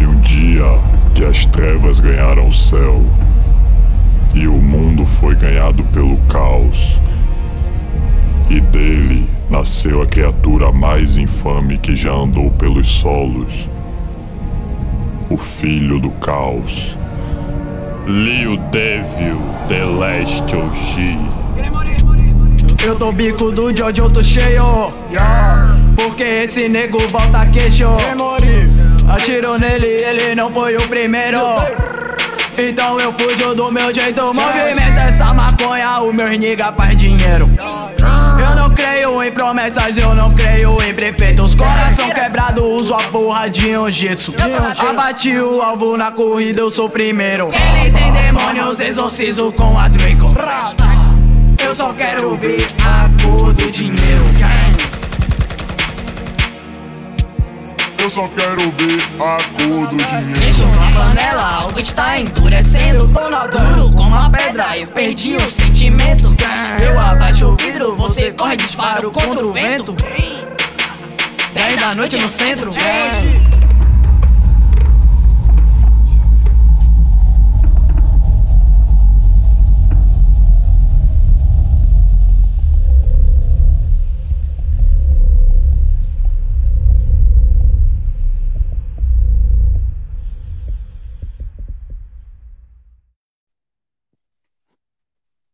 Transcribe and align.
Houve 0.00 0.06
um 0.06 0.20
dia 0.20 0.64
que 1.14 1.22
as 1.24 1.44
trevas 1.44 2.00
ganharam 2.00 2.48
o 2.48 2.54
céu 2.54 3.04
e 4.32 4.48
o 4.48 4.54
mundo 4.54 5.04
foi 5.04 5.34
ganhado 5.34 5.84
pelo 5.84 6.16
caos. 6.26 6.98
E 8.48 8.60
dele 8.60 9.28
nasceu 9.50 10.00
a 10.00 10.06
criatura 10.06 10.72
mais 10.72 11.18
infame 11.18 11.76
que 11.76 11.94
já 11.94 12.12
andou 12.12 12.50
pelos 12.52 12.86
solos. 12.86 13.68
O 15.28 15.36
filho 15.36 16.00
do 16.00 16.10
caos. 16.12 16.98
Liu 18.06 18.56
Devil 18.70 19.38
Celestial 19.68 20.72
Shi. 20.72 21.18
Eu 22.82 22.96
tô 22.96 23.12
bico 23.12 23.52
do 23.52 23.76
Jojo, 23.76 24.10
tô 24.10 24.22
cheio. 24.22 24.90
Porque 25.94 26.22
esse 26.22 26.70
nego 26.70 26.98
volta 27.08 27.44
queixo. 27.46 27.84
Atirou 29.08 29.58
nele, 29.58 29.86
ele 29.86 30.34
não 30.34 30.52
foi 30.52 30.76
o 30.76 30.88
primeiro. 30.88 31.38
Então 32.56 32.98
eu 32.98 33.12
fujo 33.12 33.54
do 33.54 33.70
meu 33.70 33.92
jeito. 33.92 34.22
Movimenta 34.34 35.00
essa 35.08 35.32
maconha, 35.32 36.00
o 36.00 36.12
meu 36.12 36.28
nigga 36.28 36.72
faz 36.72 36.96
dinheiro. 36.96 37.48
Eu 38.38 38.56
não 38.56 38.70
creio 38.74 39.22
em 39.22 39.30
promessas, 39.32 39.96
eu 39.96 40.14
não 40.14 40.34
creio 40.34 40.76
em 40.82 40.94
prefeitos. 40.94 41.54
Coração 41.54 42.10
quebrado, 42.10 42.64
uso 42.64 42.94
a 42.94 43.02
porra 43.04 43.48
de 43.48 43.76
um 43.76 43.90
gesso. 43.90 44.34
Abati 44.88 45.36
o 45.38 45.62
alvo 45.62 45.96
na 45.96 46.10
corrida, 46.10 46.60
eu 46.60 46.70
sou 46.70 46.86
o 46.86 46.90
primeiro. 46.90 47.48
Ele 47.52 47.90
tem 47.90 48.12
demônios, 48.12 48.80
exorcizo 48.80 49.52
com 49.52 49.78
a 49.78 49.88
Draco. 49.88 50.34
Eu 51.62 51.74
só 51.74 51.92
quero 51.92 52.34
ver 52.36 52.66
a 52.84 53.08
cor 53.22 53.52
do 53.52 53.70
dinheiro. 53.70 53.99
Eu 58.00 58.08
só 58.08 58.26
quero 58.28 58.62
ver 58.72 59.02
a 59.20 59.36
cor 59.52 59.86
do 59.86 59.96
dinheiro. 59.96 60.40
Deixo 60.40 60.64
na 60.66 60.90
panela, 60.90 61.66
o 61.66 61.72
beat 61.72 61.92
tá 61.92 62.18
endurecendo. 62.18 63.06
Na 63.08 63.46
duro 63.46 63.90
como 63.92 64.08
uma 64.08 64.30
pedra, 64.30 64.78
eu 64.78 64.86
perdi 64.86 65.36
o 65.36 65.50
sentimento. 65.50 66.34
Eu 66.82 66.98
abaixo 66.98 67.48
o 67.48 67.56
vidro, 67.56 67.94
você 67.96 68.32
corre 68.32 68.56
disparo 68.56 69.10
contra 69.10 69.46
o 69.46 69.52
vento. 69.52 69.94
10 71.52 71.80
da 71.80 71.94
noite 71.94 72.16
no 72.16 72.30
centro. 72.30 72.70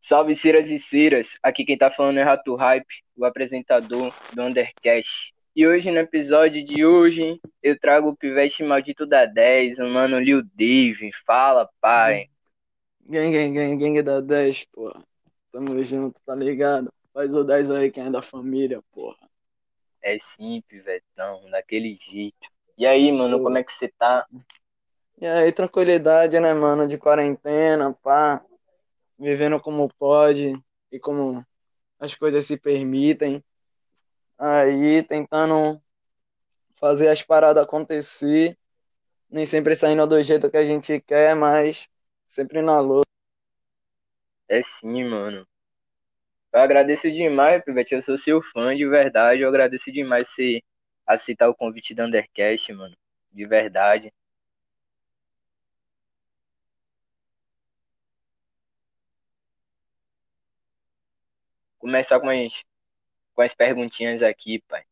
Salve 0.08 0.36
Ciras 0.36 0.70
e 0.70 0.78
Ciras, 0.78 1.36
aqui 1.42 1.64
quem 1.64 1.76
tá 1.76 1.90
falando 1.90 2.18
é 2.18 2.22
Rato 2.22 2.54
Hype, 2.54 3.02
o 3.16 3.24
apresentador 3.24 4.14
do 4.32 4.40
Undercast. 4.40 5.34
E 5.56 5.66
hoje, 5.66 5.90
no 5.90 5.98
episódio 5.98 6.64
de 6.64 6.86
hoje, 6.86 7.40
eu 7.60 7.76
trago 7.76 8.10
o 8.10 8.16
pivete 8.16 8.62
maldito 8.62 9.04
da 9.04 9.26
10, 9.26 9.80
o 9.80 9.88
mano 9.88 10.20
Lil 10.20 10.44
Dave. 10.54 11.10
Fala, 11.26 11.68
pai. 11.80 12.30
Gang, 13.04 13.32
gang, 13.32 13.52
gang, 13.52 13.76
gang 13.76 14.00
da 14.00 14.20
10, 14.20 14.66
porra. 14.66 15.02
Tamo 15.50 15.84
junto, 15.84 16.20
tá 16.24 16.36
ligado? 16.36 16.88
Faz 17.12 17.34
o 17.34 17.42
10 17.42 17.68
aí 17.72 17.90
quem 17.90 18.06
é 18.06 18.10
da 18.10 18.22
família, 18.22 18.80
porra. 18.92 19.28
É 20.00 20.16
sim, 20.20 20.62
pivetão, 20.68 21.50
daquele 21.50 21.96
jeito. 21.96 22.48
E 22.78 22.86
aí, 22.86 23.10
mano, 23.10 23.42
como 23.42 23.58
é 23.58 23.64
que 23.64 23.72
você 23.72 23.88
tá? 23.98 24.24
E 25.20 25.26
aí, 25.26 25.50
tranquilidade, 25.50 26.38
né, 26.38 26.54
mano? 26.54 26.86
De 26.86 26.96
quarentena, 26.96 27.92
pá. 27.92 28.40
Vivendo 29.18 29.60
como 29.60 29.88
pode 29.98 30.52
e 30.92 30.98
como 30.98 31.44
as 31.98 32.14
coisas 32.14 32.46
se 32.46 32.58
permitem. 32.58 33.42
Aí, 34.38 35.02
tentando 35.02 35.80
fazer 36.74 37.08
as 37.08 37.22
paradas 37.22 37.64
acontecer. 37.64 38.56
Nem 39.28 39.44
sempre 39.44 39.74
saindo 39.74 40.06
do 40.06 40.22
jeito 40.22 40.50
que 40.50 40.56
a 40.56 40.64
gente 40.64 41.00
quer, 41.00 41.34
mas 41.34 41.88
sempre 42.26 42.62
na 42.62 42.80
luta. 42.80 43.06
É 44.48 44.62
sim, 44.62 45.04
mano. 45.04 45.46
Eu 46.52 46.60
agradeço 46.60 47.10
demais, 47.10 47.62
Pivete. 47.64 47.94
Eu 47.94 48.02
sou 48.02 48.16
seu 48.16 48.40
fã 48.40 48.74
de 48.74 48.86
verdade. 48.86 49.42
Eu 49.42 49.48
agradeço 49.48 49.90
demais 49.92 50.28
você 50.28 50.62
aceitar 51.06 51.48
o 51.48 51.54
convite 51.54 51.94
do 51.94 52.04
Undercast, 52.04 52.72
mano. 52.72 52.96
De 53.32 53.46
verdade. 53.46 54.12
Começar 61.86 62.18
com 62.18 62.28
as, 62.28 62.64
com 63.34 63.42
as 63.42 63.54
perguntinhas 63.54 64.22
aqui, 64.22 64.60
pai. 64.68 64.84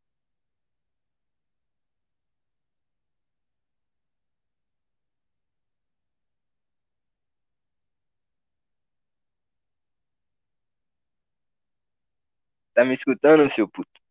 Tá 12.72 12.84
me 12.84 12.94
escutando, 12.94 13.48
seu 13.50 13.68
puto? 13.68 14.03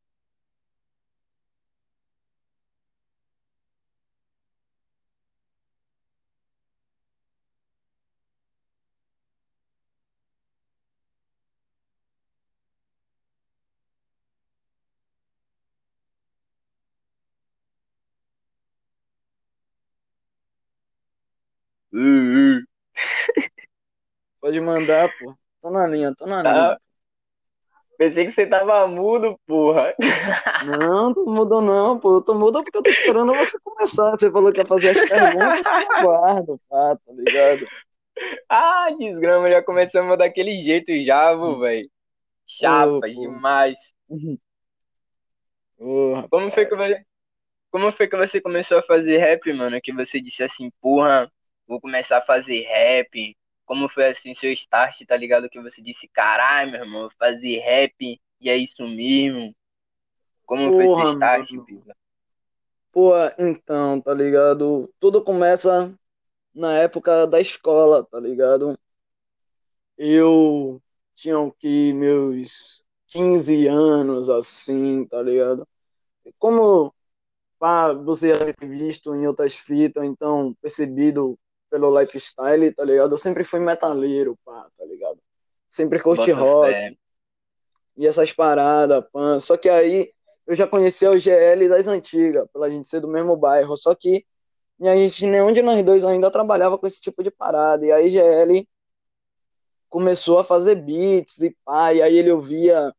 Uh, 21.94 21.98
uh. 22.60 22.64
Pode 24.42 24.60
mandar, 24.60 25.10
pô. 25.20 25.36
Tô 25.62 25.70
na 25.70 25.88
linha, 25.88 26.14
tô 26.16 26.26
na 26.26 26.44
Tá. 26.44 26.52
linha. 26.52 26.78
Pensei 27.98 28.26
que 28.28 28.34
você 28.34 28.46
tava 28.48 28.88
mudo, 28.88 29.40
porra. 29.46 29.94
Não, 30.66 31.12
não 31.12 31.26
mudou 31.26 31.62
não, 31.62 32.00
pô. 32.00 32.16
Eu 32.18 32.22
tô 32.22 32.34
mudo 32.34 32.64
porque 32.64 32.78
eu 32.78 32.84
tô 32.84 32.90
esperando 32.90 33.34
você 33.34 33.58
começar. 33.64 34.12
Você 34.12 34.32
falou 34.32 34.52
que 34.52 34.60
ia 34.60 34.66
fazer 34.66 34.90
as 34.90 35.00
perguntas, 35.08 35.64
eu 35.66 36.04
guardo, 36.04 36.62
pá, 36.68 36.96
tá 36.98 37.14
ligado? 37.14 37.68
Ah, 38.50 38.90
desgrama, 38.98 39.50
já 39.50 39.64
começamos 39.64 40.18
daquele 40.18 40.64
jeito 40.64 40.92
já, 41.06 41.34
vô, 41.34 41.60
velho. 41.60 41.90
Chapa 42.46 43.00
pô. 43.00 43.08
demais. 43.08 43.76
Ô, 45.78 46.28
Como 46.30 46.52
foi 46.52 46.66
que 46.66 46.76
você, 46.76 47.06
como 47.72 47.92
foi 47.92 48.08
que 48.08 48.18
você 48.18 48.42
começou 48.42 48.80
a 48.80 48.84
fazer 48.84 49.18
rap, 49.18 49.52
mano? 49.54 49.80
Que 49.82 49.94
você 49.94 50.20
disse 50.20 50.44
assim, 50.44 50.70
porra, 50.82 51.32
vou 51.68 51.80
começar 51.80 52.18
a 52.18 52.26
fazer 52.26 52.62
rap. 52.64 53.36
Como 53.66 53.88
foi 53.90 54.10
assim 54.10 54.36
seu 54.36 54.52
start, 54.54 55.02
tá 55.06 55.16
ligado? 55.16 55.50
Que 55.50 55.62
você 55.62 55.82
disse, 55.82 56.08
caralho, 56.08 56.72
meu 56.72 56.82
irmão, 56.82 57.10
fazer 57.18 57.60
rap 57.60 58.20
e 58.40 58.50
é 58.50 58.58
isso 58.58 58.88
mesmo. 58.88 59.56
Como 60.46 60.74
foi 60.74 60.86
seu 60.86 60.96
Porra, 60.96 61.14
start, 61.14 61.50
piva? 61.66 61.96
Pô, 62.92 63.14
então, 63.40 64.02
tá 64.02 64.14
ligado? 64.14 64.94
Tudo 65.00 65.24
começa 65.24 65.94
na 66.54 66.74
época 66.78 67.26
da 67.26 67.40
escola, 67.40 68.06
tá 68.06 68.20
ligado? 68.20 68.78
Eu 69.98 70.82
tinha 71.16 71.36
que 71.60 71.94
meus 71.94 72.84
15 73.08 73.68
anos, 73.68 74.30
assim, 74.30 75.06
tá 75.08 75.22
ligado? 75.22 75.68
Como 76.38 76.94
pá, 77.60 77.94
você 77.94 78.34
já 78.34 78.54
ter 78.54 78.68
visto 78.68 79.16
em 79.16 79.28
outras 79.28 79.56
fitas, 79.56 80.04
então 80.04 80.54
percebido 80.62 81.40
pelo 81.74 82.00
lifestyle, 82.00 82.72
tá 82.72 82.86
ligado? 82.86 83.12
Eu 83.12 83.18
sempre 83.18 83.44
fui 83.44 83.60
metaleiro, 83.60 84.38
pá, 84.46 84.70
tá 84.78 84.86
ligado? 84.86 85.18
Sempre 85.68 86.00
curti 86.00 86.32
Bota 86.32 86.46
rock 86.46 86.72
fé. 86.72 86.96
e 87.98 88.06
essas 88.06 88.32
paradas, 88.32 89.04
pã. 89.12 89.40
Só 89.40 89.58
que 89.58 89.68
aí 89.68 90.14
eu 90.46 90.56
já 90.56 90.68
conhecia 90.68 91.10
o 91.10 91.18
GL 91.18 91.68
das 91.68 91.88
antigas, 91.88 92.48
pela 92.54 92.70
gente 92.70 92.88
ser 92.88 93.00
do 93.00 93.08
mesmo 93.08 93.36
bairro. 93.36 93.76
Só 93.76 93.96
que 93.96 94.24
e 94.80 94.88
a 94.88 94.96
gente, 94.96 95.26
nenhum 95.26 95.52
de 95.52 95.64
nós 95.64 95.84
dois 95.84 96.04
ainda 96.04 96.30
trabalhava 96.30 96.78
com 96.78 96.86
esse 96.86 97.02
tipo 97.02 97.24
de 97.24 97.32
parada. 97.32 97.84
E 97.84 97.92
aí 97.92 98.08
GL 98.08 98.68
começou 99.90 100.38
a 100.38 100.44
fazer 100.44 100.76
beats 100.76 101.40
e 101.40 101.56
pá, 101.66 101.92
e 101.92 102.04
aí 102.04 102.16
ele 102.16 102.32
ouvia 102.32 102.94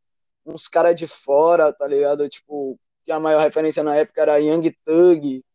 uns 0.45 0.67
caras 0.67 0.97
de 0.97 1.07
fora, 1.07 1.71
tá 1.71 1.87
ligado? 1.87 2.27
Tipo, 2.27 2.77
que 3.05 3.11
a 3.11 3.21
maior 3.21 3.41
referência 3.41 3.83
na 3.83 3.95
época 3.95 4.21
era 4.21 4.37
Young 4.37 4.69
Thug, 4.85 5.45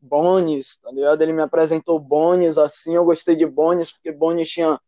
Bones, 0.00 0.78
tá 0.80 0.90
ligado? 0.90 1.22
Ele 1.22 1.32
me 1.32 1.42
apresentou 1.42 1.98
Bones 1.98 2.56
assim, 2.56 2.94
eu 2.94 3.04
gostei 3.04 3.36
de 3.36 3.46
Bones, 3.46 3.92
porque 3.92 4.10
Bones 4.10 4.48
tinha 4.48 4.80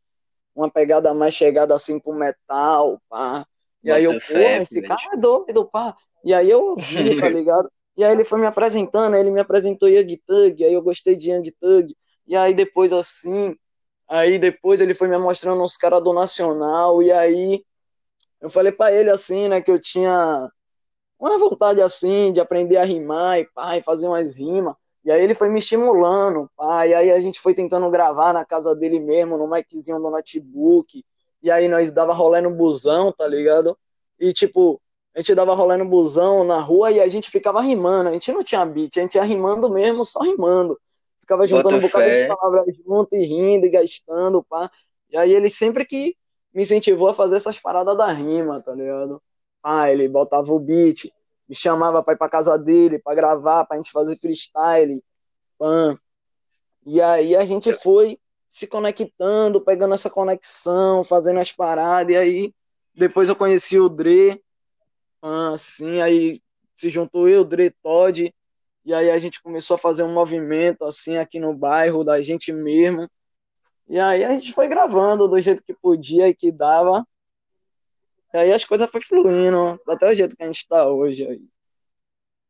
uma 0.55 0.71
pegada 0.71 1.13
mais 1.13 1.35
chegada 1.35 1.75
assim 1.75 1.99
pro 1.99 2.13
metal, 2.13 3.01
pá. 3.09 3.47
E 3.83 3.91
aí 3.91 4.05
eu, 4.05 4.21
fé, 4.21 4.63
esse 4.63 4.77
pivete. 4.77 4.89
cara 4.89 5.15
é 5.15 5.17
doido, 5.17 5.65
pá. 5.67 5.97
E 6.25 6.33
aí 6.33 6.49
eu 6.49 6.63
ouvi, 6.63 6.85
tá 7.21 7.29
ligado? 7.29 7.71
E 7.97 8.05
aí 8.05 8.13
ele 8.13 8.25
foi 8.25 8.39
me 8.41 8.47
apresentando, 8.47 9.17
ele 9.17 9.31
me 9.31 9.41
apresentou 9.41 9.89
Young 9.89 10.17
Thug, 10.27 10.65
aí 10.65 10.73
eu 10.73 10.83
gostei 10.83 11.17
de 11.17 11.31
Young 11.31 11.51
Thug. 11.61 11.95
E 12.27 12.37
aí 12.37 12.55
depois 12.55 12.93
assim, 12.93 13.55
aí 14.09 14.39
depois 14.39 14.81
ele 14.81 14.95
foi 14.95 15.09
me 15.09 15.19
mostrando 15.19 15.63
uns 15.63 15.77
caras 15.77 16.03
do 16.03 16.13
Nacional, 16.13 17.03
e 17.03 17.13
aí 17.13 17.65
eu 18.41 18.49
falei 18.49 18.73
para 18.73 18.95
ele 18.95 19.11
assim, 19.11 19.49
né, 19.49 19.61
que 19.61 19.71
eu 19.71 19.79
tinha 19.79 20.49
uma 21.19 21.39
vontade 21.39 21.81
assim 21.81 22.33
de 22.33 22.41
aprender 22.41 22.77
a 22.77 22.85
rimar 22.85 23.39
e 23.39 23.45
pá, 23.53 23.77
e 23.77 23.83
fazer 23.83 24.07
umas 24.07 24.37
rimas. 24.37 24.75
E 25.05 25.11
aí 25.11 25.23
ele 25.23 25.35
foi 25.35 25.49
me 25.49 25.59
estimulando, 25.59 26.49
pá, 26.57 26.87
e 26.87 26.95
aí 26.95 27.11
a 27.11 27.21
gente 27.21 27.41
foi 27.41 27.55
tentando 27.55 27.91
gravar 27.91 28.33
na 28.33 28.45
casa 28.45 28.75
dele 28.75 29.01
mesmo, 29.01 29.37
no 29.37 29.49
miczinho 29.49 29.99
do 29.99 30.11
notebook. 30.11 31.05
E 31.43 31.51
aí 31.51 31.67
nós 31.67 31.91
dava 31.91 32.13
rolê 32.13 32.41
no 32.41 32.51
busão, 32.51 33.11
tá 33.11 33.27
ligado? 33.27 33.77
E 34.19 34.33
tipo, 34.33 34.81
a 35.15 35.19
gente 35.19 35.35
dava 35.35 35.55
rolê 35.55 35.77
no 35.77 35.89
busão 35.89 36.45
na 36.45 36.61
rua 36.61 36.93
e 36.93 37.01
a 37.01 37.09
gente 37.09 37.31
ficava 37.31 37.61
rimando. 37.61 38.11
A 38.11 38.13
gente 38.13 38.33
não 38.33 38.45
tinha 38.45 38.65
beat, 38.65 38.97
a 38.97 39.01
gente 39.03 39.17
ia 39.17 39.25
rimando 39.25 39.69
mesmo, 39.69 40.05
só 40.05 40.21
rimando. 40.21 40.79
Ficava 41.21 41.47
juntando 41.47 41.77
Bota 41.77 41.77
um 41.77 41.81
bocado 41.81 42.05
fé. 42.05 42.23
de 42.23 42.29
palavras 42.29 42.77
junto 42.77 43.15
e 43.15 43.25
rindo 43.25 43.67
e 43.67 43.71
gastando, 43.71 44.43
pá. 44.45 44.71
E 45.11 45.17
aí 45.17 45.33
ele 45.35 45.51
sempre 45.51 45.85
que 45.85 46.17
me 46.55 46.63
incentivou 46.63 47.09
a 47.09 47.15
fazer 47.15 47.37
essas 47.37 47.59
paradas 47.59 47.97
da 47.97 48.11
rima, 48.13 48.63
tá 48.63 48.73
ligado? 48.73 49.21
Ah, 49.63 49.91
ele 49.91 50.09
botava 50.09 50.53
o 50.53 50.59
beat, 50.59 51.13
me 51.53 51.55
chamava 51.55 52.03
pra 52.03 52.15
ir 52.15 52.17
pra 52.17 52.31
casa 52.31 52.57
dele, 52.57 52.99
pra 52.99 53.15
gravar, 53.15 53.67
pra 53.67 53.77
gente 53.77 53.91
fazer 53.91 54.17
freestyle, 54.17 55.05
pã. 55.59 55.95
E 56.87 56.99
aí 56.99 57.37
a 57.37 57.45
gente 57.45 57.75
foi 57.75 58.19
se 58.49 58.67
conectando, 58.67 59.61
pegando 59.61 59.93
essa 59.93 60.09
conexão, 60.09 61.05
fazendo 61.05 61.41
as 61.41 61.53
paradas, 61.53 62.15
e 62.15 62.17
aí 62.17 62.55
depois 62.95 63.29
eu 63.29 63.37
conheci 63.37 63.79
o 63.79 63.91
Dre, 63.91 64.43
assim, 65.21 66.01
aí 66.01 66.41
se 66.75 66.89
juntou 66.89 67.29
eu, 67.29 67.45
Dre, 67.45 67.71
Todd, 67.83 68.35
e 68.83 68.95
aí 68.95 69.11
a 69.11 69.19
gente 69.19 69.43
começou 69.43 69.75
a 69.75 69.79
fazer 69.79 70.05
um 70.05 70.13
movimento, 70.13 70.87
assim, 70.87 71.19
aqui 71.19 71.39
no 71.39 71.53
bairro, 71.53 72.03
da 72.03 72.23
gente 72.23 72.51
mesmo, 72.51 73.07
e 73.87 73.99
aí 73.99 74.25
a 74.25 74.31
gente 74.31 74.55
foi 74.55 74.69
gravando 74.69 75.29
do 75.29 75.39
jeito 75.39 75.63
que 75.63 75.75
podia 75.75 76.29
e 76.29 76.35
que 76.35 76.51
dava, 76.51 77.07
e 78.33 78.39
aí 78.39 78.53
as 78.53 78.65
coisas 78.65 78.91
foram 78.91 79.05
fluindo, 79.05 79.81
até 79.89 80.11
o 80.11 80.15
jeito 80.15 80.37
que 80.37 80.43
a 80.43 80.47
gente 80.47 80.67
tá 80.67 80.87
hoje 80.89 81.27
aí. 81.27 81.43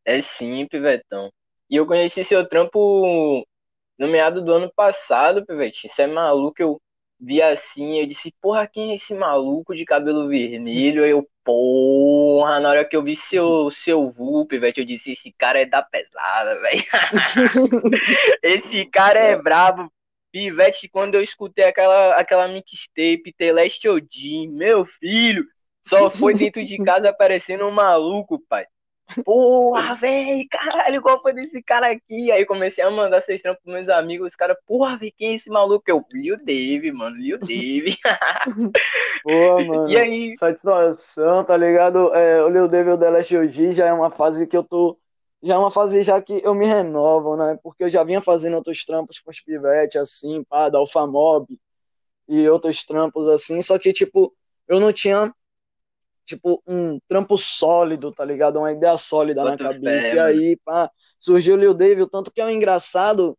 É 0.05 0.20
sim, 0.20 0.67
Pivetão. 0.67 1.32
E 1.70 1.76
eu 1.76 1.87
conheci 1.87 2.25
seu 2.25 2.46
trampo 2.49 3.46
no 3.99 4.08
meado 4.08 4.43
do 4.44 4.52
ano 4.52 4.70
passado, 4.75 5.46
Pivete. 5.46 5.87
Isso 5.87 6.02
é 6.02 6.06
maluco, 6.06 6.61
eu 6.61 6.81
vi 7.20 7.40
assim, 7.40 8.00
eu 8.00 8.06
disse, 8.06 8.34
porra, 8.40 8.67
quem 8.67 8.90
é 8.90 8.94
esse 8.96 9.14
maluco 9.14 9.75
de 9.75 9.84
cabelo 9.84 10.29
vermelho? 10.29 11.05
Aí 11.05 11.11
eu, 11.11 11.26
porra, 11.44 12.58
na 12.61 12.69
hora 12.70 12.85
que 12.85 12.96
eu 12.96 13.02
vi 13.02 13.14
seu, 13.14 13.70
seu 13.70 14.11
vulgo, 14.11 14.49
Pivete, 14.49 14.81
eu 14.81 14.87
disse, 14.87 15.12
esse 15.12 15.32
cara 15.32 15.61
é 15.61 15.67
da 15.67 15.82
pesada, 15.82 16.61
velho. 16.61 16.82
Esse 18.43 18.87
cara 18.87 19.20
é 19.20 19.37
brabo. 19.37 19.90
Pivete, 20.32 20.88
quando 20.88 21.14
eu 21.14 21.23
escutei 21.23 21.64
aquela, 21.64 22.14
aquela 22.17 22.49
mixtape, 22.49 23.35
Teleste 23.37 23.88
Odin, 23.88 24.49
meu 24.49 24.85
filho, 24.85 25.44
só 25.87 26.11
foi 26.11 26.34
dentro 26.34 26.64
de 26.64 26.79
casa 26.79 27.08
aparecendo 27.11 27.67
um 27.67 27.70
maluco, 27.70 28.38
pai. 28.49 28.67
Porra, 29.25 29.94
velho, 29.96 30.46
caralho, 30.50 31.02
qual 31.02 31.20
foi 31.20 31.34
desse 31.34 31.62
cara 31.62 31.90
aqui? 31.90 32.32
Aí 32.32 32.46
comecei 32.46 32.82
a 32.82 32.90
mandar 32.90 33.20
seus 33.20 33.43
trampos 33.43 33.62
pros 33.62 33.75
meus 33.75 33.88
amigos, 33.88 34.29
os 34.29 34.37
caras, 34.37 34.56
porra, 34.67 34.96
velho, 34.96 35.12
quem 35.17 35.32
é 35.32 35.34
esse 35.34 35.50
maluco? 35.50 35.84
Eu, 35.87 36.02
Lil 36.12 36.43
Dave, 36.43 36.93
mano, 36.93 37.17
Lil 37.17 37.38
Dave. 37.38 37.96
Pô, 39.23 39.61
mano. 39.64 39.90
E 39.90 39.99
aí, 39.99 40.37
Satisfação, 40.37 41.44
tá 41.44 41.56
ligado? 41.56 42.14
É, 42.14 42.43
o 42.43 42.49
Lil 42.49 42.69
Devil 42.69 42.96
The 42.96 43.11
Last 43.11 43.37
OG 43.37 43.73
já 43.73 43.87
é 43.87 43.93
uma 43.93 44.11
fase 44.11 44.46
que 44.46 44.56
eu 44.56 44.62
tô. 44.62 44.99
Já 45.43 45.55
é 45.55 45.58
uma 45.58 45.73
fase 45.73 46.02
já 46.02 46.23
que 46.23 46.40
eu 46.44 46.55
me 46.55 46.67
renovo, 46.67 47.37
né? 47.37 47.58
Porque 47.62 47.85
eu 47.85 47.90
já 47.90 48.05
vinha 48.05 48.20
fazendo 48.20 48.55
outros 48.55 48.85
trampos 48.85 49.19
com 49.19 49.31
os 49.31 49.40
pivetes, 49.40 49.96
assim, 49.96 50.44
pá, 50.44 50.69
da 50.69 50.78
Alphamob 50.78 51.46
e 52.28 52.49
outros 52.49 52.85
trampos 52.85 53.28
assim, 53.28 53.61
só 53.61 53.78
que, 53.78 53.93
tipo, 53.93 54.32
eu 54.69 54.81
não 54.81 54.93
tinha, 54.93 55.35
tipo, 56.24 56.62
um 56.66 56.98
trampo 57.08 57.36
sólido, 57.36 58.12
tá 58.12 58.24
ligado? 58.24 58.58
Uma 58.58 58.72
ideia 58.72 58.96
sólida 58.96 59.44
na 59.44 59.50
Boto 59.52 59.64
cabeça. 59.64 60.14
E 60.14 60.19
aí, 60.19 60.56
pá, 60.64 60.90
surgiu 61.19 61.54
o 61.54 61.58
Lil 61.58 61.74
Devil, 61.74 62.08
tanto 62.08 62.32
que 62.32 62.40
é 62.40 62.44
um 62.44 62.50
engraçado 62.50 63.36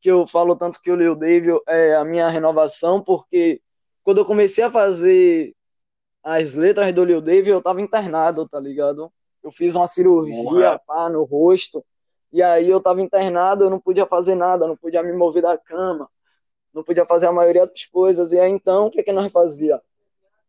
que 0.00 0.10
eu 0.10 0.26
falo 0.26 0.54
tanto 0.54 0.80
que 0.82 0.90
o 0.90 0.96
Lil 0.96 1.14
Devil 1.14 1.62
é 1.66 1.96
a 1.96 2.04
minha 2.04 2.28
renovação, 2.28 3.02
porque 3.02 3.60
quando 4.02 4.18
eu 4.18 4.24
comecei 4.26 4.62
a 4.62 4.70
fazer 4.70 5.54
as 6.22 6.54
letras 6.54 6.92
do 6.92 7.04
Lil 7.04 7.20
Dave, 7.20 7.48
eu 7.48 7.62
tava 7.62 7.80
internado, 7.80 8.48
tá 8.48 8.60
ligado? 8.60 9.10
Eu 9.42 9.50
fiz 9.50 9.74
uma 9.74 9.86
cirurgia, 9.86 10.78
pá, 10.86 11.08
no 11.08 11.24
rosto, 11.24 11.84
e 12.32 12.42
aí 12.42 12.68
eu 12.68 12.80
tava 12.80 13.00
internado, 13.00 13.64
eu 13.64 13.70
não 13.70 13.78
podia 13.78 14.06
fazer 14.06 14.34
nada, 14.34 14.66
não 14.66 14.76
podia 14.76 15.02
me 15.02 15.12
mover 15.12 15.42
da 15.42 15.56
cama, 15.56 16.08
não 16.72 16.82
podia 16.82 17.06
fazer 17.06 17.26
a 17.26 17.32
maioria 17.32 17.66
das 17.66 17.84
coisas, 17.84 18.32
e 18.32 18.38
aí 18.38 18.50
então, 18.50 18.86
o 18.86 18.90
que 18.90 19.02
que 19.02 19.12
nós 19.12 19.30
fazia? 19.30 19.80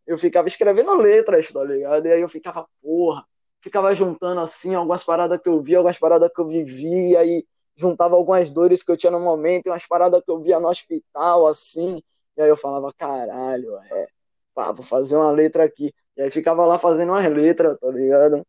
Eu 0.05 0.17
ficava 0.17 0.47
escrevendo 0.47 0.93
letras, 0.95 1.51
tá 1.51 1.63
ligado? 1.63 2.05
E 2.05 2.11
aí 2.11 2.21
eu 2.21 2.29
ficava, 2.29 2.67
porra, 2.81 3.25
ficava 3.61 3.93
juntando 3.95 4.39
assim 4.39 4.75
algumas 4.75 5.03
paradas 5.03 5.39
que 5.41 5.49
eu 5.49 5.61
via, 5.61 5.77
algumas 5.77 5.97
paradas 5.97 6.29
que 6.33 6.39
eu 6.39 6.47
vivia, 6.47 7.25
e 7.25 7.45
juntava 7.75 8.15
algumas 8.15 8.49
dores 8.49 8.83
que 8.83 8.91
eu 8.91 8.97
tinha 8.97 9.11
no 9.11 9.19
momento, 9.19 9.67
e 9.67 9.69
umas 9.69 9.85
paradas 9.87 10.21
que 10.23 10.31
eu 10.31 10.39
via 10.39 10.59
no 10.59 10.67
hospital, 10.67 11.47
assim, 11.47 12.01
e 12.37 12.41
aí 12.41 12.49
eu 12.49 12.55
falava, 12.55 12.93
caralho, 12.93 13.75
é, 13.91 14.07
pá, 14.53 14.71
vou 14.71 14.85
fazer 14.85 15.15
uma 15.15 15.31
letra 15.31 15.63
aqui. 15.63 15.93
E 16.15 16.21
aí 16.21 16.31
ficava 16.31 16.65
lá 16.65 16.77
fazendo 16.77 17.09
umas 17.09 17.27
letras, 17.31 17.77
tá 17.77 17.89
ligado? 17.89 18.45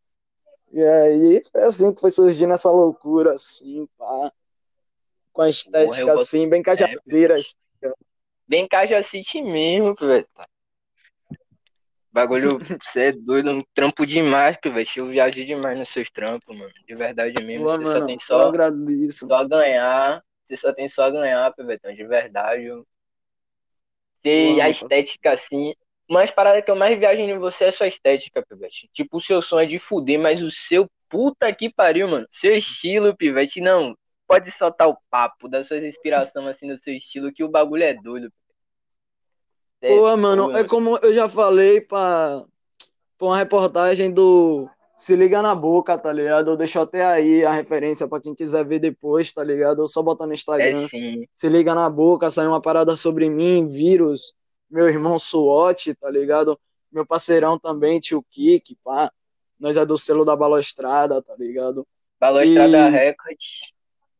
E 0.72 0.82
aí 0.82 1.42
foi 1.50 1.62
assim 1.62 1.94
que 1.94 2.00
foi 2.00 2.10
surgindo 2.10 2.52
essa 2.52 2.70
loucura, 2.70 3.34
assim, 3.34 3.88
pá. 3.96 4.32
Com 5.32 5.42
a 5.42 5.50
estética 5.50 6.12
assim, 6.14 6.48
bem 6.48 6.62
cajadeira. 6.62 7.38
bem 8.46 8.66
Cajacite 8.66 9.42
mesmo, 9.42 9.94
Pivete. 9.94 10.28
Bagulho, 12.16 12.58
você 12.82 13.08
é 13.08 13.12
doido, 13.12 13.50
um 13.50 13.62
trampo 13.74 14.06
demais, 14.06 14.56
Pivete. 14.56 14.98
Eu 14.98 15.08
viajei 15.08 15.44
demais 15.44 15.78
nos 15.78 15.90
seus 15.90 16.10
trampos, 16.10 16.56
mano. 16.56 16.72
De 16.88 16.94
verdade 16.94 17.44
mesmo, 17.44 17.66
Pô, 17.66 17.72
você 17.72 17.84
só 17.84 17.92
mano, 17.92 18.06
tem 18.06 18.14
eu 18.14 18.20
só, 18.20 18.48
agradeço. 18.48 19.26
só 19.28 19.44
ganhar. 19.44 20.22
Você 20.48 20.56
só 20.56 20.72
tem 20.72 20.88
só 20.88 21.10
ganhar, 21.10 21.52
Pivetão, 21.54 21.94
de 21.94 22.06
verdade. 22.06 22.68
Pô, 24.22 24.60
a 24.62 24.70
estética 24.70 25.32
assim. 25.32 25.74
Mas 26.08 26.30
parada 26.30 26.62
que 26.62 26.70
eu 26.70 26.76
mais 26.76 26.98
viajo 26.98 27.20
em 27.20 27.38
você 27.38 27.64
é 27.64 27.70
sua 27.70 27.86
estética, 27.86 28.42
Pivete. 28.42 28.88
Tipo, 28.94 29.18
o 29.18 29.20
seu 29.20 29.42
som 29.42 29.60
é 29.60 29.66
de 29.66 29.78
fuder, 29.78 30.18
mas 30.18 30.42
o 30.42 30.50
seu 30.50 30.88
puta 31.10 31.52
que 31.52 31.68
pariu, 31.70 32.08
mano. 32.08 32.26
Seu 32.30 32.56
estilo, 32.56 33.14
Pivete, 33.14 33.60
não. 33.60 33.94
Pode 34.26 34.50
soltar 34.50 34.88
o 34.88 34.96
papo 35.10 35.48
das 35.48 35.66
suas 35.66 35.84
inspirações 35.84 36.46
assim 36.46 36.66
no 36.66 36.78
seu 36.78 36.94
estilo, 36.94 37.30
que 37.30 37.44
o 37.44 37.48
bagulho 37.50 37.82
é 37.82 37.92
doido. 37.92 38.28
É 38.28 38.45
Pô, 39.80 40.16
mano, 40.16 40.56
é 40.56 40.64
como 40.64 40.96
eu 40.98 41.14
já 41.14 41.28
falei 41.28 41.80
pra, 41.80 42.44
pra 43.18 43.26
uma 43.26 43.36
reportagem 43.36 44.10
do 44.10 44.68
Se 44.96 45.14
Liga 45.14 45.42
na 45.42 45.54
Boca, 45.54 45.96
tá 45.98 46.12
ligado? 46.12 46.50
Eu 46.50 46.56
deixo 46.56 46.80
até 46.80 47.04
aí 47.04 47.44
a 47.44 47.52
referência 47.52 48.08
pra 48.08 48.20
quem 48.20 48.34
quiser 48.34 48.64
ver 48.64 48.78
depois, 48.78 49.32
tá 49.32 49.44
ligado? 49.44 49.82
Eu 49.82 49.88
só 49.88 50.02
botar 50.02 50.26
no 50.26 50.32
É 50.32 50.34
Instagram. 50.34 50.88
sim. 50.88 51.26
Se 51.32 51.48
Liga 51.48 51.74
na 51.74 51.88
Boca, 51.90 52.30
saiu 52.30 52.50
uma 52.50 52.60
parada 52.60 52.96
sobre 52.96 53.28
mim, 53.28 53.68
vírus, 53.68 54.34
meu 54.70 54.88
irmão 54.88 55.18
SWAT, 55.18 55.94
tá 55.94 56.10
ligado? 56.10 56.58
Meu 56.90 57.04
parceirão 57.06 57.58
também, 57.58 58.00
tio 58.00 58.24
Kik, 58.30 58.76
pá. 58.82 59.12
Nós 59.60 59.76
é 59.76 59.84
do 59.86 59.96
selo 59.98 60.24
da 60.24 60.34
Balostrada, 60.36 61.20
tá 61.22 61.34
ligado? 61.38 61.86
Balostrada 62.18 62.78
E- 62.88 62.90
Records. 62.90 63.72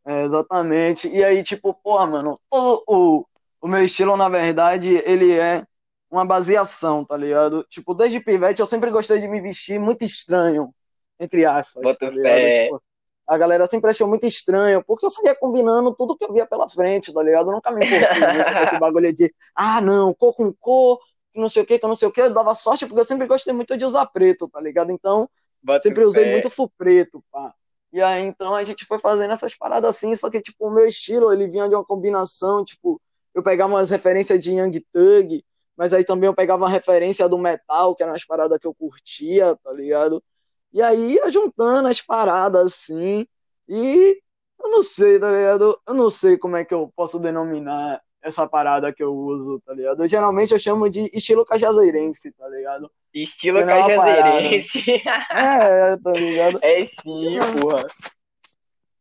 É, 0.07 0.23
exatamente. 0.25 1.09
E 1.09 1.25
aí, 1.25 1.43
tipo, 1.43 1.75
porra, 1.75 2.07
mano, 2.07 2.39
o, 2.51 3.25
o 3.67 3.69
meu 3.69 3.83
estilo, 3.83 4.17
na 4.17 4.29
verdade, 4.29 5.03
ele 5.05 5.37
é 5.37 5.67
uma 6.09 6.25
baseação, 6.25 7.05
tá 7.05 7.17
ligado? 7.17 7.67
Tipo, 7.69 7.95
desde 7.95 8.21
pivete 8.21 8.61
eu 8.61 8.67
sempre 8.67 8.93
gostei 8.93 9.19
de 9.19 9.27
me 9.27 9.41
vestir 9.41 9.81
muito 9.81 10.05
estranho, 10.05 10.73
entre 11.19 11.45
aspas, 11.45 11.83
Boto 11.83 11.99
tá. 11.99 12.13
Tipo, 12.13 12.81
a 13.27 13.37
galera 13.37 13.67
sempre 13.67 13.91
achou 13.91 14.07
muito 14.07 14.25
estranho, 14.25 14.85
porque 14.85 15.05
eu 15.05 15.11
saía 15.11 15.35
combinando 15.35 15.93
tudo 15.97 16.17
que 16.17 16.25
eu 16.25 16.33
via 16.33 16.47
pela 16.47 16.69
frente, 16.69 17.13
tá 17.13 17.21
ligado? 17.21 17.51
Eu 17.51 17.55
nunca 17.55 17.73
me 17.73 17.85
importei 17.85 18.21
muito 18.21 18.53
com 18.53 18.59
esse 18.63 18.79
bagulho 18.79 19.13
de, 19.13 19.35
ah, 19.53 19.81
não, 19.81 20.15
cor 20.15 20.33
com 20.33 20.53
cor, 20.53 21.01
que 21.33 21.41
não 21.41 21.49
sei 21.49 21.65
o 21.65 21.67
que, 21.67 21.77
que 21.77 21.87
não 21.89 21.97
sei 21.97 22.07
o 22.07 22.13
que. 22.13 22.21
Eu 22.21 22.33
dava 22.33 22.55
sorte 22.55 22.87
porque 22.87 23.01
eu 23.01 23.05
sempre 23.05 23.27
gostei 23.27 23.53
muito 23.53 23.77
de 23.77 23.85
usar 23.85 24.07
preto, 24.07 24.49
tá 24.49 24.61
ligado? 24.61 24.93
Então, 24.93 25.29
Boto 25.61 25.83
sempre 25.83 26.05
usei 26.05 26.23
fé. 26.23 26.31
muito 26.31 26.49
full 26.49 26.71
preto, 26.79 27.21
pá. 27.33 27.53
E 27.93 28.01
aí, 28.01 28.25
então, 28.25 28.55
a 28.55 28.63
gente 28.63 28.85
foi 28.85 29.01
fazendo 29.01 29.33
essas 29.33 29.57
paradas 29.57 29.91
assim, 29.97 30.15
só 30.15 30.31
que, 30.31 30.41
tipo, 30.41 30.69
o 30.69 30.71
meu 30.73 30.87
estilo, 30.87 31.33
ele 31.33 31.49
vinha 31.49 31.69
de 31.69 31.75
uma 31.75 31.85
combinação, 31.85 32.65
tipo, 32.65 33.01
eu 33.37 33.43
pegava 33.43 33.75
umas 33.75 33.91
referências 33.91 34.43
de 34.43 34.53
Young 34.53 34.81
Thug, 34.91 35.45
mas 35.77 35.93
aí 35.93 36.03
também 36.03 36.27
eu 36.27 36.35
pegava 36.35 36.65
uma 36.65 36.71
referência 36.71 37.29
do 37.29 37.37
metal, 37.37 37.95
que 37.95 38.03
eram 38.03 38.15
as 38.15 38.25
paradas 38.25 38.59
que 38.59 38.67
eu 38.67 38.75
curtia, 38.75 39.55
tá 39.63 39.71
ligado? 39.75 40.25
E 40.73 40.81
aí 40.81 41.17
ia 41.17 41.31
juntando 41.31 41.87
as 41.87 42.01
paradas 42.01 42.73
assim, 42.73 43.27
e 43.69 44.19
eu 44.59 44.71
não 44.71 44.83
sei, 44.83 45.21
tá 45.21 45.31
ligado? 45.31 45.79
Eu 45.87 45.93
não 45.93 46.09
sei 46.09 46.39
como 46.39 46.57
é 46.57 46.65
que 46.65 46.73
eu 46.73 46.91
posso 46.97 47.19
denominar 47.21 48.01
essa 48.23 48.49
parada 48.49 48.91
que 48.91 49.03
eu 49.03 49.15
uso, 49.15 49.61
tá 49.67 49.75
ligado? 49.75 50.03
Eu, 50.03 50.09
geralmente 50.09 50.53
eu 50.53 50.59
chamo 50.59 50.89
de 50.89 51.11
estilo 51.13 51.45
cajazeirense, 51.45 52.33
tá 52.33 52.49
ligado? 52.49 52.91
Estilo 53.13 53.59
é 53.59 53.67
cajazeirense. 53.67 54.79
É, 55.31 55.97
tá 55.99 56.13
ligado? 56.13 56.59
É 56.63 56.87
sim, 56.87 57.39
porra. 57.61 57.87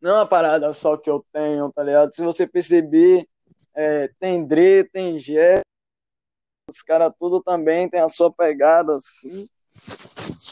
não 0.01 0.11
é 0.11 0.13
uma 0.15 0.27
parada 0.27 0.73
só 0.73 0.97
que 0.97 1.09
eu 1.09 1.25
tenho, 1.31 1.71
tá 1.71 1.83
ligado? 1.83 2.13
Se 2.13 2.21
você 2.21 2.45
perceber, 2.45 3.25
é, 3.75 4.09
tem 4.19 4.45
Dre, 4.45 4.83
tem 4.85 5.17
Gé, 5.17 5.61
os 6.67 6.81
caras 6.81 7.13
tudo 7.19 7.41
também 7.41 7.89
tem 7.89 7.99
a 7.99 8.09
sua 8.09 8.31
pegada, 8.31 8.95
assim. 8.95 9.47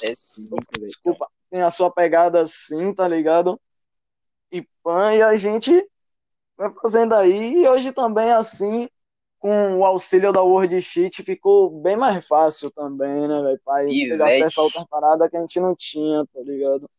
É 0.04 0.14
sim. 0.16 0.56
Desculpa, 0.80 1.28
tem 1.50 1.62
a 1.62 1.72
sua 1.72 1.90
pegada 1.90 2.42
assim, 2.42 2.94
tá 2.94 3.08
ligado? 3.08 3.60
E 4.52 4.68
pan, 4.84 5.16
e 5.16 5.22
a 5.22 5.36
gente 5.36 5.90
vai 6.56 6.72
fazendo 6.82 7.16
aí, 7.16 7.64
e 7.64 7.68
hoje 7.68 7.92
também 7.92 8.32
assim, 8.32 8.88
com 9.40 9.78
o 9.80 9.86
auxílio 9.86 10.32
da 10.32 10.42
Word 10.42 10.80
Sheet, 10.82 11.24
ficou 11.24 11.82
bem 11.82 11.96
mais 11.96 12.26
fácil 12.28 12.70
também, 12.70 13.28
né, 13.28 13.42
velho? 13.42 13.62
Pra 13.66 13.86
gente 13.86 14.08
ter 14.08 14.22
acesso 14.22 14.62
a 14.62 14.64
outra 14.64 14.86
parada 14.86 15.30
que 15.30 15.36
a 15.36 15.42
gente 15.42 15.60
não 15.60 15.76
tinha, 15.76 16.26
tá 16.28 16.42
ligado? 16.42 16.90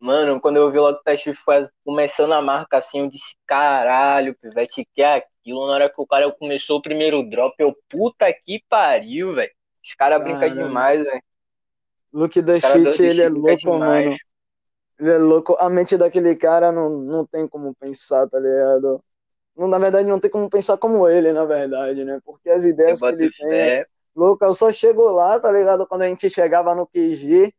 Mano, 0.00 0.40
quando 0.40 0.56
eu 0.56 0.70
vi 0.70 0.78
logo 0.78 0.98
o 0.98 1.02
Teste 1.02 1.34
foi 1.34 1.64
começando 1.84 2.32
a 2.32 2.40
marca 2.40 2.78
assim, 2.78 3.00
eu 3.00 3.08
disse, 3.08 3.34
caralho, 3.44 4.36
pivete, 4.40 4.88
que 4.94 5.02
é 5.02 5.16
aquilo? 5.16 5.66
Na 5.66 5.72
hora 5.72 5.90
que 5.90 6.00
o 6.00 6.06
cara 6.06 6.30
começou 6.30 6.78
o 6.78 6.82
primeiro 6.82 7.28
drop, 7.28 7.54
eu, 7.58 7.76
puta 7.88 8.32
que 8.32 8.62
pariu, 8.68 9.34
velho. 9.34 9.50
Os 9.82 9.94
caras 9.94 10.22
brincam 10.22 10.50
demais, 10.50 11.02
velho. 11.02 11.22
Luke 12.12 12.40
do 12.40 12.60
Shit, 12.60 13.02
ele 13.02 13.22
é 13.22 13.28
louco, 13.28 13.56
demais. 13.56 14.04
mano. 14.04 14.16
Ele 15.00 15.10
é 15.10 15.18
louco. 15.18 15.56
A 15.58 15.68
mente 15.68 15.96
daquele 15.96 16.34
cara 16.36 16.70
não, 16.70 16.90
não 16.90 17.26
tem 17.26 17.46
como 17.48 17.74
pensar, 17.74 18.28
tá 18.28 18.38
ligado? 18.38 19.02
Não, 19.56 19.66
na 19.66 19.78
verdade, 19.78 20.08
não 20.08 20.20
tem 20.20 20.30
como 20.30 20.48
pensar 20.48 20.76
como 20.78 21.08
ele, 21.08 21.32
na 21.32 21.44
verdade, 21.44 22.04
né? 22.04 22.20
Porque 22.24 22.48
as 22.48 22.64
ideias 22.64 23.00
que 23.00 23.06
ele 23.06 23.30
tem, 23.30 23.50
fé. 23.50 23.86
louco, 24.14 24.44
eu 24.44 24.54
só 24.54 24.70
chego 24.70 25.10
lá, 25.10 25.38
tá 25.40 25.50
ligado? 25.50 25.86
Quando 25.86 26.02
a 26.02 26.08
gente 26.08 26.30
chegava 26.30 26.74
no 26.74 26.86
QG, 26.86 27.52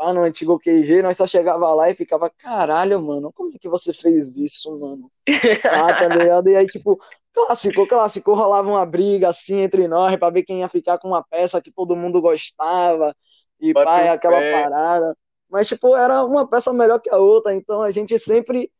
lá 0.00 0.14
no 0.14 0.22
antigo 0.22 0.58
QG, 0.58 1.02
nós 1.02 1.16
só 1.18 1.26
chegava 1.26 1.72
lá 1.74 1.90
e 1.90 1.94
ficava, 1.94 2.30
caralho, 2.30 3.00
mano, 3.02 3.30
como 3.34 3.54
é 3.54 3.58
que 3.58 3.68
você 3.68 3.92
fez 3.92 4.36
isso, 4.38 4.70
mano? 4.78 5.10
Ah, 5.64 5.92
tá 5.92 6.08
ligado? 6.08 6.48
E 6.48 6.56
aí, 6.56 6.64
tipo, 6.66 6.98
clássico, 7.34 7.86
clássico, 7.86 8.34
rolava 8.34 8.68
uma 8.68 8.86
briga 8.86 9.28
assim 9.28 9.58
entre 9.60 9.86
nós 9.86 10.16
pra 10.16 10.30
ver 10.30 10.42
quem 10.42 10.60
ia 10.60 10.68
ficar 10.68 10.98
com 10.98 11.08
uma 11.08 11.22
peça 11.22 11.60
que 11.60 11.70
todo 11.70 11.94
mundo 11.94 12.20
gostava 12.20 13.14
e 13.60 13.74
Bota 13.74 13.84
pai, 13.84 14.08
aquela 14.08 14.38
fé. 14.38 14.62
parada. 14.62 15.16
Mas, 15.50 15.68
tipo, 15.68 15.94
era 15.96 16.24
uma 16.24 16.48
peça 16.48 16.72
melhor 16.72 16.98
que 17.00 17.10
a 17.10 17.18
outra, 17.18 17.54
então 17.54 17.82
a 17.82 17.90
gente 17.90 18.18
sempre 18.18 18.72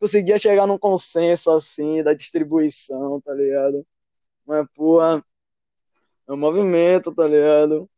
conseguia 0.00 0.38
chegar 0.38 0.66
num 0.66 0.78
consenso 0.78 1.50
assim 1.50 2.02
da 2.02 2.12
distribuição, 2.14 3.20
tá 3.20 3.32
ligado? 3.34 3.86
Mas, 4.46 4.66
pô, 4.74 5.02
é 5.02 5.22
um 6.28 6.36
movimento, 6.36 7.14
tá 7.14 7.26
ligado? 7.26 7.88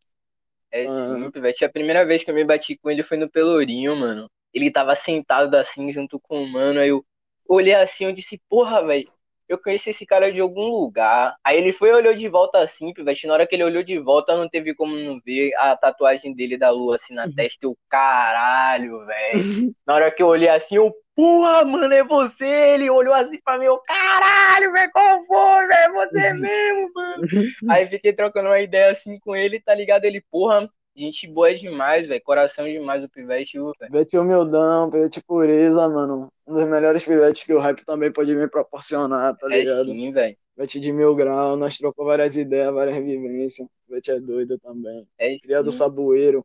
É 0.70 0.86
Ah. 0.86 1.14
sim, 1.16 1.30
pivete. 1.30 1.64
A 1.64 1.68
primeira 1.68 2.04
vez 2.04 2.22
que 2.24 2.30
eu 2.30 2.34
me 2.34 2.44
bati 2.44 2.76
com 2.76 2.90
ele 2.90 3.02
foi 3.02 3.16
no 3.16 3.28
Pelourinho, 3.30 3.96
mano. 3.96 4.30
Ele 4.52 4.70
tava 4.70 4.94
sentado 4.96 5.54
assim, 5.54 5.92
junto 5.92 6.18
com 6.20 6.42
o 6.42 6.48
mano. 6.48 6.80
Aí 6.80 6.88
eu 6.88 7.04
olhei 7.48 7.74
assim, 7.74 8.04
eu 8.04 8.12
disse, 8.12 8.40
porra, 8.48 8.84
velho, 8.84 9.10
eu 9.48 9.58
conheço 9.58 9.88
esse 9.88 10.04
cara 10.04 10.32
de 10.32 10.40
algum 10.40 10.68
lugar. 10.68 11.34
Aí 11.42 11.56
ele 11.56 11.72
foi 11.72 11.88
e 11.90 11.92
olhou 11.92 12.14
de 12.14 12.28
volta 12.28 12.58
assim, 12.58 12.92
pivete. 12.92 13.26
Na 13.26 13.34
hora 13.34 13.46
que 13.46 13.54
ele 13.54 13.64
olhou 13.64 13.82
de 13.82 13.98
volta, 13.98 14.36
não 14.36 14.48
teve 14.48 14.74
como 14.74 14.94
não 14.94 15.18
ver 15.24 15.54
a 15.56 15.76
tatuagem 15.76 16.34
dele 16.34 16.58
da 16.58 16.70
lua 16.70 16.96
assim 16.96 17.14
na 17.14 17.30
testa. 17.30 17.66
Eu, 17.66 17.76
caralho, 17.88 19.06
velho. 19.06 19.74
Na 19.86 19.94
hora 19.94 20.10
que 20.10 20.22
eu 20.22 20.26
olhei 20.26 20.48
assim, 20.48 20.76
eu, 20.76 20.92
porra, 21.16 21.64
mano, 21.64 21.92
é 21.92 22.04
você. 22.04 22.46
Ele 22.46 22.90
olhou 22.90 23.14
assim 23.14 23.40
pra 23.42 23.58
mim, 23.58 23.64
eu, 23.64 23.78
caralho, 23.78 24.72
velho, 24.72 24.90
qual 24.92 25.24
foi, 25.24 25.66
velho? 25.66 25.72
É 25.72 26.06
você 26.06 26.32
mesmo, 26.34 26.90
mano. 26.94 27.22
Aí 27.70 27.88
fiquei 27.88 28.12
trocando 28.12 28.48
uma 28.48 28.60
ideia 28.60 28.92
assim 28.92 29.18
com 29.18 29.34
ele, 29.34 29.60
tá 29.60 29.74
ligado? 29.74 30.04
Ele, 30.04 30.22
porra, 30.30 30.68
gente 30.98 31.26
boa 31.26 31.54
demais, 31.54 32.06
velho. 32.06 32.22
Coração 32.22 32.66
demais 32.66 33.02
o 33.04 33.08
pivete, 33.08 33.58
velho. 33.58 33.92
Pivete 33.92 34.18
humildão, 34.18 34.90
pivete 34.90 35.22
pureza, 35.22 35.88
mano. 35.88 36.30
Um 36.46 36.54
dos 36.54 36.68
melhores 36.68 37.04
pivetes 37.04 37.44
que 37.44 37.52
o 37.54 37.58
rap 37.60 37.84
também 37.84 38.12
pode 38.12 38.34
me 38.34 38.48
proporcionar, 38.48 39.36
tá 39.36 39.48
É 39.50 39.64
ligado? 39.64 39.98
sim, 39.98 40.10
velho. 40.12 40.38
Pivete 40.56 40.80
de 40.80 40.92
mil 40.92 41.14
graus, 41.16 41.58
nós 41.58 41.78
trocou 41.78 42.06
várias 42.06 42.36
ideias, 42.36 42.74
várias 42.74 42.96
vivências. 42.98 43.68
Pivete 43.86 44.10
é 44.12 44.20
doido 44.20 44.58
também. 44.58 45.08
É 45.18 45.38
Cria 45.42 45.62
do 45.62 45.72
sim. 45.72 45.72
saboeiro. 45.72 46.44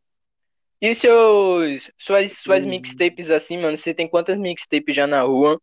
E 0.82 0.94
seus, 0.94 1.90
suas, 1.98 2.32
suas 2.40 2.66
mixtapes 2.66 3.32
assim, 3.32 3.58
mano? 3.58 3.78
Você 3.78 3.94
tem 3.94 4.08
quantas 4.10 4.38
mixtapes 4.38 4.96
já 4.96 5.08
na 5.08 5.22
rua? 5.22 5.60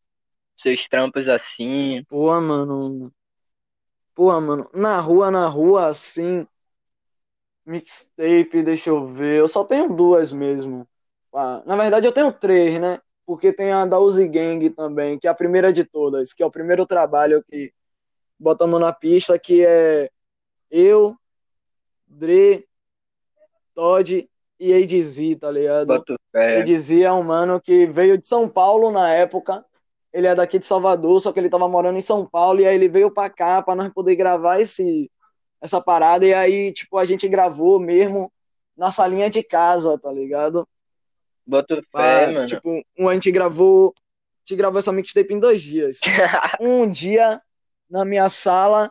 Seus 0.59 0.89
trampos 0.89 1.29
assim? 1.29 2.05
Pô, 2.09 2.39
mano. 2.43 3.11
Pô, 4.15 4.41
mano. 4.41 4.69
Na 4.75 5.01
rua, 5.01 5.31
na 5.31 5.49
rua, 5.49 5.89
assim. 5.89 6.47
Mixtape, 7.71 8.63
deixa 8.65 8.91
eu 8.91 9.07
ver. 9.07 9.39
Eu 9.39 9.49
só 9.49 9.65
tenho 9.65 9.95
duas 9.95 10.33
mesmo. 10.33 10.87
Ah, 11.33 11.63
na 11.65 11.77
verdade, 11.77 12.07
eu 12.07 12.13
tenho 12.13 12.33
três, 12.33 12.81
né? 12.81 12.99
Porque 13.25 13.53
tem 13.53 13.71
a 13.71 13.87
da 13.87 14.01
Uzi 14.01 14.27
Gang 14.29 14.69
também, 14.71 15.19
que 15.19 15.29
é 15.29 15.31
a 15.31 15.35
primeira 15.35 15.73
de 15.73 15.85
todas, 15.85 16.33
que 16.33 16.43
é 16.43 16.47
o 16.47 16.51
primeiro 16.51 16.85
trabalho 16.85 17.45
que 17.49 17.73
botamos 18.37 18.81
na 18.81 18.93
pista, 18.93 19.39
que 19.39 19.65
é 19.65 20.11
eu, 20.69 21.17
Dre, 22.09 22.67
Todd 23.73 24.29
e 24.59 24.75
ADZ, 24.75 25.39
tá 25.39 25.51
ligado? 25.51 25.87
ADZ 26.61 26.91
é 27.03 27.13
um 27.13 27.23
mano 27.23 27.61
que 27.61 27.87
veio 27.87 28.19
de 28.19 28.27
São 28.27 28.49
Paulo 28.49 28.91
na 28.91 29.13
época. 29.13 29.65
Ele 30.13 30.27
é 30.27 30.35
daqui 30.35 30.59
de 30.59 30.67
Salvador, 30.67 31.21
só 31.21 31.33
que 31.33 31.39
ele 31.39 31.49
tava 31.49 31.69
morando 31.69 31.97
em 31.97 32.03
São 32.03 32.27
Paulo, 32.27 32.61
e 32.61 32.67
aí 32.67 32.75
ele 32.75 32.89
veio 32.89 33.13
pra 33.13 33.31
cá 33.31 33.63
pra 33.63 33.77
nós 33.77 33.93
poder 33.93 34.17
gravar 34.17 34.59
esse, 34.61 35.09
essa 35.61 35.81
parada, 35.81 36.27
e 36.27 36.33
aí, 36.33 36.73
tipo, 36.73 36.97
a 36.99 37.05
gente 37.05 37.29
gravou 37.29 37.79
mesmo 37.79 38.33
na 38.77 38.91
salinha 38.91 39.29
de 39.29 39.43
casa, 39.43 39.99
tá 39.99 40.11
ligado? 40.13 40.67
Boto 41.47 41.75
fé, 41.93 42.25
Ah, 42.27 42.31
mano. 42.33 42.47
Tipo, 42.47 42.83
um, 42.99 43.09
a 43.09 43.15
gente 43.15 43.31
gravou. 43.31 43.93
A 43.97 44.41
gente 44.45 44.57
gravou 44.57 44.79
essa 44.79 44.93
mixtape 44.93 45.35
em 45.35 45.39
dois 45.39 45.61
dias. 45.63 45.99
Um 46.61 46.91
dia 46.91 47.41
na 47.91 48.05
minha 48.05 48.29
sala 48.29 48.91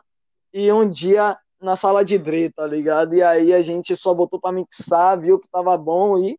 e 0.52 0.70
um 0.72 0.88
dia 0.88 1.36
na 1.60 1.74
sala 1.76 2.04
de 2.04 2.18
Dre, 2.18 2.50
tá 2.50 2.66
ligado? 2.66 3.14
E 3.14 3.22
aí 3.22 3.52
a 3.52 3.60
gente 3.62 3.94
só 3.96 4.14
botou 4.14 4.40
pra 4.40 4.52
mixar, 4.52 5.18
viu 5.20 5.38
que 5.38 5.48
tava 5.48 5.76
bom 5.76 6.18
e 6.18 6.38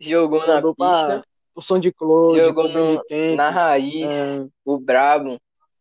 Jogou 0.00 0.40
na 0.46 0.54
mandou 0.56 0.74
pra 0.74 0.92
pista, 0.92 1.24
o 1.54 1.60
som 1.60 1.78
de 1.78 1.92
Cloud, 1.92 2.38
Jogou 2.42 2.68
no- 2.68 2.72
Bandcamp. 2.96 3.36
na 3.36 3.50
raiz, 3.50 4.10
É, 4.10 4.46
o 4.64 4.78
brabo, 4.78 5.38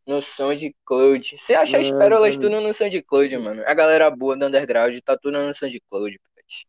no 0.08 0.22
som 0.22 0.56
de 0.56 0.74
Cloud. 0.86 1.38
Você 1.38 1.54
acha 1.54 1.78
as 1.78 1.92
pérolas 1.92 2.36
é. 2.36 2.40
tudo 2.40 2.62
no 2.62 2.74
som 2.74 2.88
de 2.88 3.02
Cloud, 3.02 3.38
mano? 3.38 3.62
A 3.66 3.74
galera 3.74 4.10
boa 4.10 4.38
do 4.38 4.46
underground 4.46 4.98
tá 5.02 5.18
tudo 5.18 5.38
no 5.38 5.54
som 5.54 5.68
de 5.68 5.82
Cloud, 5.90 6.18
pivete. 6.18 6.66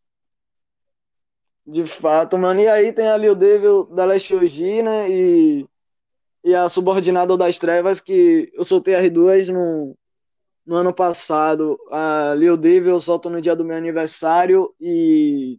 de 1.65 1.87
fato, 1.87 2.37
mano. 2.37 2.61
E 2.61 2.67
aí 2.69 2.93
tem 2.93 3.07
ali 3.07 3.29
o 3.29 3.37
Devil 3.37 3.85
da 3.87 4.05
Leste 4.05 4.35
OG, 4.35 4.83
né? 4.83 5.09
E, 5.09 5.67
e 6.45 6.55
a 6.55 6.69
Subordinada 6.69 7.37
das 7.37 7.59
Trevas, 7.59 8.01
que 8.01 8.51
eu 8.53 8.65
soltei 8.65 8.97
as 8.97 9.09
duas 9.09 9.49
no, 9.49 9.97
no 10.67 10.75
ano 10.75 10.93
passado. 10.93 11.79
A 11.93 12.35
Lil 12.35 12.57
Devil 12.57 12.91
eu 12.91 13.01
solto 13.01 13.31
no 13.31 13.41
dia 13.41 13.55
do 13.55 13.65
meu 13.65 13.77
aniversário 13.77 14.75
e 14.81 15.59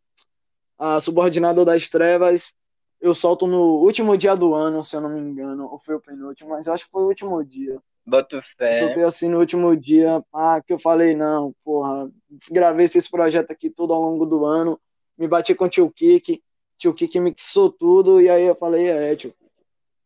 a 0.77 0.99
Subordinada 0.99 1.63
das 1.63 1.87
Trevas 1.89 2.53
eu 3.01 3.15
solto 3.15 3.47
no 3.47 3.77
último 3.77 4.17
dia 4.17 4.35
do 4.35 4.53
ano, 4.53 4.83
se 4.83 4.95
eu 4.95 5.01
não 5.01 5.09
me 5.09 5.19
engano. 5.19 5.69
Ou 5.71 5.79
foi 5.79 5.95
o 5.95 6.01
penúltimo, 6.01 6.49
mas 6.49 6.67
eu 6.67 6.73
acho 6.73 6.85
que 6.85 6.91
foi 6.91 7.03
o 7.03 7.07
último 7.07 7.43
dia. 7.43 7.81
Boto 8.05 8.41
fé. 8.57 8.73
soltei 8.73 9.03
assim 9.03 9.29
no 9.29 9.39
último 9.39 9.75
dia, 9.77 10.23
ah, 10.33 10.61
que 10.65 10.73
eu 10.73 10.79
falei, 10.79 11.15
não, 11.15 11.53
porra, 11.63 12.09
gravei 12.49 12.85
esses 12.85 13.07
projetos 13.07 13.51
aqui 13.51 13.69
tudo 13.69 13.93
ao 13.93 14.01
longo 14.01 14.25
do 14.25 14.45
ano, 14.45 14.79
me 15.15 15.27
bati 15.27 15.53
com 15.53 15.65
o 15.65 15.69
Tio 15.69 15.91
Kik, 15.91 16.41
Tio 16.77 16.93
Kik 16.93 17.19
mixou 17.19 17.71
tudo, 17.71 18.19
e 18.19 18.27
aí 18.27 18.43
eu 18.43 18.55
falei, 18.55 18.87
é, 18.87 19.15
tio, 19.15 19.33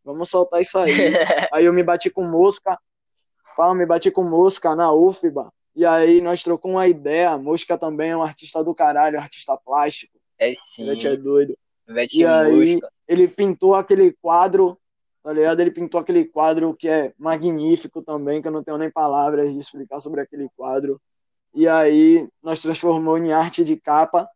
vamos 0.03 0.29
soltar 0.29 0.61
isso 0.61 0.77
aí. 0.77 0.91
aí 1.53 1.63
eu 1.63 1.71
me 1.71 1.81
bati 1.81 2.09
com 2.09 2.23
Mosca, 2.27 2.77
pá, 3.55 3.73
me 3.73 3.85
bati 3.85 4.11
com 4.11 4.23
Mosca 4.23 4.75
na 4.75 4.91
UFBA, 4.91 5.49
e 5.73 5.85
aí 5.85 6.19
nós 6.19 6.43
trocamos 6.43 6.75
uma 6.75 6.87
ideia, 6.87 7.37
Mosca 7.37 7.77
também 7.77 8.11
é 8.11 8.17
um 8.17 8.23
artista 8.23 8.61
do 8.63 8.75
caralho, 8.75 9.17
artista 9.17 9.55
plástico, 9.55 10.19
É 10.37 10.53
sim, 10.75 10.89
ele 10.89 11.07
é 11.07 11.15
doido. 11.15 11.57
E 12.19 12.25
aí, 12.25 12.75
Mosca. 12.75 12.91
ele 13.07 13.27
pintou 13.27 13.75
aquele 13.75 14.13
quadro, 14.21 14.77
tá 15.23 15.33
ligado? 15.33 15.59
Ele 15.59 15.71
pintou 15.71 15.99
aquele 15.99 16.25
quadro 16.25 16.75
que 16.75 16.87
é 16.87 17.13
magnífico 17.17 18.01
também, 18.01 18.41
que 18.41 18.47
eu 18.47 18.51
não 18.51 18.63
tenho 18.63 18.77
nem 18.77 18.91
palavras 18.91 19.51
de 19.51 19.59
explicar 19.59 19.99
sobre 19.99 20.21
aquele 20.21 20.49
quadro. 20.55 21.01
E 21.53 21.67
aí, 21.67 22.27
nós 22.41 22.61
transformou 22.61 23.17
em 23.17 23.31
arte 23.31 23.63
de 23.63 23.77
capa 23.77 24.27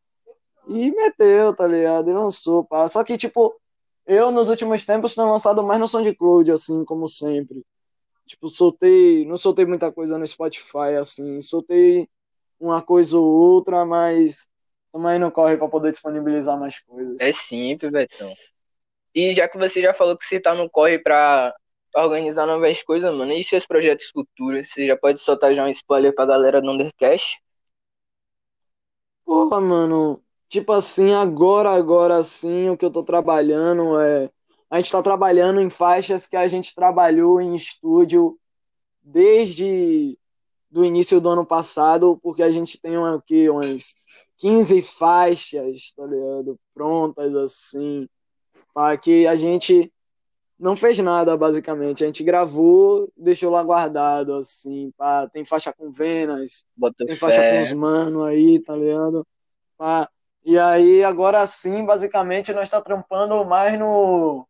e 0.67 0.91
meteu, 0.91 1.55
tá 1.55 1.65
ligado? 1.65 2.09
E 2.09 2.13
lançou, 2.13 2.63
pá. 2.63 2.87
Só 2.87 3.03
que, 3.03 3.17
tipo, 3.17 3.59
eu 4.05 4.31
nos 4.31 4.49
últimos 4.49 4.85
tempos 4.85 5.15
tenho 5.15 5.31
lançado 5.31 5.63
mais 5.63 5.79
no 5.79 5.87
SoundCloud, 5.87 6.51
assim, 6.51 6.85
como 6.85 7.07
sempre. 7.07 7.63
Tipo, 8.25 8.49
soltei, 8.49 9.25
não 9.25 9.37
soltei 9.37 9.65
muita 9.65 9.91
coisa 9.91 10.17
no 10.17 10.27
Spotify, 10.27 10.95
assim, 10.99 11.41
soltei 11.41 12.09
uma 12.59 12.81
coisa 12.81 13.17
ou 13.17 13.25
outra, 13.25 13.85
mas 13.85 14.47
também 14.91 15.19
não 15.19 15.31
corre 15.31 15.57
pra 15.57 15.67
poder 15.67 15.91
disponibilizar 15.91 16.59
mais 16.59 16.79
coisas. 16.79 17.17
É 17.19 17.31
sim, 17.33 17.77
Pivetão. 17.77 18.33
E 19.13 19.33
já 19.33 19.47
que 19.47 19.57
você 19.57 19.81
já 19.81 19.93
falou 19.93 20.17
que 20.17 20.25
você 20.25 20.39
tá 20.39 20.53
no 20.53 20.69
corre 20.69 20.99
pra 20.99 21.53
organizar 21.95 22.45
novas 22.45 22.83
coisas, 22.83 23.13
mano, 23.13 23.31
e 23.33 23.43
seus 23.43 23.65
projetos 23.65 24.09
futuros? 24.09 24.71
Você 24.71 24.85
já 24.85 24.95
pode 24.95 25.19
soltar 25.19 25.55
já 25.55 25.63
um 25.65 25.69
spoiler 25.69 26.13
pra 26.13 26.25
galera 26.25 26.61
do 26.61 26.71
Undercast? 26.71 27.39
Porra, 29.25 29.59
mano, 29.59 30.21
tipo 30.47 30.71
assim, 30.71 31.13
agora, 31.13 31.71
agora 31.71 32.23
sim, 32.23 32.69
o 32.69 32.77
que 32.77 32.85
eu 32.85 32.91
tô 32.91 33.03
trabalhando 33.03 33.99
é 33.99 34.29
a 34.69 34.77
gente 34.77 34.91
tá 34.91 35.01
trabalhando 35.01 35.61
em 35.61 35.69
faixas 35.69 36.27
que 36.27 36.35
a 36.35 36.47
gente 36.47 36.75
trabalhou 36.75 37.39
em 37.39 37.55
estúdio 37.55 38.37
desde 39.01 40.17
do 40.69 40.83
início 40.83 41.21
do 41.21 41.29
ano 41.29 41.45
passado, 41.45 42.19
porque 42.21 42.43
a 42.43 42.51
gente 42.51 42.79
tem 42.79 42.97
aqui 42.97 43.49
umas 43.49 43.95
15 44.37 44.81
faixas, 44.81 45.93
tá 45.95 46.05
ligado? 46.05 46.59
Prontas 46.73 47.35
assim, 47.35 48.07
para 48.73 48.97
que 48.97 49.25
a 49.27 49.35
gente 49.35 49.91
não 50.59 50.75
fez 50.75 50.97
nada, 50.99 51.37
basicamente. 51.37 52.03
A 52.03 52.07
gente 52.07 52.23
gravou, 52.23 53.11
deixou 53.15 53.51
lá 53.51 53.61
guardado, 53.63 54.33
assim, 54.33 54.91
pá. 54.97 55.27
Tem 55.27 55.45
faixa 55.45 55.71
com 55.73 55.91
Venas, 55.91 56.65
Bota 56.75 57.05
tem 57.05 57.15
faixa 57.15 57.41
com 57.41 57.61
os 57.61 57.73
mano 57.73 58.23
aí, 58.23 58.59
tá 58.63 58.75
ligado? 58.75 59.25
Pá. 59.77 60.09
E 60.43 60.57
aí, 60.57 61.03
agora 61.03 61.45
sim, 61.45 61.85
basicamente, 61.85 62.53
nós 62.53 62.69
tá 62.69 62.81
trampando 62.81 63.43
mais 63.45 63.77
no. 63.77 64.47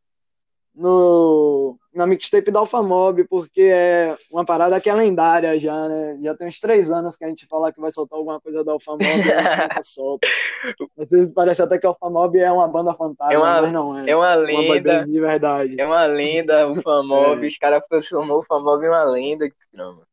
No 0.77 1.75
na 1.93 2.05
mixtape 2.05 2.51
da 2.51 2.59
Alphamob, 2.59 3.23
porque 3.23 3.61
é 3.73 4.15
uma 4.31 4.45
parada 4.45 4.79
que 4.79 4.87
é 4.87 4.93
lendária 4.93 5.57
já, 5.57 5.87
né? 5.87 6.17
Já 6.21 6.35
tem 6.35 6.47
uns 6.47 6.59
três 6.59 6.91
anos 6.91 7.15
que 7.15 7.25
a 7.25 7.27
gente 7.27 7.47
fala 7.47 7.71
que 7.73 7.81
vai 7.81 7.91
soltar 7.91 8.17
alguma 8.19 8.39
coisa 8.39 8.63
da 8.63 8.71
Alphamob 8.73 9.03
e 9.03 9.07
a 9.33 9.41
gente 9.41 9.61
nunca 9.63 9.81
solta. 9.81 10.27
Às 10.99 11.09
vezes 11.09 11.33
parece 11.33 11.61
até 11.63 11.79
que 11.79 11.87
a 11.87 11.89
Alphamob 11.89 12.37
é 12.39 12.51
uma 12.51 12.67
banda 12.67 12.93
fantasma, 12.93 13.33
É 13.33 13.37
uma- 13.37 13.61
mas 13.61 13.71
não 13.73 13.97
é. 13.97 14.09
É 14.11 14.15
uma 14.15 14.25
uma 14.27 14.35
lenda. 14.35 14.93
banda 14.93 15.05
de 15.07 15.19
verdade. 15.19 15.81
É 15.81 15.85
uma 15.85 16.05
lenda, 16.05 16.67
o 16.67 16.81
Famob. 16.81 17.43
É. 17.43 17.47
Os 17.47 17.57
caras 17.57 17.81
transformou 17.89 18.39
o 18.39 18.43
Famob 18.43 18.85
em 18.85 18.89
uma 18.89 19.03
lenda. 19.03 19.49
Não, 19.73 19.93
mano. 19.93 20.06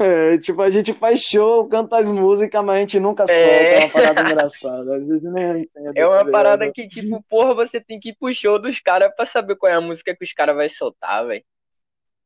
É, 0.00 0.38
tipo, 0.38 0.62
a 0.62 0.70
gente 0.70 0.94
faz 0.94 1.20
show, 1.20 1.68
canta 1.68 1.98
as 1.98 2.10
músicas, 2.10 2.64
mas 2.64 2.76
a 2.76 2.80
gente 2.80 2.98
nunca 2.98 3.26
solta. 3.26 3.42
É. 3.42 3.74
É 3.74 3.78
uma 3.80 3.90
parada 3.90 4.20
engraçada. 4.22 4.96
Às 4.96 5.06
vezes 5.06 5.22
nem 5.22 5.62
entendo. 5.62 5.92
É 5.94 6.06
uma 6.06 6.24
tá 6.24 6.30
parada 6.30 6.72
que, 6.72 6.88
tipo, 6.88 7.22
porra, 7.28 7.54
você 7.54 7.78
tem 7.78 8.00
que 8.00 8.10
ir 8.10 8.16
pro 8.18 8.32
show 8.32 8.58
dos 8.58 8.80
caras 8.80 9.12
pra 9.14 9.26
saber 9.26 9.56
qual 9.56 9.70
é 9.70 9.74
a 9.74 9.80
música 9.80 10.16
que 10.16 10.24
os 10.24 10.32
caras 10.32 10.56
vão 10.56 10.68
soltar, 10.70 11.26
velho. 11.26 11.44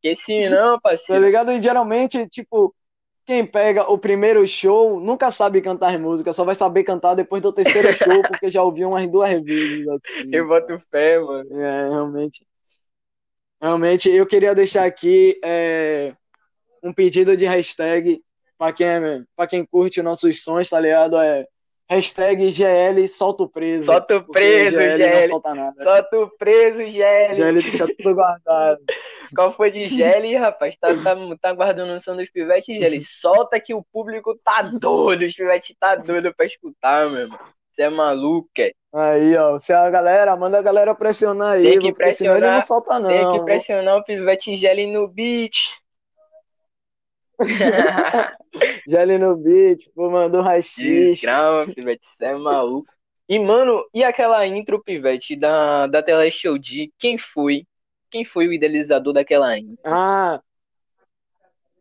Porque 0.01 0.17
senão, 0.23 0.75
Tá 0.79 0.81
parceiro. 0.91 1.25
ligado? 1.25 1.51
E 1.51 1.59
geralmente, 1.61 2.29
tipo, 2.29 2.73
quem 3.25 3.45
pega 3.45 3.91
o 3.91 3.99
primeiro 3.99 4.47
show 4.47 5.01
nunca 5.01 5.33
sabe 5.33 5.61
cantar 5.61 5.95
as 5.95 6.01
músicas, 6.01 6.37
só 6.37 6.45
vai 6.45 6.55
saber 6.55 6.85
cantar 6.85 7.15
depois 7.15 7.43
do 7.43 7.53
terceiro 7.53 7.89
show, 7.93 8.23
porque 8.23 8.49
já 8.49 8.63
ouviu 8.63 8.91
umas 8.91 9.07
duas 9.11 9.43
vezes. 9.43 9.89
Assim. 9.89 10.31
Eu 10.33 10.47
boto 10.47 10.81
fé, 10.93 11.19
mano. 11.19 11.61
É, 11.61 11.89
realmente. 11.89 12.47
Realmente, 13.61 14.09
eu 14.11 14.27
queria 14.27 14.55
deixar 14.55 14.85
aqui 14.85 15.41
é, 15.43 16.15
um 16.87 16.93
pedido 16.93 17.37
de 17.37 17.47
hashtag 17.47 18.21
pra 18.59 18.73
quem, 18.73 18.87
pra 19.35 19.47
quem 19.47 19.65
curte 19.65 20.03
nossos 20.03 20.43
sons, 20.43 20.71
tá 20.71 20.81
ligado? 20.81 21.17
É 21.19 21.47
hashtag 21.89 22.51
GL 22.51 23.07
solta 23.09 23.45
o 23.45 23.49
preso. 23.49 23.87
Solta 23.87 24.17
o 24.17 24.25
preso, 24.25 24.77
GL 24.77 24.99
não 24.99 25.13
GL. 25.13 25.29
solta 25.29 25.55
nada. 25.55 25.83
Solta 25.83 26.19
o 26.19 26.31
preso, 26.37 26.91
Gelli. 26.91 27.35
GL 27.35 27.63
deixa 27.63 27.87
tudo 27.87 28.15
guardado. 28.15 28.81
Qual 29.35 29.53
foi 29.53 29.71
de 29.71 29.85
Gelli, 29.85 30.37
rapaz? 30.37 30.77
Tá, 30.77 30.89
tá, 31.03 31.17
tá 31.41 31.53
guardando 31.53 31.97
o 31.97 32.01
som 32.01 32.17
dos 32.17 32.31
pivetes, 32.31 32.77
Gelli? 32.77 33.03
Solta 33.03 33.59
que 33.59 33.75
o 33.75 33.85
público 33.93 34.39
tá 34.45 34.63
doido. 34.63 35.25
Os 35.25 35.35
pivetes 35.35 35.75
tá 35.79 35.97
doido 35.97 36.33
pra 36.35 36.47
escutar, 36.47 37.11
meu 37.11 37.23
irmão. 37.23 37.39
Você 37.73 37.83
é 37.83 37.91
maluco, 37.91 38.49
é? 38.59 38.73
Aí, 38.95 39.37
ó, 39.37 39.59
se 39.59 39.73
a 39.73 39.91
galera, 39.91 40.35
manda 40.35 40.59
a 40.59 40.63
galera 40.63 40.95
pressionar 40.95 41.57
aí, 41.57 41.65
Tem 41.65 41.73
que 41.73 41.79
senão 41.79 41.89
ele 41.89 41.95
pressionar, 41.95 42.53
não 42.53 42.61
solta 42.63 42.99
não. 42.99 43.09
Tem 43.09 43.33
que 43.33 43.45
pressionar 43.45 43.97
o 43.99 44.05
pivete 44.05 44.57
Gelli 44.57 44.87
no 44.87 45.07
beat. 45.07 45.57
GL 48.89 49.19
no 49.19 49.37
beat, 49.37 49.91
pô, 49.95 50.11
mandou 50.11 50.43
rachixe. 50.43 51.21
Desgrama, 51.21 51.67
pivete, 51.67 52.07
você 52.07 52.27
é 52.27 52.37
maluco. 52.37 52.89
E, 53.29 53.39
mano, 53.39 53.85
e 53.93 54.05
aquela 54.05 54.47
intro, 54.47 54.83
pivete, 54.83 55.35
da, 55.37 55.87
da 55.87 56.03
Teleste 56.03 56.49
OD? 56.49 56.93
Quem 56.99 57.19
foi? 57.19 57.67
Quem 58.11 58.25
foi 58.25 58.47
o 58.47 58.53
idealizador 58.53 59.13
daquela 59.13 59.59
intro? 59.59 59.77
Ah, 59.85 60.41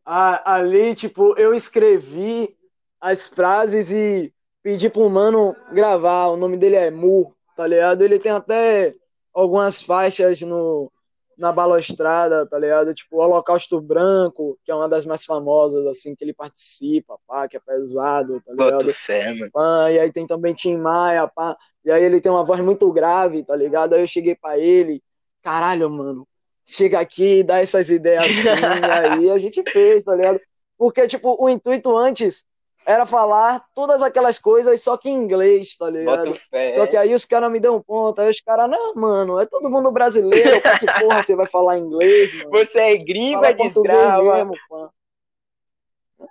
a- 0.06 0.56
ali, 0.56 0.95
tipo, 0.95 1.38
eu 1.38 1.53
escrevi 1.53 2.56
as 2.99 3.27
frases 3.27 3.91
e 3.91 4.34
pedi 4.62 4.89
pro 4.89 5.10
mano 5.10 5.56
gravar. 5.71 6.27
O 6.27 6.38
nome 6.38 6.58
dele 6.58 6.75
é 6.75 6.91
Mu, 6.91 7.34
tá 7.56 7.67
ligado? 7.67 8.03
Ele 8.03 8.19
tem 8.19 8.32
até 8.32 8.93
algumas 9.34 9.82
faixas 9.82 10.41
no, 10.41 10.91
na 11.38 11.52
balaustrada, 11.52 12.45
tá 12.45 12.58
ligado? 12.58 12.93
Tipo, 12.93 13.17
Holocausto 13.17 13.82
Branco, 13.82 14.58
que 14.63 14.71
é 14.71 14.76
uma 14.76 14.88
das 14.88 15.06
mais 15.06 15.26
famosas, 15.26 15.86
assim, 15.88 16.15
que 16.15 16.24
ele 16.24 16.34
participa, 16.34 17.17
pá, 17.28 17.48
que 17.48 17.58
é 17.58 17.60
pesado, 17.60 18.41
tá 18.41 18.52
ligado? 18.52 18.93
Fé, 18.93 19.34
mano. 19.34 19.52
pá, 19.52 19.91
e 19.91 20.00
aí 20.00 20.12
tem 20.12 20.26
também 20.26 20.54
Tim 20.54 20.78
Maia, 20.78 21.28
pá, 21.28 21.58
e 21.84 21.91
aí 21.91 22.04
ele 22.04 22.21
tem 22.21 22.32
uma 22.32 22.43
voz 22.43 22.60
muito 22.62 22.91
grave, 22.91 23.43
tá 23.43 23.56
ligado? 23.56 23.93
Aí 23.93 24.02
eu 24.02 24.08
cheguei 24.08 24.36
pra 24.36 24.58
ele, 24.58 25.04
caralho, 25.41 25.89
mano, 25.89 26.28
chega 26.65 27.00
aqui 27.00 27.39
e 27.39 27.43
dá 27.43 27.60
essas 27.60 27.89
ideias 27.89 28.24
assim, 28.24 28.48
e 28.48 29.26
aí 29.26 29.30
a 29.30 29.38
gente 29.38 29.62
fez, 29.71 30.06
tá 30.06 30.15
ligado? 30.15 30.39
Porque, 30.78 31.08
tipo, 31.08 31.38
o 31.39 31.50
intuito 31.50 31.95
antes 31.95 32.43
era 32.86 33.06
falar 33.06 33.63
todas 33.74 34.02
aquelas 34.04 34.38
coisas, 34.38 34.82
só 34.82 34.95
que 34.95 35.10
em 35.10 35.13
inglês, 35.15 35.76
tá 35.76 35.89
ligado? 35.89 36.39
Só 36.74 36.86
que 36.86 36.95
aí 36.95 37.13
os 37.13 37.26
caras 37.26 37.52
me 37.52 37.60
dão 37.60 37.78
um 37.78 37.82
ponto, 37.82 38.21
aí 38.21 38.30
os 38.30 38.39
caras, 38.39 38.69
não, 38.69 38.93
mano, 38.95 39.39
é 39.39 39.45
todo 39.45 39.69
mundo 39.69 39.91
brasileiro, 39.91 40.62
pra 40.62 40.78
que 40.78 40.86
porra 41.00 41.24
você 41.24 41.36
vai 41.36 41.48
falar 41.48 41.78
inglês, 41.80 42.34
mano? 42.36 42.50
Você 42.52 42.80
é 42.80 42.95
gringo, 42.98 43.36
Fala 43.41 43.48
é 43.50 43.54
desgrama. 43.54 44.38
mesmo. 44.38 44.58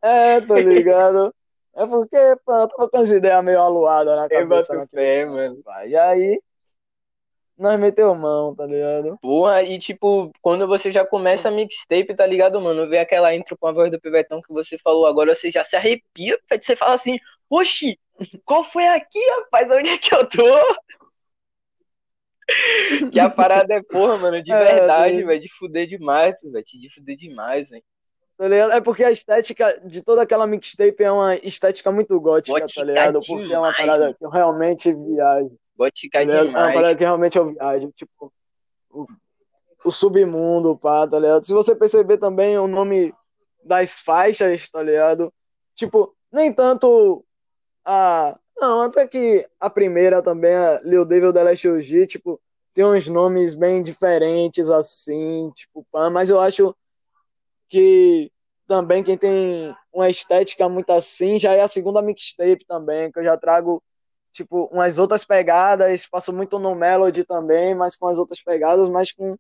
É, 0.02 0.40
tá 0.40 0.54
ligado? 0.56 1.34
É 1.74 1.86
porque, 1.86 2.16
pô, 2.44 2.54
eu 2.54 2.68
tava 2.68 2.88
com 2.88 2.96
as 2.98 3.10
ideias 3.10 3.44
meio 3.44 3.60
aluadas 3.60 4.14
na 4.16 4.24
Eu 4.26 4.28
cabeça. 4.28 4.72
boto 4.74 4.80
naquele 4.80 4.86
fé, 5.02 5.24
mano. 5.26 5.58
E 5.86 5.96
aí, 5.96 6.40
nós 7.56 7.78
meteu 7.78 8.14
mão, 8.14 8.54
tá 8.54 8.66
ligado? 8.66 9.16
Porra, 9.20 9.62
e 9.62 9.78
tipo, 9.78 10.32
quando 10.42 10.66
você 10.66 10.90
já 10.90 11.06
começa 11.06 11.48
a 11.48 11.52
mixtape, 11.52 12.14
tá 12.14 12.26
ligado, 12.26 12.60
mano? 12.60 12.88
Vê 12.88 12.98
aquela 12.98 13.34
intro 13.34 13.56
com 13.56 13.66
a 13.66 13.72
voz 13.72 13.90
do 13.90 14.00
pivetão 14.00 14.42
que 14.42 14.52
você 14.52 14.76
falou 14.78 15.06
agora, 15.06 15.34
você 15.34 15.50
já 15.50 15.62
se 15.62 15.76
arrepia, 15.76 16.38
você 16.50 16.74
fala 16.74 16.94
assim, 16.94 17.18
oxi, 17.48 17.98
qual 18.44 18.64
foi 18.64 18.86
aqui, 18.88 19.20
rapaz? 19.38 19.70
Onde 19.70 19.90
é 19.90 19.98
que 19.98 20.14
eu 20.14 20.28
tô? 20.28 20.42
Que 23.10 23.18
a 23.18 23.30
parada 23.30 23.72
é 23.72 23.82
porra, 23.82 24.18
mano, 24.18 24.42
de 24.42 24.52
É, 24.52 24.58
verdade, 24.58 25.16
sim. 25.16 25.24
velho, 25.24 25.40
de 25.40 25.48
fuder 25.48 25.86
demais, 25.86 26.36
velho, 26.42 26.62
de 26.62 26.94
fuder 26.94 27.16
demais, 27.16 27.70
velho. 27.70 27.82
Tá 28.36 28.48
ligado? 28.48 28.72
É 28.72 28.80
porque 28.82 29.02
a 29.02 29.10
estética 29.10 29.80
de 29.82 30.02
toda 30.02 30.22
aquela 30.22 30.46
mixtape 30.46 31.02
é 31.02 31.10
uma 31.10 31.36
estética 31.36 31.90
muito 31.90 32.20
gótica, 32.20 32.60
Gótica 32.60 32.80
tá 32.80 32.86
ligado? 32.86 33.20
Porque 33.26 33.50
é 33.50 33.58
uma 33.58 33.74
parada 33.74 34.12
que 34.12 34.24
eu 34.24 34.28
realmente 34.28 34.92
viajo. 34.92 35.56
Te 35.92 36.02
ficar 36.02 36.20
Tá 36.20 36.24
ligado? 36.24 36.46
É 36.46 36.50
uma 36.50 36.58
demais. 36.58 36.74
parada 36.74 36.96
que 36.96 37.04
realmente 37.04 37.38
eu 37.38 37.52
viajo. 37.52 37.92
Tipo, 37.92 38.32
o, 38.90 39.06
o 39.84 39.90
submundo, 39.90 40.76
pá, 40.76 41.06
tá 41.06 41.18
ligado? 41.18 41.44
Se 41.44 41.52
você 41.52 41.74
perceber 41.74 42.18
também 42.18 42.58
o 42.58 42.66
nome 42.66 43.14
das 43.62 44.00
faixas, 44.00 44.68
tá 44.68 44.82
ligado? 44.82 45.32
Tipo, 45.74 46.14
nem 46.32 46.52
tanto 46.52 47.24
a. 47.84 48.38
Não, 48.56 48.82
até 48.82 49.06
que 49.06 49.46
a 49.58 49.68
primeira 49.68 50.22
também, 50.22 50.54
a 50.54 50.80
Lil 50.84 51.04
Devil 51.04 51.32
da 51.32 51.42
Last 51.42 51.68
OG, 51.68 52.06
tipo, 52.06 52.40
tem 52.72 52.84
uns 52.84 53.08
nomes 53.08 53.54
bem 53.54 53.82
diferentes, 53.82 54.70
assim, 54.70 55.50
tipo, 55.54 55.84
pá, 55.90 56.08
mas 56.08 56.30
eu 56.30 56.40
acho 56.40 56.74
que 57.68 58.30
também 58.66 59.02
quem 59.02 59.18
tem 59.18 59.74
uma 59.92 60.08
estética 60.08 60.68
muito 60.68 60.90
assim 60.90 61.38
já 61.38 61.52
é 61.52 61.60
a 61.60 61.68
segunda 61.68 62.00
mixtape 62.00 62.64
também, 62.66 63.10
que 63.10 63.18
eu 63.18 63.24
já 63.24 63.36
trago 63.36 63.82
tipo, 64.34 64.68
umas 64.72 64.98
outras 64.98 65.24
pegadas, 65.24 66.06
passo 66.06 66.32
muito 66.32 66.58
no 66.58 66.74
Melody 66.74 67.24
também, 67.24 67.74
mas 67.74 67.94
com 67.94 68.08
as 68.08 68.18
outras 68.18 68.42
pegadas, 68.42 68.88
mas 68.88 69.12
com 69.12 69.36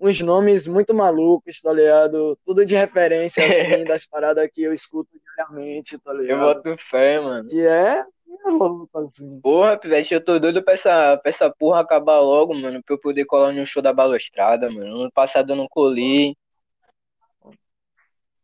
uns 0.00 0.20
nomes 0.20 0.66
muito 0.66 0.92
malucos, 0.92 1.60
tá 1.60 1.72
ligado? 1.72 2.36
Tudo 2.44 2.66
de 2.66 2.74
referência, 2.74 3.44
assim, 3.46 3.84
das 3.84 4.04
paradas 4.04 4.50
que 4.52 4.64
eu 4.64 4.72
escuto 4.72 5.08
diariamente, 5.12 5.96
tá 5.98 6.10
Eu 6.10 6.18
ligado? 6.18 6.40
boto 6.40 6.76
fé, 6.76 7.20
mano. 7.20 7.48
Que 7.48 7.64
é, 7.64 8.00
é 8.00 8.50
louco, 8.50 8.98
assim. 8.98 9.40
Porra, 9.40 9.78
pivete, 9.78 10.12
eu 10.12 10.22
tô 10.22 10.40
doido 10.40 10.60
pra 10.60 10.74
essa, 10.74 11.16
pra 11.18 11.30
essa 11.30 11.48
porra 11.48 11.80
acabar 11.80 12.18
logo, 12.18 12.52
mano, 12.52 12.82
pra 12.82 12.96
eu 12.96 13.00
poder 13.00 13.24
colar 13.24 13.52
no 13.52 13.64
show 13.64 13.80
da 13.80 13.92
Balustrada, 13.92 14.68
mano. 14.68 15.02
Ano 15.02 15.12
passado 15.12 15.52
eu 15.52 15.56
não 15.56 15.68
colei, 15.68 16.34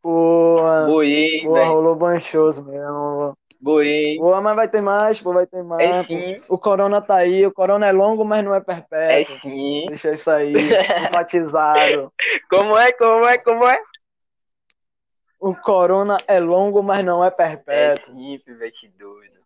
Porra, 0.00 0.86
boiei, 0.86 1.42
porra, 1.42 1.60
velho, 1.60 1.72
rolou 1.72 2.20
shows 2.20 2.60
mesmo. 2.60 3.36
Boiei. 3.60 4.16
Porra, 4.18 4.40
mas 4.40 4.56
vai 4.56 4.68
ter 4.68 4.80
mais, 4.80 5.20
pô, 5.20 5.32
vai 5.32 5.46
ter 5.46 5.62
mais. 5.62 5.88
É 5.88 6.02
pô. 6.04 6.14
sim, 6.14 6.40
O 6.48 6.58
Corona 6.58 7.00
tá 7.00 7.16
aí, 7.16 7.46
o 7.46 7.52
Corona 7.52 7.86
é 7.86 7.92
longo, 7.92 8.24
mas 8.24 8.44
não 8.44 8.54
é 8.54 8.58
é 8.58 8.60
perpétuo. 8.60 9.36
sim. 9.36 9.86
Deixa 9.86 10.12
isso 10.12 10.30
aí, 10.30 10.54
enfatizado. 11.08 12.12
Como 12.50 12.76
é, 12.76 12.92
como 12.92 13.26
é, 13.26 13.38
como 13.38 13.66
é? 13.66 13.80
O 15.40 15.54
Corona 15.54 16.18
é 16.26 16.40
longo, 16.40 16.82
mas 16.82 17.04
não 17.04 17.24
é 17.24 17.28
É 17.28 17.32
perpétuo. 17.32 18.14
sim, 18.14 18.38
pivete 18.44 18.88
doido. 18.98 19.37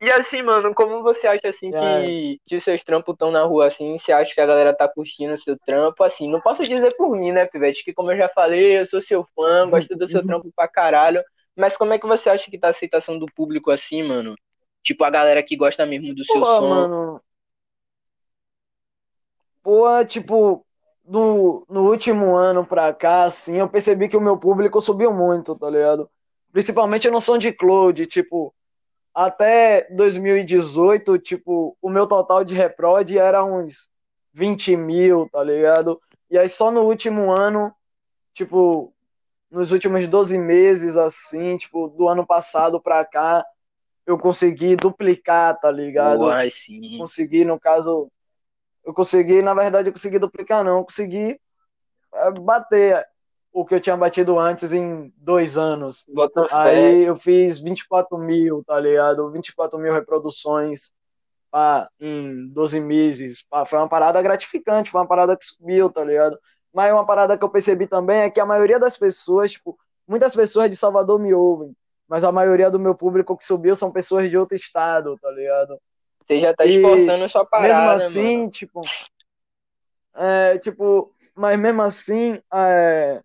E 0.00 0.10
assim, 0.10 0.42
mano, 0.42 0.74
como 0.74 1.02
você 1.02 1.26
acha 1.26 1.48
assim 1.48 1.70
que, 1.70 2.40
que 2.46 2.56
os 2.56 2.64
seus 2.64 2.82
trampos 2.84 3.14
estão 3.14 3.30
na 3.30 3.42
rua 3.42 3.66
assim? 3.66 3.96
Você 3.96 4.12
acha 4.12 4.34
que 4.34 4.40
a 4.40 4.46
galera 4.46 4.76
tá 4.76 4.88
curtindo 4.88 5.34
o 5.34 5.38
seu 5.38 5.58
trampo? 5.58 6.04
Assim, 6.04 6.30
não 6.30 6.40
posso 6.40 6.62
dizer 6.62 6.94
por 6.96 7.16
mim, 7.16 7.32
né, 7.32 7.46
Pivete? 7.46 7.84
Que 7.84 7.92
como 7.92 8.12
eu 8.12 8.16
já 8.16 8.28
falei, 8.28 8.78
eu 8.78 8.86
sou 8.86 9.00
seu 9.00 9.26
fã, 9.34 9.68
gosto 9.68 9.96
do 9.96 10.06
seu 10.06 10.24
trampo 10.24 10.52
pra 10.54 10.68
caralho. 10.68 11.22
Mas 11.56 11.76
como 11.76 11.92
é 11.94 11.98
que 11.98 12.06
você 12.06 12.28
acha 12.28 12.50
que 12.50 12.58
tá 12.58 12.68
a 12.68 12.70
aceitação 12.70 13.18
do 13.18 13.26
público 13.26 13.70
assim, 13.70 14.02
mano? 14.02 14.34
Tipo, 14.82 15.04
a 15.04 15.10
galera 15.10 15.42
que 15.42 15.56
gosta 15.56 15.86
mesmo 15.86 16.14
do 16.14 16.24
seu 16.24 16.44
Pô, 16.44 16.56
som. 16.56 16.68
mano, 16.68 17.20
pô, 19.62 20.04
tipo, 20.04 20.66
no, 21.04 21.64
no 21.68 21.88
último 21.88 22.36
ano 22.36 22.66
pra 22.66 22.92
cá, 22.92 23.24
assim, 23.24 23.56
eu 23.56 23.68
percebi 23.68 24.08
que 24.08 24.16
o 24.16 24.20
meu 24.20 24.36
público 24.36 24.80
subiu 24.80 25.12
muito, 25.12 25.56
tá 25.56 25.70
ligado? 25.70 26.10
Principalmente 26.52 27.10
no 27.10 27.20
SoundCloud, 27.20 28.06
tipo, 28.06 28.54
até 29.14 29.86
2018, 29.90 31.18
tipo, 31.18 31.76
o 31.80 31.88
meu 31.88 32.06
total 32.06 32.44
de 32.44 32.54
reprod 32.54 33.16
era 33.16 33.44
uns 33.44 33.88
20 34.32 34.76
mil, 34.76 35.28
tá 35.30 35.42
ligado? 35.42 36.00
E 36.28 36.36
aí 36.36 36.48
só 36.48 36.70
no 36.72 36.82
último 36.82 37.30
ano, 37.30 37.72
tipo, 38.32 38.92
nos 39.48 39.70
últimos 39.70 40.08
12 40.08 40.36
meses, 40.36 40.96
assim, 40.96 41.56
tipo, 41.56 41.88
do 41.88 42.08
ano 42.08 42.26
passado 42.26 42.80
pra 42.80 43.04
cá, 43.04 43.46
eu 44.04 44.18
consegui 44.18 44.74
duplicar, 44.74 45.58
tá 45.60 45.70
ligado? 45.70 46.18
Porra, 46.18 46.50
sim. 46.50 46.98
Consegui, 46.98 47.44
no 47.44 47.58
caso, 47.58 48.10
eu 48.84 48.92
consegui, 48.92 49.40
na 49.40 49.54
verdade, 49.54 49.88
eu 49.88 49.92
consegui 49.92 50.18
duplicar, 50.18 50.64
não, 50.64 50.78
eu 50.78 50.84
consegui 50.84 51.40
é, 52.12 52.30
bater 52.32 53.06
o 53.54 53.64
que 53.64 53.72
eu 53.72 53.80
tinha 53.80 53.96
batido 53.96 54.36
antes 54.36 54.72
em 54.72 55.14
dois 55.16 55.56
anos. 55.56 56.04
Bota 56.12 56.48
fé. 56.48 56.54
Aí 56.56 57.04
eu 57.04 57.16
fiz 57.16 57.60
24 57.60 58.18
mil, 58.18 58.64
tá 58.64 58.78
ligado? 58.80 59.30
24 59.30 59.78
mil 59.78 59.92
reproduções 59.92 60.92
pá, 61.52 61.88
em 62.00 62.48
12 62.48 62.80
meses. 62.80 63.46
Pá, 63.48 63.64
foi 63.64 63.78
uma 63.78 63.88
parada 63.88 64.20
gratificante, 64.20 64.90
foi 64.90 65.00
uma 65.00 65.06
parada 65.06 65.36
que 65.36 65.44
subiu, 65.46 65.88
tá 65.88 66.02
ligado? 66.02 66.36
Mas 66.72 66.92
uma 66.92 67.06
parada 67.06 67.38
que 67.38 67.44
eu 67.44 67.48
percebi 67.48 67.86
também 67.86 68.22
é 68.22 68.30
que 68.30 68.40
a 68.40 68.46
maioria 68.46 68.80
das 68.80 68.98
pessoas, 68.98 69.52
tipo, 69.52 69.78
muitas 70.06 70.34
pessoas 70.34 70.68
de 70.68 70.74
Salvador 70.74 71.20
me 71.20 71.32
ouvem, 71.32 71.72
mas 72.08 72.24
a 72.24 72.32
maioria 72.32 72.68
do 72.68 72.80
meu 72.80 72.96
público 72.96 73.36
que 73.36 73.44
subiu 73.44 73.76
são 73.76 73.92
pessoas 73.92 74.28
de 74.28 74.36
outro 74.36 74.56
estado, 74.56 75.16
tá 75.22 75.30
ligado? 75.30 75.78
Você 76.24 76.40
já 76.40 76.52
tá 76.52 76.66
E 76.66 76.70
exportando 76.74 77.28
sua 77.28 77.46
parada, 77.46 77.68
mesmo 77.68 77.86
né, 77.86 77.94
assim, 77.94 78.36
mano? 78.38 78.50
tipo, 78.50 78.82
é, 80.16 80.58
tipo, 80.58 81.14
mas 81.36 81.56
mesmo 81.56 81.82
assim, 81.82 82.40
é, 82.52 83.22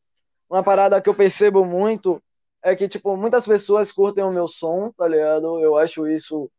uma 0.50 0.64
parada 0.64 1.00
que 1.02 1.08
eu 1.08 1.14
percebo 1.14 1.64
muito 1.64 2.22
é 2.62 2.76
que, 2.76 2.88
tipo, 2.88 3.16
muitas 3.16 3.46
pessoas 3.46 3.92
curtem 3.92 4.24
o 4.24 4.34
meu 4.34 4.48
som, 4.48 4.92
tá 4.92 5.08
ligado? 5.08 5.60
Eu 5.60 5.78
acho 5.78 6.08
isso 6.08 6.50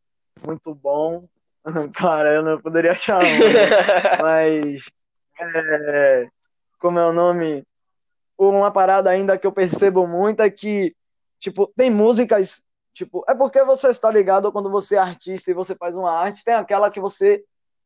muito 0.45 0.73
bom. 0.73 1.21
Cara, 1.93 2.33
eu 2.33 2.41
não 2.41 2.59
poderia 2.59 2.93
achar 2.93 3.19
um, 3.19 3.27
né? 3.27 3.69
Mas, 4.21 4.83
é, 5.39 6.27
como 6.79 6.97
é 6.97 7.05
o 7.05 7.13
nome? 7.13 7.63
Uma 8.37 8.71
parada 8.71 9.09
ainda 9.09 9.37
que 9.37 9.45
eu 9.45 9.51
percebo 9.51 10.07
muito 10.07 10.41
é 10.41 10.49
que, 10.49 10.95
tipo, 11.39 11.71
tem 11.75 11.91
músicas, 11.91 12.63
tipo, 12.93 13.23
é 13.27 13.35
porque 13.35 13.63
você 13.63 13.89
está 13.89 14.09
ligado 14.09 14.51
quando 14.51 14.71
você 14.71 14.95
é 14.95 14.99
artista 14.99 15.51
e 15.51 15.53
você 15.53 15.75
faz 15.75 15.95
uma 15.95 16.11
arte, 16.11 16.43
tem 16.43 16.55
aquela 16.55 16.89
que 16.89 16.99
você 16.99 17.43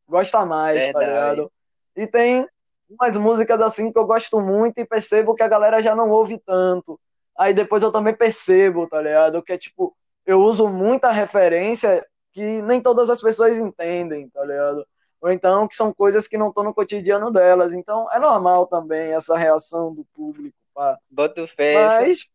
gosta 0.08 0.46
mais, 0.46 0.90
tá 0.92 1.00
Verdade. 1.00 1.36
ligado? 1.36 1.52
E 1.94 2.06
tem 2.06 2.48
umas 2.88 3.16
músicas 3.16 3.60
assim 3.60 3.92
que 3.92 3.98
eu 3.98 4.06
gosto 4.06 4.40
muito 4.40 4.78
e 4.78 4.84
percebo 4.84 5.34
que 5.34 5.42
a 5.42 5.48
galera 5.48 5.82
já 5.82 5.94
não 5.94 6.10
ouve 6.10 6.38
tanto. 6.38 6.98
Aí 7.36 7.52
depois 7.52 7.82
eu 7.82 7.92
também 7.92 8.14
percebo, 8.14 8.86
tá 8.88 9.00
ligado? 9.00 9.42
Que 9.42 9.52
é 9.52 9.58
tipo, 9.58 9.94
eu 10.24 10.40
uso 10.40 10.68
muita 10.68 11.10
referência 11.10 12.04
que 12.32 12.62
nem 12.62 12.80
todas 12.80 13.10
as 13.10 13.20
pessoas 13.20 13.58
entendem, 13.58 14.28
tá 14.28 14.44
ligado? 14.44 14.86
Ou 15.20 15.30
então 15.30 15.66
que 15.66 15.74
são 15.74 15.92
coisas 15.92 16.28
que 16.28 16.38
não 16.38 16.48
estão 16.48 16.64
no 16.64 16.74
cotidiano 16.74 17.30
delas. 17.30 17.74
Então 17.74 18.10
é 18.12 18.18
normal 18.18 18.66
também 18.66 19.12
essa 19.12 19.36
reação 19.36 19.94
do 19.94 20.04
público, 20.14 20.56
pá. 20.74 20.98
Bota 21.10 21.46
fé. 21.46 21.74
Mas 21.74 22.26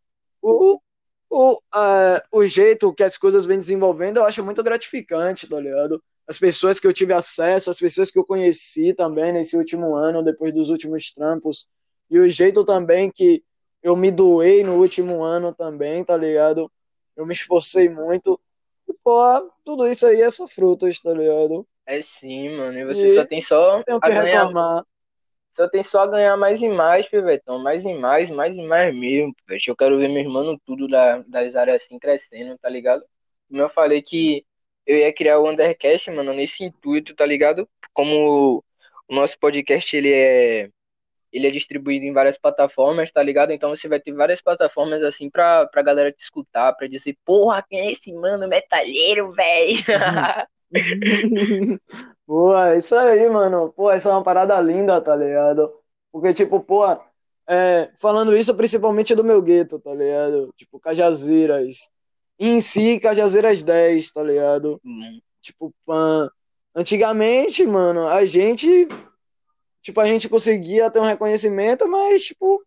o, 0.42 0.80
o, 1.30 1.62
é, 1.76 2.24
o 2.32 2.46
jeito 2.46 2.94
que 2.94 3.04
as 3.04 3.18
coisas 3.18 3.46
vêm 3.46 3.60
desenvolvendo 3.60 4.18
eu 4.18 4.26
acho 4.26 4.44
muito 4.44 4.64
gratificante, 4.64 5.48
tá 5.48 5.60
ligado? 5.60 6.02
As 6.32 6.40
pessoas 6.40 6.80
que 6.80 6.88
eu 6.88 6.94
tive 6.94 7.12
acesso, 7.14 7.70
as 7.70 7.78
pessoas 7.78 8.10
que 8.10 8.18
eu 8.18 8.24
conheci 8.26 8.94
também 8.94 9.34
nesse 9.34 9.58
último 9.58 9.96
ano, 9.96 10.24
depois 10.24 10.54
dos 10.54 10.70
últimos 10.70 11.12
trampos, 11.12 11.68
e 12.10 12.18
o 12.18 12.30
jeito 12.30 12.64
também 12.64 13.12
que 13.12 13.44
eu 13.84 13.98
me 13.98 14.10
doei 14.10 14.64
no 14.64 14.76
último 14.78 15.22
ano 15.24 15.54
também, 15.54 16.06
tá 16.06 16.16
ligado? 16.16 16.72
Eu 17.18 17.26
me 17.26 17.34
esforcei 17.34 17.90
muito. 17.90 18.40
E, 18.88 18.94
pô, 19.04 19.20
tudo 19.66 19.86
isso 19.86 20.08
aí 20.08 20.22
é 20.22 20.30
só 20.32 20.48
frutos, 20.48 21.02
tá 21.02 21.14
ligado? 21.14 21.68
É 21.86 22.02
sim, 22.02 22.50
mano. 22.50 22.78
E 22.80 22.86
você 22.86 23.08
E 23.08 23.14
só 23.14 23.26
tem 23.26 23.42
só 23.42 23.84
a 24.02 24.10
ganhar. 24.10 24.48
reclamar. 24.50 24.86
Só 25.54 25.68
tem 25.70 25.84
só 25.84 26.02
a 26.02 26.08
ganhar 26.08 26.38
mais 26.38 26.62
e 26.62 26.70
mais, 26.70 27.08
Pivetão. 27.08 27.60
Mais 27.60 27.84
e 27.84 27.94
mais, 27.94 28.30
mais 28.30 28.56
e 28.56 28.62
mais 28.64 28.96
mesmo, 28.96 29.34
Pivete. 29.36 29.70
Eu 29.70 29.76
quero 29.76 29.98
ver 29.98 30.08
meu 30.08 30.20
irmão 30.24 30.58
tudo 30.66 30.88
da, 30.88 31.20
das 31.20 31.56
áreas 31.56 31.84
assim 31.84 32.00
crescendo, 32.00 32.58
tá 32.58 32.70
ligado? 32.70 33.04
Como 33.50 33.62
eu 33.62 33.70
falei 33.70 34.02
que 34.02 34.46
eu 34.86 34.98
ia 34.98 35.14
criar 35.14 35.40
o 35.40 35.50
Undercast, 35.50 36.10
mano, 36.12 36.34
nesse 36.34 36.64
intuito, 36.64 37.16
tá 37.16 37.26
ligado? 37.26 37.68
Como 37.94 38.64
o 39.08 39.16
nosso 39.16 39.38
podcast, 39.40 39.96
ele 39.96 40.12
é 40.12 40.70
ele 41.32 41.48
é 41.48 41.52
distribuído 41.52 42.06
em 42.06 42.14
várias 42.14 42.38
plataformas, 42.38 43.10
tá 43.10 43.24
ligado? 43.24 43.52
Então 43.52 43.70
você 43.70 43.88
vai 43.88 44.00
ter 44.00 44.12
várias 44.12 44.42
plataformas 44.42 45.02
assim 45.02 45.30
pra, 45.30 45.66
pra 45.68 45.82
galera 45.82 46.12
te 46.12 46.22
escutar, 46.22 46.74
pra 46.74 46.88
dizer, 46.88 47.18
porra, 47.26 47.64
quem 47.68 47.80
é 47.80 47.92
esse 47.92 48.12
mano 48.12 48.48
metalheiro, 48.50 49.32
velho? 49.32 49.80
Pô, 52.28 52.54
isso 52.78 52.96
aí, 52.96 53.30
mano. 53.30 53.72
Pô, 53.74 53.90
essa 53.92 54.10
é 54.10 54.12
uma 54.12 54.24
parada 54.24 54.60
linda, 54.60 55.02
tá 55.02 55.16
ligado? 55.16 55.74
Porque, 56.12 56.34
tipo, 56.34 56.60
pô, 56.60 56.86
é, 57.48 57.90
falando 57.98 58.36
isso 58.36 58.56
principalmente 58.56 59.16
do 59.16 59.24
meu 59.24 59.42
gueto, 59.42 59.80
tá 59.80 59.94
ligado? 59.94 60.54
Tipo, 60.56 60.80
Cajazeiras. 60.80 61.90
Em 62.44 62.60
si, 62.60 63.00
Cajazeiras 63.00 63.62
10, 63.62 64.12
tá 64.12 64.24
ligado? 64.24 64.82
Hum, 64.84 65.20
Tipo, 65.42 65.72
pan. 65.86 66.28
Antigamente, 66.76 67.66
mano, 67.68 68.08
a 68.08 68.26
gente. 68.26 68.88
Tipo, 69.82 70.00
a 70.02 70.06
gente 70.08 70.28
conseguia 70.28 70.90
ter 70.90 71.00
um 71.00 71.06
reconhecimento, 71.06 71.88
mas, 71.88 72.24
tipo, 72.24 72.64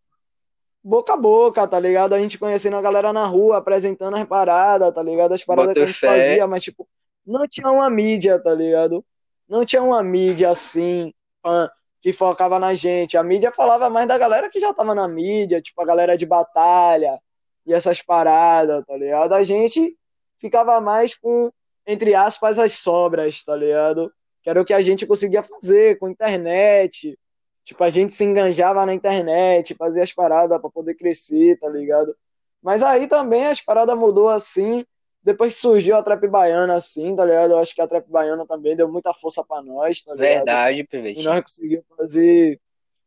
boca 0.82 1.14
a 1.14 1.16
boca, 1.16 1.66
tá 1.66 1.78
ligado? 1.80 2.12
A 2.14 2.20
gente 2.20 2.38
conhecendo 2.38 2.76
a 2.76 2.82
galera 2.82 3.12
na 3.12 3.26
rua, 3.26 3.56
apresentando 3.58 4.16
as 4.16 4.26
paradas, 4.28 4.94
tá 4.94 5.02
ligado? 5.02 5.32
As 5.32 5.44
paradas 5.44 5.70
Bota 5.70 5.80
que 5.80 5.84
a 5.84 5.86
gente 5.86 5.98
fé. 5.98 6.06
fazia, 6.06 6.46
mas, 6.46 6.62
tipo, 6.62 6.88
não 7.26 7.46
tinha 7.48 7.68
uma 7.70 7.90
mídia, 7.90 8.38
tá 8.40 8.54
ligado? 8.54 9.04
Não 9.48 9.64
tinha 9.64 9.82
uma 9.82 10.02
mídia 10.02 10.50
assim, 10.50 11.12
pã, 11.42 11.68
que 12.00 12.12
focava 12.12 12.58
na 12.60 12.74
gente. 12.74 13.16
A 13.16 13.22
mídia 13.24 13.50
falava 13.52 13.90
mais 13.90 14.06
da 14.06 14.18
galera 14.18 14.48
que 14.50 14.60
já 14.60 14.72
tava 14.72 14.94
na 14.94 15.08
mídia, 15.08 15.60
tipo, 15.60 15.80
a 15.82 15.84
galera 15.84 16.16
de 16.16 16.26
batalha 16.26 17.18
e 17.66 17.72
essas 17.72 18.02
paradas, 18.02 18.84
tá 18.86 18.96
ligado? 18.96 19.32
A 19.34 19.42
gente 19.42 19.96
ficava 20.38 20.80
mais 20.80 21.14
com, 21.14 21.50
entre 21.86 22.14
aspas, 22.14 22.58
as 22.58 22.72
sobras, 22.72 23.42
tá 23.44 23.56
ligado? 23.56 24.12
Que 24.42 24.50
era 24.50 24.60
o 24.60 24.64
que 24.64 24.74
a 24.74 24.82
gente 24.82 25.06
conseguia 25.06 25.42
fazer 25.42 25.98
com 25.98 26.08
internet. 26.08 27.18
Tipo, 27.64 27.82
a 27.84 27.90
gente 27.90 28.12
se 28.12 28.24
enganjava 28.24 28.84
na 28.84 28.92
internet, 28.92 29.74
fazia 29.74 30.02
as 30.02 30.12
paradas 30.12 30.60
pra 30.60 30.70
poder 30.70 30.94
crescer, 30.94 31.58
tá 31.58 31.68
ligado? 31.68 32.14
Mas 32.62 32.82
aí 32.82 33.06
também 33.08 33.46
as 33.46 33.60
paradas 33.60 33.96
mudou 33.98 34.28
assim, 34.28 34.84
depois 35.22 35.54
que 35.54 35.60
surgiu 35.60 35.96
a 35.96 36.02
trap 36.02 36.26
baiana 36.28 36.74
assim, 36.74 37.16
tá 37.16 37.24
ligado? 37.24 37.52
Eu 37.52 37.58
acho 37.58 37.74
que 37.74 37.80
a 37.80 37.88
trap 37.88 38.06
baiana 38.10 38.46
também 38.46 38.76
deu 38.76 38.88
muita 38.90 39.14
força 39.14 39.42
pra 39.44 39.62
nós, 39.62 40.02
tá 40.02 40.14
ligado? 40.14 40.44
verdade, 40.44 40.80
E 40.80 40.86
Pivete. 40.86 41.22
nós 41.22 41.42
conseguimos 41.42 41.84
fazer 41.96 42.60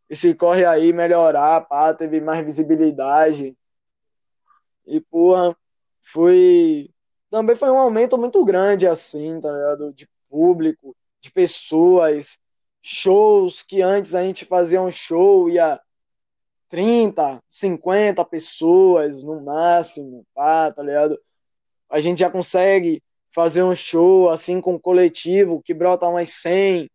esse 0.09 0.33
corre 0.35 0.65
aí 0.65 0.93
melhorar, 0.93 1.61
pá, 1.67 1.93
teve 1.93 2.19
mais 2.21 2.43
visibilidade. 2.45 3.55
E, 4.87 5.01
porra, 5.01 5.55
foi. 6.01 6.89
Também 7.29 7.55
foi 7.55 7.69
um 7.69 7.77
aumento 7.79 8.17
muito 8.17 8.43
grande, 8.45 8.87
assim, 8.87 9.39
tá 9.41 9.51
ligado? 9.51 9.93
De 9.93 10.07
público, 10.29 10.95
de 11.21 11.31
pessoas, 11.31 12.39
shows 12.81 13.63
que 13.63 13.81
antes 13.81 14.15
a 14.15 14.23
gente 14.23 14.45
fazia 14.45 14.81
um 14.81 14.91
show, 14.91 15.49
ia 15.49 15.79
30, 16.69 17.41
50 17.49 18.25
pessoas 18.25 19.23
no 19.23 19.41
máximo, 19.41 20.25
pá, 20.33 20.71
tá 20.71 20.83
ligado? 20.83 21.19
A 21.89 21.99
gente 22.01 22.19
já 22.19 22.29
consegue 22.29 23.01
fazer 23.31 23.63
um 23.63 23.75
show 23.75 24.29
assim 24.29 24.59
com 24.61 24.79
coletivo 24.79 25.61
que 25.61 25.73
brota 25.73 26.07
umas 26.07 26.29
100, 26.29 26.89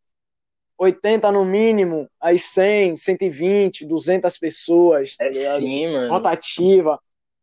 80 0.78 1.32
no 1.32 1.44
mínimo, 1.44 2.08
aí 2.20 2.38
100, 2.38 2.96
120, 2.96 3.86
200 3.86 4.38
pessoas, 4.38 5.16
tá 5.16 5.24
É 5.24 5.30
ligado? 5.30 5.60
sim, 5.60 5.92
mano. 5.92 6.12
rotativa, 6.14 7.00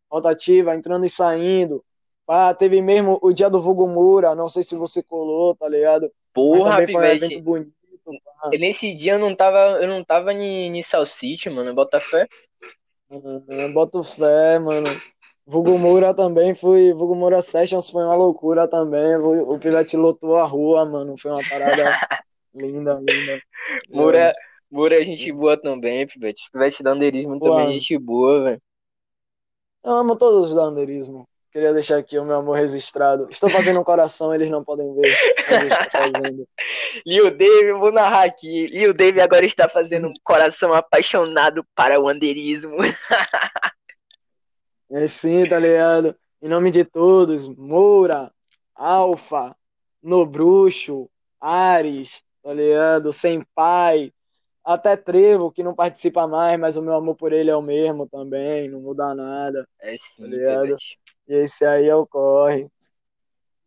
rotativa, 0.09 0.75
entrando 0.75 1.05
e 1.05 1.09
saindo. 1.09 1.83
Pá, 2.25 2.53
teve 2.53 2.81
mesmo 2.81 3.17
o 3.21 3.33
dia 3.33 3.49
do 3.49 3.61
Vulgo 3.61 3.87
Moura, 3.87 4.35
não 4.35 4.49
sei 4.49 4.61
se 4.61 4.75
você 4.75 5.01
colou, 5.01 5.55
tá 5.55 5.67
ligado? 5.67 6.03
Mas 6.03 6.11
Porra, 6.33 6.71
também 6.71 6.87
foi 6.87 7.01
um 7.01 7.05
evento 7.05 7.41
bonito. 7.41 7.71
pá. 8.41 8.49
Nesse 8.57 8.93
dia 8.93 9.13
eu 9.13 9.19
não 9.19 9.35
tava, 9.35 9.81
eu 9.81 9.87
não 9.87 10.03
tava 10.03 10.33
em, 10.33 10.77
em 10.77 10.83
Salsite, 10.83 11.49
mano. 11.49 11.73
Bota 11.73 11.99
fé. 11.99 12.27
Boto 13.73 14.03
fé, 14.03 14.59
mano. 14.59 14.87
Vulgo 15.49 15.79
Moura 15.79 16.13
também 16.13 16.53
foi. 16.53 16.93
Vulgo 16.93 17.15
Moura 17.15 17.41
Sessions 17.41 17.89
foi 17.89 18.03
uma 18.03 18.15
loucura 18.15 18.67
também. 18.67 19.15
O 19.15 19.57
Pivete 19.57 19.97
lotou 19.97 20.35
a 20.35 20.45
rua, 20.45 20.85
mano. 20.85 21.17
Foi 21.17 21.31
uma 21.31 21.41
parada 21.49 21.83
linda, 22.53 23.01
linda. 23.01 23.41
Moura, 23.89 24.31
Moura 24.69 25.01
é 25.01 25.03
gente 25.03 25.31
boa 25.31 25.59
também, 25.59 26.05
Pivete. 26.05 26.43
Pivete 26.53 26.83
da 26.83 26.91
Anderismo 26.91 27.39
também 27.39 27.69
é 27.69 27.71
gente 27.71 27.97
boa, 27.97 28.43
velho. 28.43 28.61
Eu 29.83 29.93
amo 29.93 30.15
todos 30.15 30.49
os 30.49 30.55
da 30.55 30.63
Anderismo. 30.63 31.27
Queria 31.51 31.73
deixar 31.73 31.97
aqui 31.97 32.17
o 32.19 32.25
meu 32.25 32.35
amor 32.35 32.57
registrado. 32.57 33.27
Estou 33.29 33.49
fazendo 33.49 33.79
um 33.79 33.83
coração, 33.83 34.33
eles 34.33 34.49
não 34.49 34.63
podem 34.63 34.93
ver. 34.93 35.17
Fazendo. 35.91 36.47
Lil 37.05 37.35
Dave, 37.35 37.73
vou 37.73 37.91
narrar 37.91 38.23
aqui. 38.23 38.67
Lil 38.67 38.93
Dave 38.93 39.19
agora 39.19 39.45
está 39.45 39.67
fazendo 39.67 40.07
um 40.07 40.13
coração 40.23 40.73
apaixonado 40.73 41.65
para 41.75 41.99
o 41.99 42.07
andeirismo. 42.07 42.77
É 44.91 45.05
sim, 45.05 45.47
tá 45.47 45.59
ligado? 45.59 46.15
Em 46.41 46.47
nome 46.47 46.71
de 46.71 46.83
todos, 46.83 47.47
Moura, 47.47 48.31
Alfa, 48.73 49.55
Nobruxo, 50.01 51.07
Ares, 51.39 52.23
tá 52.41 52.51
ligado? 52.51 53.13
Senpai, 53.13 54.11
até 54.73 54.95
Trevo, 54.95 55.51
que 55.51 55.63
não 55.63 55.73
participa 55.73 56.27
mais, 56.27 56.59
mas 56.59 56.77
o 56.77 56.81
meu 56.83 56.93
amor 56.93 57.15
por 57.15 57.33
ele 57.33 57.49
é 57.49 57.55
o 57.55 57.61
mesmo 57.61 58.07
também, 58.07 58.69
não 58.69 58.79
muda 58.79 59.15
nada. 59.15 59.67
É 59.81 59.97
sim, 59.97 60.21
Tá 60.21 60.27
ligado? 60.27 60.61
Pivete. 60.61 60.99
E 61.27 61.33
esse 61.33 61.65
aí 61.65 61.87
é 61.87 61.95
o 61.95 62.05
corre. 62.05 62.67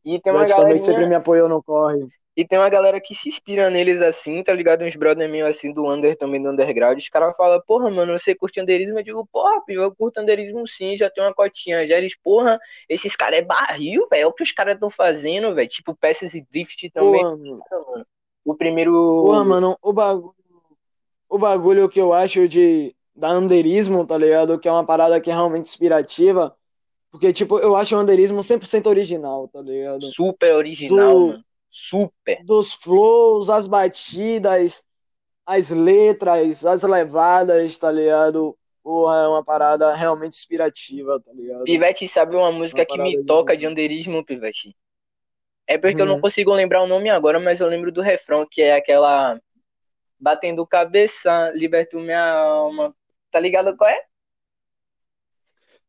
E 0.05 0.21
tem 0.21 0.33
uma 0.33 0.47
também 0.47 0.79
que 0.79 0.85
sempre 0.85 1.07
me 1.07 1.15
apoiou 1.17 1.49
no 1.49 1.61
corre. 1.61 2.07
e 2.37 2.47
tem 2.47 2.57
uma 2.57 2.69
galera 2.69 3.01
que 3.01 3.17
se 3.17 3.29
inspira 3.29 3.69
neles 3.69 4.01
assim, 4.01 4.45
tá 4.45 4.53
ligado? 4.53 4.85
Uns 4.85 4.95
brother 4.95 5.29
meio 5.29 5.45
assim 5.45 5.73
do 5.73 5.91
under 5.91 6.17
também 6.17 6.41
do 6.41 6.51
underground. 6.51 6.99
Os 6.99 7.09
caras 7.09 7.37
falam, 7.37 7.61
porra, 7.67 7.91
mano, 7.91 8.17
você 8.17 8.33
curte 8.33 8.61
underismo? 8.61 8.99
Eu 8.99 9.03
digo, 9.03 9.29
porra, 9.33 9.61
piva, 9.65 9.83
eu 9.83 9.95
curto 9.95 10.21
underismo 10.21 10.67
sim, 10.69 10.97
já 10.97 11.11
tenho 11.11 11.27
uma 11.27 11.35
cotinha. 11.35 11.85
Já 11.85 11.99
eles, 11.99 12.17
porra, 12.17 12.61
esses 12.89 13.17
caras 13.17 13.41
é 13.41 13.43
barril, 13.43 14.07
velho. 14.09 14.23
É 14.23 14.27
o 14.27 14.33
que 14.33 14.45
os 14.45 14.53
caras 14.53 14.75
estão 14.75 14.89
fazendo, 14.89 15.53
velho. 15.53 15.69
Tipo, 15.69 15.97
peças 15.97 16.33
e 16.35 16.47
drift 16.49 16.91
também. 16.91 17.23
Porra, 17.23 17.37
mano. 17.37 17.61
O 18.45 18.55
primeiro. 18.55 18.93
Porra, 19.27 19.45
mano, 19.45 19.77
o 19.81 19.93
bagulho, 19.93 20.35
o 21.35 21.39
bagulho 21.39 21.89
que 21.89 22.01
eu 22.01 22.13
acho 22.13 22.49
de 22.49 22.95
da 23.15 23.37
underismo, 23.37 24.07
tá 24.07 24.17
ligado? 24.17 24.59
Que 24.59 24.69
é 24.69 24.73
uma 24.73 24.87
parada 24.87 25.21
que 25.21 25.31
é 25.31 25.35
realmente 25.35 25.67
inspirativa. 25.67 26.55
Porque, 27.11 27.33
tipo, 27.33 27.59
eu 27.59 27.77
acho 27.77 27.97
o 27.97 28.01
underismo 28.01 28.43
100% 28.43 28.89
original, 28.89 29.49
tá 29.49 29.61
ligado? 29.63 30.01
Super 30.07 30.55
original, 30.55 30.99
Do- 30.99 31.29
mano. 31.29 31.45
Super. 31.71 32.39
Dos 32.45 32.73
flows, 32.73 33.49
as 33.51 33.67
batidas, 33.67 34.85
as 35.47 35.71
letras, 35.71 36.65
as 36.67 36.83
levadas, 36.83 37.79
tá 37.79 37.91
ligado? 37.91 38.57
Porra, 38.83 39.17
é 39.19 39.29
uma 39.29 39.45
parada 39.45 39.95
realmente 39.95 40.35
inspirativa, 40.35 41.21
tá 41.21 41.33
ligado? 41.33 41.65
Pivete, 41.65 42.09
sabe 42.09 42.37
uma 42.37 42.51
música 42.53 42.81
Uma 42.83 42.87
que 42.87 42.99
me 42.99 43.17
de- 43.17 43.25
toca 43.25 43.57
de 43.57 43.67
underismo, 43.67 44.25
Pivete? 44.25 44.77
É 45.67 45.79
porque 45.79 46.01
eu 46.03 46.07
não 46.07 46.17
Hum. 46.17 46.21
consigo 46.21 46.53
lembrar 46.55 46.83
o 46.83 46.87
nome 46.87 47.09
agora, 47.11 47.39
mas 47.41 47.61
eu 47.61 47.69
lembro 47.69 47.93
do 47.93 48.03
refrão, 48.03 48.47
que 48.51 48.61
é 48.63 48.75
aquela. 48.75 49.41
Batendo 50.23 50.67
cabeça, 50.67 51.51
liberto 51.55 51.99
minha 52.01 52.23
alma. 52.23 52.97
Tá 53.33 53.41
ligado 53.41 53.77
qual 53.77 53.91
é? 53.91 54.07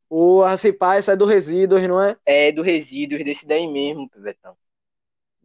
Porra, 0.10 0.56
se 0.58 0.72
pá, 0.74 0.96
essa 0.96 1.14
é 1.14 1.16
do 1.16 1.26
Resíduos, 1.26 1.82
não 1.88 2.02
é? 2.02 2.18
É 2.26 2.52
do 2.52 2.62
Resíduos, 2.62 3.24
desse 3.24 3.46
daí 3.48 3.66
mesmo, 3.66 4.10
Pivetão. 4.10 4.58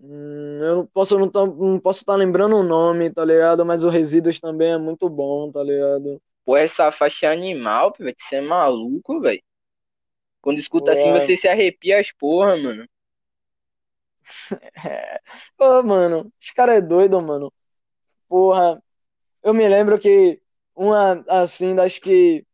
Hum, 0.01 0.61
eu 0.63 0.77
não 0.77 0.87
posso 0.87 1.19
não, 1.19 1.29
tá- 1.31 1.45
não 1.47 1.81
posso 1.81 2.01
estar 2.01 2.15
lembrando 2.17 2.57
o 2.57 2.63
nome, 2.63 3.11
tá 3.11 3.25
ligado? 3.25 3.65
Mas 3.67 3.85
o 3.85 3.91
Resíduos 3.91 4.39
também 4.41 4.73
é 4.73 4.79
muito 4.79 5.09
bom, 5.09 5.51
tá 5.51 5.63
ligado? 5.63 6.21
Pô, 6.45 6.57
essa 6.57 6.91
faixa 6.91 7.27
é 7.27 7.33
animal, 7.33 7.93
Pivete. 7.93 8.23
Você 8.25 8.37
é 8.37 8.41
maluco, 8.41 9.21
velho. 9.21 9.41
Quando 10.43 10.59
escuta 10.59 10.91
assim, 10.93 11.13
Ué. 11.13 11.13
você 11.13 11.37
se 11.37 11.47
arrepia 11.47 12.01
as 12.01 12.11
porra, 12.11 12.57
mano. 12.57 12.89
Pô, 15.57 15.83
mano, 15.83 16.33
esse 16.41 16.55
cara 16.55 16.75
é 16.75 16.81
doido, 16.81 17.21
mano. 17.21 17.53
Porra, 18.29 18.83
eu 19.43 19.55
me 19.55 19.67
lembro 19.69 19.99
que 19.99 20.41
uma, 20.77 21.25
assim, 21.29 21.75
das 21.75 21.99
que 21.99 22.45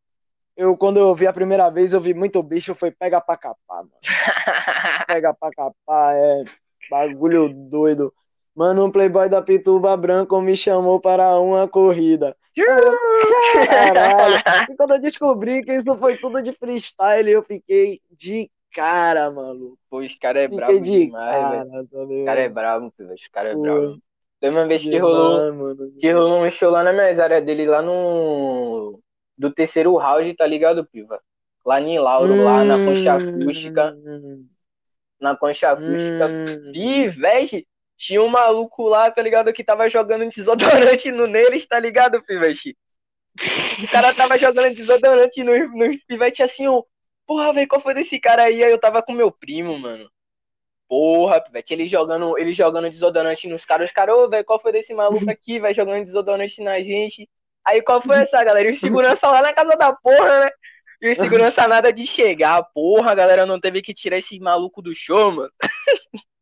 eu, 0.57 0.77
quando 0.77 0.99
eu 0.99 1.15
vi 1.15 1.27
a 1.27 1.33
primeira 1.33 1.69
vez, 1.71 1.93
eu 1.93 2.01
vi 2.01 2.15
muito 2.15 2.43
bicho, 2.43 2.75
foi 2.75 2.91
pega 2.91 3.21
pra 3.21 3.37
capar, 3.37 3.83
mano. 3.85 3.91
Pega 5.07 5.35
pra 5.35 5.51
capar, 5.51 6.15
é 6.17 6.45
bagulho 6.91 7.49
doido. 7.53 8.13
Mano, 8.55 8.85
um 8.85 8.91
playboy 8.91 9.29
da 9.29 9.43
Pituba 9.43 9.97
Branco 9.97 10.41
me 10.41 10.57
chamou 10.57 11.01
para 11.01 11.39
uma 11.41 11.69
corrida. 11.69 12.37
Caralho. 13.67 14.43
E 14.71 14.77
quando 14.77 14.95
eu 14.95 15.01
descobri 15.01 15.63
que 15.65 15.75
isso 15.75 15.97
foi 15.97 16.17
tudo 16.19 16.41
de 16.41 16.53
freestyle, 16.53 17.31
eu 17.31 17.43
fiquei 17.43 18.01
de 18.17 18.49
cara, 18.73 19.31
maluco. 19.31 19.77
Pô, 19.91 19.99
os 19.99 20.17
cara 20.19 20.41
é 20.41 20.49
Fiquei 20.49 20.57
brabo 20.61 20.81
de 20.81 21.07
demais, 21.07 21.51
velho. 21.51 21.71
tá 21.71 21.99
Os 21.99 22.09
ligado? 22.09 22.27
cara 22.27 22.41
é 22.41 22.49
brabo, 22.49 22.93
Pivete. 22.93 23.23
Os 23.23 23.29
cara 23.29 23.49
é 23.51 23.55
Pô, 23.55 23.63
brabo. 23.63 24.03
Teve 24.45 24.57
uma 24.57 24.67
vez 24.69 24.83
que 24.83 24.99
rolou. 24.99 25.55
mano. 25.55 25.93
Que 25.99 26.13
rolou 26.13 26.45
um 26.45 26.51
show 26.51 26.71
lá 26.71 26.83
na 26.83 26.93
minha 26.93 27.23
área 27.23 27.41
dele, 27.41 27.65
lá 27.67 27.81
no. 27.81 29.01
Do 29.39 29.51
terceiro 29.51 29.97
round, 29.97 30.35
tá 30.35 30.47
ligado, 30.47 30.85
Piva? 30.85 31.19
Lá 31.65 31.81
em 31.81 31.99
Lauro, 31.99 32.43
lá 32.45 32.63
na 32.63 32.77
concha 32.85 33.15
acústica. 33.15 33.95
Hum, 33.97 34.47
Na 35.19 35.35
concha 35.35 35.71
acústica. 35.71 36.27
hum. 36.29 36.73
Pivete, 36.73 37.67
tinha 37.97 38.23
um 38.23 38.29
maluco 38.29 38.87
lá, 38.87 39.11
tá 39.11 39.23
ligado? 39.23 39.51
Que 39.51 39.65
tava 39.65 39.89
jogando 39.89 40.29
desodorante 40.29 41.11
no 41.11 41.27
neles, 41.27 41.65
tá 41.67 41.81
ligado, 41.81 42.23
Pivete? 42.23 42.77
O 43.83 43.91
cara 43.91 44.13
tava 44.13 44.37
jogando 44.37 44.75
desodorante 44.75 45.43
no, 45.43 45.69
no 45.69 45.99
Pivete 46.07 46.43
assim, 46.43 46.67
ó. 46.69 46.83
Porra, 47.27 47.51
velho, 47.55 47.67
qual 47.67 47.81
foi 47.81 47.95
desse 47.95 48.21
cara 48.21 48.43
aí? 48.43 48.63
Aí 48.63 48.71
eu 48.71 48.79
tava 48.79 49.03
com 49.03 49.13
meu 49.15 49.33
primo, 49.33 49.79
mano. 49.79 50.07
Porra, 50.89 51.41
Pivete, 51.41 51.73
ele 51.73 51.87
jogando, 51.87 52.39
ele 52.39 52.53
jogando 52.53 52.91
desodorante 52.91 53.49
nos 53.49 53.65
caras. 53.65 53.87
Os 53.89 53.93
caras, 53.93 54.15
ô, 54.17 54.29
velho, 54.29 54.45
qual 54.45 54.61
foi 54.61 54.73
desse 54.73 54.95
maluco 54.95 55.29
aqui, 55.31 55.59
vai 55.59 55.75
jogando 55.75 56.05
desodorante 56.05 56.63
na 56.63 56.81
gente? 56.81 57.29
Aí 57.67 57.81
qual 57.83 58.01
foi 58.01 58.19
essa, 58.19 58.43
galera? 58.45 58.69
E 58.69 58.73
o 58.73 58.77
segurança 58.79 59.29
lá 59.29 59.41
na 59.41 59.53
casa 59.53 59.77
da 59.77 59.93
porra, 59.93 60.41
né? 60.45 60.51
E 61.01 61.11
o 61.11 61.17
segurança 61.17 61.67
nada 61.67 61.93
de 61.93 62.07
chegar. 62.07 62.63
Porra, 62.75 63.13
a 63.13 63.15
galera 63.15 63.45
não 63.45 63.61
teve 63.61 63.83
que 63.83 63.93
tirar 63.93 64.19
esse 64.19 64.39
maluco 64.39 64.81
do 64.81 64.95
show, 64.95 65.33
mano. 65.33 65.53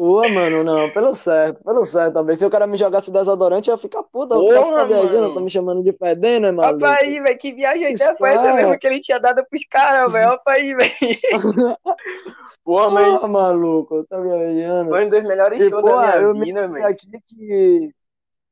Pô, 0.00 0.26
mano, 0.30 0.64
não, 0.64 0.90
pelo 0.90 1.14
certo, 1.14 1.62
pelo 1.62 1.84
certo 1.84 2.14
também. 2.14 2.34
Se 2.34 2.46
o 2.46 2.48
cara 2.48 2.66
me 2.66 2.78
jogasse 2.78 3.10
desodorante, 3.10 3.68
eu 3.68 3.74
ia 3.74 3.78
ficar 3.78 4.02
puta. 4.02 4.34
Eu 4.34 4.44
ficar, 4.44 4.60
você 4.62 4.70
tá 4.70 4.76
Porra, 4.76 4.86
viajando, 4.86 5.34
tá 5.34 5.40
me 5.42 5.50
chamando 5.50 5.82
de 5.82 5.92
fedendo, 5.92 6.46
é 6.46 6.52
maluco? 6.52 6.78
Opa 6.78 6.96
aí, 7.02 7.20
velho, 7.20 7.38
que 7.38 7.52
viagem 7.52 7.94
até 7.94 8.16
foi 8.16 8.30
essa 8.30 8.54
mesmo 8.54 8.78
que 8.78 8.86
ele 8.86 9.00
tinha 9.00 9.20
dado 9.20 9.44
pros 9.44 9.62
caras, 9.66 10.10
velho. 10.10 10.30
Opa 10.32 10.52
aí, 10.52 10.74
velho. 10.74 10.90
Porra, 12.64 12.90
mas 12.90 13.04
Porra, 13.10 13.28
maluco, 13.28 14.04
tá 14.04 14.18
viajando. 14.20 14.90
foi 14.90 15.04
um 15.04 15.08
dos 15.10 15.22
melhores 15.22 15.62
E, 15.62 15.68
shows 15.68 15.82
porra, 15.82 16.12
da 16.12 16.22
eu 16.22 16.32
minha 16.32 16.44
me 16.46 16.46
vida, 16.46 16.68
velho. 16.68 16.86
aqui 16.86 17.06
que. 17.26 17.94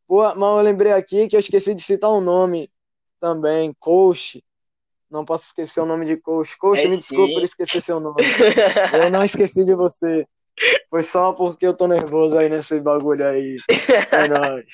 Pô, 0.06 0.22
mas 0.34 0.40
eu 0.58 0.60
lembrei 0.62 0.92
aqui 0.92 1.28
que 1.28 1.36
eu 1.36 1.40
esqueci 1.40 1.74
de 1.74 1.82
citar 1.82 2.10
um 2.10 2.20
nome 2.20 2.70
também, 3.20 3.74
Coach. 3.80 4.44
Não 5.10 5.24
posso 5.24 5.46
esquecer 5.46 5.80
o 5.80 5.86
nome 5.86 6.04
de 6.04 6.16
Coach. 6.18 6.56
Coach, 6.58 6.84
É 6.84 6.88
me 6.88 7.00
sim. 7.00 7.16
por 7.32 7.42
esquecer 7.42 7.80
seu 7.80 7.98
nome. 8.00 8.16
Eu 9.02 9.10
não 9.10 9.24
esqueci 9.24 9.64
de 9.64 9.74
você. 9.74 10.26
Foi 10.90 11.02
só 11.02 11.32
porque 11.32 11.66
eu 11.66 11.74
tô 11.74 11.86
nervoso 11.86 12.38
aí 12.38 12.48
nesse 12.48 12.80
bagulho 12.80 13.26
aí. 13.26 13.56
É 13.68 14.28
nóis. 14.28 14.66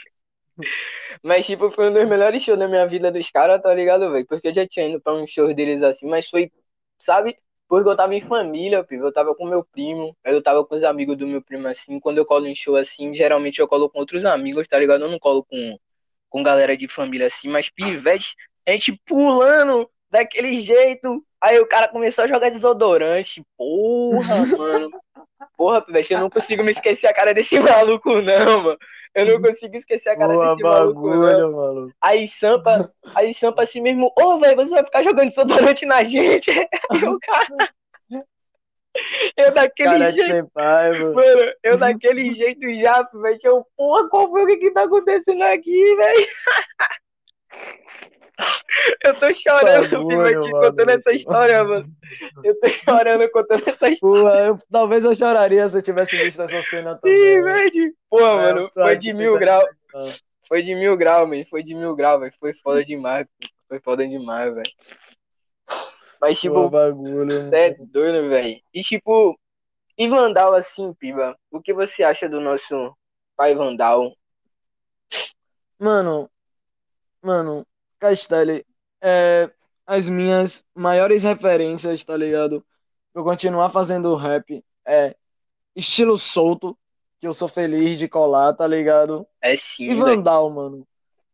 Mas, 1.22 1.46
tipo, 1.46 1.70
foi 1.70 1.90
um 1.90 1.92
dos 1.92 2.08
melhores 2.08 2.42
shows 2.42 2.58
da 2.58 2.68
minha 2.68 2.86
vida 2.86 3.10
dos 3.10 3.30
caras, 3.30 3.60
tá 3.62 3.74
ligado, 3.74 4.10
velho? 4.12 4.26
Porque 4.26 4.48
eu 4.48 4.54
já 4.54 4.66
tinha 4.66 4.88
ido 4.88 5.00
pra 5.00 5.14
uns 5.14 5.30
shows 5.30 5.54
deles 5.54 5.82
assim, 5.82 6.08
mas 6.08 6.28
foi, 6.28 6.50
sabe? 6.98 7.36
Porque 7.68 7.88
eu 7.88 7.96
tava 7.96 8.14
em 8.14 8.20
família. 8.20 8.86
Eu 8.90 9.12
tava 9.12 9.34
com 9.34 9.46
meu 9.46 9.64
primo, 9.64 10.16
aí 10.24 10.32
eu 10.32 10.42
tava 10.42 10.64
com 10.64 10.74
os 10.74 10.84
amigos 10.84 11.16
do 11.16 11.26
meu 11.26 11.42
primo 11.42 11.66
assim. 11.66 11.98
Quando 11.98 12.18
eu 12.18 12.26
colo 12.26 12.46
em 12.46 12.54
show 12.54 12.76
assim, 12.76 13.14
geralmente 13.14 13.58
eu 13.60 13.68
colo 13.68 13.88
com 13.88 13.98
outros 13.98 14.24
amigos, 14.24 14.68
tá 14.68 14.78
ligado? 14.78 15.04
Eu 15.04 15.10
não 15.10 15.18
colo 15.18 15.44
com, 15.44 15.78
com 16.28 16.42
galera 16.42 16.76
de 16.76 16.86
família 16.88 17.26
assim, 17.26 17.48
mas 17.48 17.70
pivete, 17.70 18.36
a 18.66 18.72
gente 18.72 18.92
pulando 19.06 19.88
daquele 20.14 20.60
jeito. 20.60 21.22
Aí 21.40 21.58
o 21.58 21.66
cara 21.66 21.88
começou 21.88 22.24
a 22.24 22.28
jogar 22.28 22.50
desodorante. 22.50 23.44
Porra, 23.56 24.18
mano. 24.56 24.90
Porra, 25.56 25.82
pivete, 25.82 26.12
eu 26.12 26.20
não 26.20 26.30
consigo 26.30 26.64
me 26.64 26.72
esquecer 26.72 27.06
a 27.06 27.12
cara 27.12 27.34
desse 27.34 27.58
maluco, 27.60 28.10
não, 28.22 28.62
mano. 28.62 28.78
Eu 29.14 29.26
não 29.26 29.42
consigo 29.42 29.76
esquecer 29.76 30.08
a 30.08 30.16
cara 30.16 30.34
Boa 30.34 30.50
desse 30.50 30.62
maluco, 30.62 31.08
não. 31.08 31.52
maluco. 31.52 31.92
Aí 32.00 32.26
Sampa, 32.26 32.90
aí 33.14 33.32
Sampa 33.32 33.62
assim 33.62 33.80
mesmo, 33.80 34.12
ô 34.18 34.38
velho, 34.40 34.56
você 34.56 34.70
vai 34.70 34.84
ficar 34.84 35.04
jogando 35.04 35.28
desodorante 35.28 35.86
na 35.86 36.02
gente? 36.02 36.50
Aí 36.50 36.68
o 37.06 37.18
cara. 37.20 37.70
Eu 39.36 39.52
daquele 39.52 39.90
Cara 39.90 40.12
jeito, 40.12 40.50
pai, 40.54 40.90
mano. 40.92 41.14
mano, 41.14 41.52
eu 41.64 41.76
daquele 41.76 42.32
jeito 42.32 42.72
já, 42.74 43.02
velho. 43.12 43.40
Eu, 43.42 43.66
porra, 43.76 44.08
qual 44.08 44.30
foi 44.30 44.44
o 44.44 44.46
que 44.46 44.56
que 44.56 44.70
tá 44.70 44.84
acontecendo 44.84 45.42
aqui, 45.42 45.96
velho? 45.96 46.26
Eu 49.04 49.14
tô 49.18 49.32
chorando, 49.34 49.90
Bagulho, 49.90 50.08
Pivete, 50.08 50.50
contando 50.50 50.90
essa 50.90 51.12
história, 51.12 51.64
mano. 51.64 51.94
Eu 52.42 52.58
tô 52.60 52.68
chorando 52.70 53.30
contando 53.30 53.68
essa 53.68 53.88
história. 53.88 53.98
Pô, 54.00 54.28
eu- 54.28 54.58
talvez 54.70 55.04
eu 55.04 55.14
choraria 55.14 55.66
se 55.68 55.78
eu 55.78 55.82
tivesse 55.82 56.16
visto 56.18 56.42
essa 56.42 56.62
cena 56.64 56.96
também. 56.96 57.16
Ih, 57.16 57.42
velho. 57.42 57.94
Pô, 58.10 58.20
É, 58.20 58.34
mano, 58.34 58.70
foi 58.72 58.96
de 58.98 59.12
mil 59.12 59.38
graus. 59.38 59.64
Foi 60.48 60.62
de 60.62 60.74
mil 60.74 60.96
graus, 60.96 61.28
velho. 61.30 61.46
Foi 61.48 61.62
de 61.62 61.74
mil 61.74 61.94
graus, 61.94 62.20
velho. 62.20 62.34
Foi 62.40 62.54
foda 62.54 62.84
demais. 62.84 63.26
pô. 63.26 63.48
Foi 63.68 63.80
foda 63.80 64.06
demais, 64.06 64.54
velho. 64.54 64.72
Mas, 66.20 66.36
Pô, 66.36 66.40
tipo, 66.40 66.70
bagulho. 66.70 67.26
você 67.30 67.56
é 67.56 67.70
doido, 67.78 68.28
velho. 68.28 68.60
E, 68.72 68.82
tipo, 68.82 69.38
e 69.96 70.08
Vandal, 70.08 70.54
assim, 70.54 70.92
Piba, 70.94 71.36
o 71.50 71.60
que 71.60 71.72
você 71.72 72.02
acha 72.02 72.28
do 72.28 72.40
nosso 72.40 72.96
pai 73.36 73.54
Vandal? 73.54 74.12
Mano, 75.78 76.30
mano, 77.22 77.66
Castelli, 78.04 78.66
é, 79.02 79.50
as 79.86 80.10
minhas 80.10 80.62
maiores 80.74 81.22
referências, 81.22 82.04
tá 82.04 82.14
ligado? 82.14 82.62
Eu 83.14 83.24
continuar 83.24 83.70
fazendo 83.70 84.14
rap 84.14 84.62
é 84.86 85.16
estilo 85.74 86.18
solto, 86.18 86.76
que 87.18 87.26
eu 87.26 87.32
sou 87.32 87.48
feliz 87.48 87.98
de 87.98 88.06
colar, 88.06 88.52
tá 88.52 88.66
ligado? 88.66 89.26
É 89.40 89.56
sim, 89.56 89.90
E. 89.90 89.94
Vandal, 89.94 90.50
mano. 90.50 90.86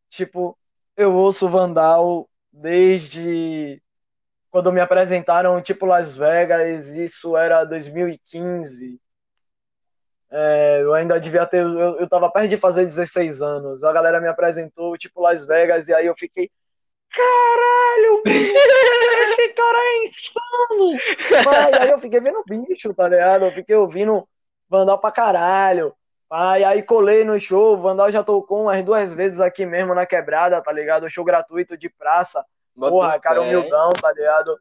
Tipo, 0.09 0.56
eu 0.96 1.12
ouço 1.12 1.48
Vandal 1.48 2.28
desde 2.52 3.83
quando 4.48 4.72
me 4.72 4.80
apresentaram, 4.80 5.61
tipo, 5.61 5.87
Las 5.87 6.16
Vegas, 6.16 6.90
isso 6.90 7.37
era 7.37 7.64
2015. 7.64 9.00
É, 10.30 10.83
eu 10.83 10.94
ainda 10.94 11.18
devia 11.18 11.44
ter. 11.46 11.62
Eu, 11.62 11.98
eu 11.98 12.09
tava 12.09 12.30
perto 12.30 12.48
de 12.48 12.56
fazer 12.56 12.85
16 12.85 13.42
anos. 13.42 13.83
A 13.83 13.92
galera 13.92 14.20
me 14.20 14.28
apresentou, 14.28 14.96
tipo, 14.96 15.20
Las 15.20 15.44
Vegas, 15.44 15.88
e 15.88 15.94
aí 15.94 16.06
eu 16.06 16.14
fiquei. 16.16 16.48
Caralho, 17.12 18.23
esse 18.27 19.49
cara 19.53 19.79
é 19.79 20.05
insano! 20.05 21.44
Pai, 21.44 21.73
aí 21.81 21.90
eu 21.90 21.99
fiquei 21.99 22.20
vendo 22.20 22.42
bicho, 22.46 22.94
tá 22.94 23.09
ligado? 23.09 23.46
Eu 23.46 23.53
fiquei 23.53 23.75
ouvindo 23.75 24.27
Vandal 24.68 24.99
pra 24.99 25.11
caralho. 25.11 25.92
Pai, 26.29 26.62
aí 26.62 26.83
colei 26.83 27.25
no 27.25 27.38
show, 27.40 27.77
Vandal 27.77 28.12
já 28.12 28.23
tocou 28.23 28.62
umas 28.62 28.85
duas 28.85 29.12
vezes 29.12 29.40
aqui 29.40 29.66
mesmo 29.66 29.92
na 29.94 30.07
quebrada, 30.07 30.62
tá 30.62 30.70
ligado? 30.70 31.11
Show 31.11 31.25
gratuito 31.25 31.77
de 31.77 31.88
praça. 31.88 32.44
Bota 32.77 32.92
Porra, 32.92 33.16
o 33.16 33.20
cara 33.20 33.42
humildão, 33.42 33.90
tá 34.01 34.12
ligado? 34.12 34.57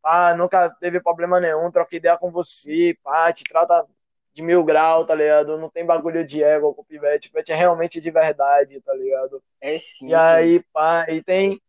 Pá, 0.00 0.34
nunca 0.34 0.70
teve 0.80 0.98
problema 0.98 1.38
nenhum, 1.38 1.70
troca 1.70 1.94
ideia 1.94 2.16
com 2.16 2.30
você, 2.30 2.96
pá, 3.04 3.30
te 3.30 3.44
trata 3.44 3.86
de 4.32 4.40
mil 4.40 4.64
grau, 4.64 5.04
tá 5.04 5.14
ligado? 5.14 5.58
Não 5.58 5.68
tem 5.68 5.84
bagulho 5.84 6.24
de 6.24 6.42
ego 6.42 6.72
com 6.72 6.80
o 6.80 6.84
Pivete, 6.84 7.28
o 7.28 7.32
Pivete 7.32 7.52
é 7.52 7.54
realmente 7.54 8.00
de 8.00 8.10
verdade, 8.10 8.80
tá 8.80 8.94
ligado? 8.94 9.42
É 9.60 9.78
sim. 9.78 10.08
E 10.08 10.14
aí, 10.14 10.64
pá, 10.72 11.04
e 11.10 11.22
tem 11.22 11.60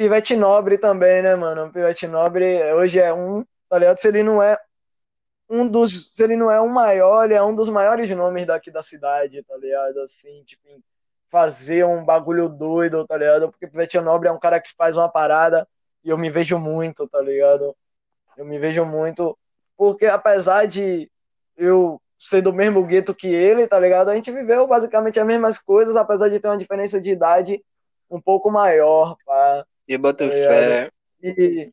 Pivete 0.00 0.34
Nobre 0.34 0.78
também, 0.78 1.20
né, 1.20 1.36
mano? 1.36 1.70
Pivete 1.70 2.06
Nobre 2.06 2.72
hoje 2.72 2.98
é 2.98 3.12
um, 3.12 3.44
tá 3.68 3.78
ligado? 3.78 3.98
Se 3.98 4.08
ele 4.08 4.22
não 4.22 4.42
é 4.42 4.58
um 5.46 5.68
dos, 5.68 6.14
se 6.14 6.24
ele 6.24 6.36
não 6.36 6.50
é 6.50 6.58
o 6.58 6.70
maior, 6.70 7.26
ele 7.26 7.34
é 7.34 7.42
um 7.42 7.54
dos 7.54 7.68
maiores 7.68 8.08
nomes 8.08 8.46
daqui 8.46 8.70
da 8.70 8.82
cidade, 8.82 9.42
tá 9.42 9.54
ligado? 9.58 10.00
Assim, 10.00 10.42
tipo, 10.44 10.66
fazer 11.28 11.84
um 11.84 12.02
bagulho 12.02 12.48
doido, 12.48 13.06
tá 13.06 13.14
ligado? 13.14 13.50
Porque 13.50 13.66
Pivete 13.66 14.00
Nobre 14.00 14.30
é 14.30 14.32
um 14.32 14.38
cara 14.38 14.58
que 14.58 14.72
faz 14.74 14.96
uma 14.96 15.06
parada 15.06 15.68
e 16.02 16.08
eu 16.08 16.16
me 16.16 16.30
vejo 16.30 16.58
muito, 16.58 17.06
tá 17.06 17.20
ligado? 17.20 17.76
Eu 18.38 18.46
me 18.46 18.58
vejo 18.58 18.86
muito, 18.86 19.36
porque 19.76 20.06
apesar 20.06 20.66
de 20.66 21.12
eu 21.58 22.00
ser 22.18 22.40
do 22.40 22.54
mesmo 22.54 22.82
gueto 22.86 23.14
que 23.14 23.28
ele, 23.28 23.68
tá 23.68 23.78
ligado? 23.78 24.08
A 24.08 24.14
gente 24.14 24.32
viveu 24.32 24.66
basicamente 24.66 25.20
as 25.20 25.26
mesmas 25.26 25.58
coisas, 25.58 25.94
apesar 25.94 26.30
de 26.30 26.40
ter 26.40 26.48
uma 26.48 26.56
diferença 26.56 26.98
de 26.98 27.10
idade 27.12 27.62
um 28.10 28.18
pouco 28.18 28.50
maior, 28.50 29.14
pá. 29.26 29.62
E 29.90 29.98
boto 29.98 30.24
Tá 30.24 30.30
fé. 30.30 30.90
E, 31.20 31.72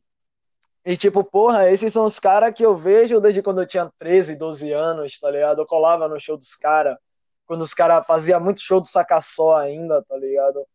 e 0.84 0.96
tipo, 0.96 1.22
porra, 1.22 1.70
esses 1.70 1.92
são 1.92 2.04
os 2.04 2.18
caras 2.18 2.52
que 2.52 2.66
eu 2.66 2.76
vejo 2.76 3.20
desde 3.20 3.40
quando 3.40 3.62
eu 3.62 3.66
tinha 3.66 3.92
13, 3.96 4.34
12 4.34 4.72
anos, 4.72 5.20
tá 5.20 5.30
ligado? 5.30 5.62
Eu 5.62 5.66
colava 5.66 6.08
no 6.08 6.18
show 6.18 6.36
dos 6.36 6.56
caras, 6.56 6.98
quando 7.46 7.62
os 7.62 7.72
caras 7.72 8.04
faziam 8.04 8.40
muito 8.40 8.60
show 8.60 8.80
do 8.80 8.88
saca 8.88 9.20
só 9.20 9.58
ainda, 9.58 10.02
tá 10.02 10.16
ligado? 10.16 10.66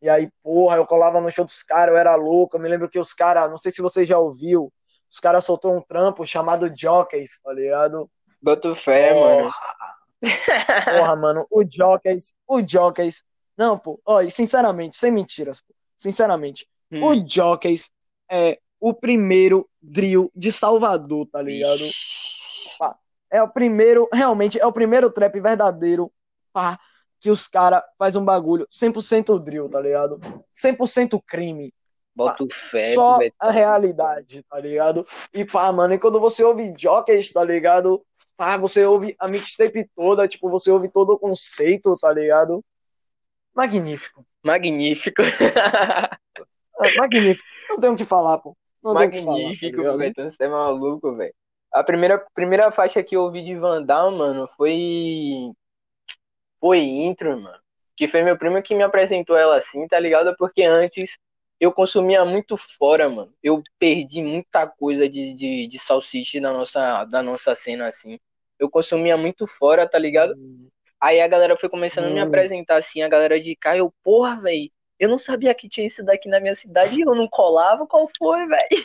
E 0.00 0.08
aí, 0.08 0.30
porra, 0.42 0.76
eu 0.76 0.86
colava 0.86 1.20
no 1.20 1.30
show 1.30 1.44
dos 1.44 1.62
caras, 1.62 1.92
eu 1.92 1.98
era 1.98 2.14
louco. 2.14 2.56
Eu 2.56 2.60
me 2.60 2.70
lembro 2.70 2.88
que 2.88 2.98
os 2.98 3.12
caras, 3.12 3.50
não 3.50 3.58
sei 3.58 3.70
se 3.70 3.82
você 3.82 4.02
já 4.02 4.18
ouviu, 4.18 4.72
os 5.10 5.20
caras 5.20 5.44
soltou 5.44 5.76
um 5.76 5.82
trampo 5.82 6.26
chamado 6.26 6.74
Jockeys, 6.74 7.38
tá 7.42 7.52
ligado? 7.52 8.10
Boto 8.40 8.74
fé, 8.74 9.12
mano. 9.12 9.52
Porra, 10.96 11.16
mano, 11.16 11.46
o 11.50 11.62
Jockeys, 11.64 12.32
o 12.46 12.62
Jockeys. 12.66 13.22
Não, 13.58 13.78
pô, 13.78 14.00
ó, 14.06 14.22
e 14.22 14.30
sinceramente, 14.30 14.96
sem 14.96 15.12
mentiras, 15.12 15.60
pô, 15.60 15.74
sinceramente, 15.98 16.66
Hum. 16.90 17.04
o 17.04 17.28
Jockeys 17.28 17.90
é 18.30 18.58
o 18.80 18.94
primeiro 18.94 19.68
drill 19.82 20.30
de 20.34 20.50
Salvador, 20.52 21.26
tá 21.26 21.42
ligado? 21.42 21.78
Vixe. 21.78 22.18
É 23.30 23.42
o 23.42 23.48
primeiro, 23.48 24.08
realmente, 24.12 24.58
é 24.58 24.66
o 24.66 24.72
primeiro 24.72 25.10
trap 25.10 25.38
verdadeiro, 25.40 26.10
pá, 26.52 26.78
que 27.20 27.30
os 27.30 27.46
caras 27.46 27.82
fazem 27.98 28.20
um 28.20 28.24
bagulho 28.24 28.66
100% 28.70 29.38
drill, 29.38 29.68
tá 29.68 29.80
ligado? 29.80 30.18
100% 30.52 31.22
crime. 31.26 31.72
Boto 32.14 32.48
fé, 32.50 32.94
só 32.94 33.18
a 33.38 33.50
realidade, 33.50 34.42
tá 34.48 34.58
ligado? 34.58 35.06
E 35.32 35.44
pá, 35.44 35.70
mano, 35.70 35.94
e 35.94 35.98
quando 35.98 36.18
você 36.18 36.42
ouve 36.42 36.74
Jockeys, 36.76 37.32
tá 37.32 37.44
ligado? 37.44 38.04
Pá, 38.36 38.56
você 38.56 38.84
ouve 38.84 39.14
a 39.20 39.28
mixtape 39.28 39.88
toda, 39.94 40.26
tipo, 40.26 40.48
você 40.48 40.70
ouve 40.70 40.88
todo 40.88 41.10
o 41.10 41.18
conceito, 41.18 41.96
tá 41.96 42.12
ligado? 42.12 42.64
Magnífico. 43.54 44.24
Magnífico. 44.44 45.22
É, 46.80 46.90
magnífico. 46.92 47.48
Não 47.68 47.80
tenho 47.80 47.94
o 47.94 47.96
que 47.96 48.04
falar, 48.04 48.38
pô. 48.38 48.56
Não 48.82 48.96
tenho 48.96 49.10
o 49.10 49.12
que 49.12 49.18
falar. 49.18 49.54
tá 49.54 49.66
Magnífico, 49.66 49.76
ligado? 49.76 49.98
Pivetão. 49.98 50.30
Você 50.30 50.44
é 50.44 50.48
maluco, 50.48 51.14
velho. 51.16 51.34
A 51.72 51.84
primeira, 51.84 52.18
primeira 52.34 52.70
faixa 52.70 53.02
que 53.02 53.16
eu 53.16 53.22
ouvi 53.22 53.42
de 53.42 53.54
Vandal, 53.56 54.10
mano, 54.10 54.48
foi. 54.56 55.52
Foi 56.60 56.78
intro, 56.80 57.40
mano. 57.40 57.58
Que 57.96 58.08
foi 58.08 58.22
meu 58.22 58.38
primo 58.38 58.62
que 58.62 58.74
me 58.74 58.82
apresentou 58.82 59.36
ela 59.36 59.56
assim, 59.58 59.86
tá 59.88 59.98
ligado? 59.98 60.34
Porque 60.36 60.62
antes 60.62 61.18
eu 61.60 61.72
consumia 61.72 62.24
muito 62.24 62.56
fora, 62.56 63.08
mano. 63.08 63.32
Eu 63.42 63.62
perdi 63.78 64.22
muita 64.22 64.66
coisa 64.66 65.08
de, 65.08 65.34
de, 65.34 65.66
de 65.66 65.78
salsicha 65.78 66.40
da 66.40 66.52
nossa, 66.52 67.04
da 67.04 67.22
nossa 67.22 67.54
cena, 67.54 67.88
assim. 67.88 68.18
Eu 68.58 68.70
consumia 68.70 69.16
muito 69.16 69.46
fora, 69.46 69.88
tá 69.88 69.98
ligado? 69.98 70.34
Aí 71.00 71.20
a 71.20 71.28
galera 71.28 71.56
foi 71.58 71.68
começando 71.68 72.06
a 72.06 72.10
me 72.10 72.20
Hum. 72.20 72.22
apresentar 72.22 72.76
assim, 72.78 73.02
a 73.02 73.08
galera 73.08 73.40
de 73.40 73.56
cá, 73.56 73.76
eu, 73.76 73.92
porra, 74.04 74.40
velho, 74.42 74.70
eu 74.98 75.08
não 75.08 75.18
sabia 75.18 75.54
que 75.54 75.68
tinha 75.68 75.86
isso 75.86 76.04
daqui 76.04 76.28
na 76.28 76.40
minha 76.40 76.54
cidade 76.54 76.96
e 76.96 77.02
eu 77.02 77.14
não 77.14 77.28
colava, 77.28 77.86
qual 77.86 78.08
foi, 78.18 78.46
velho? 78.46 78.84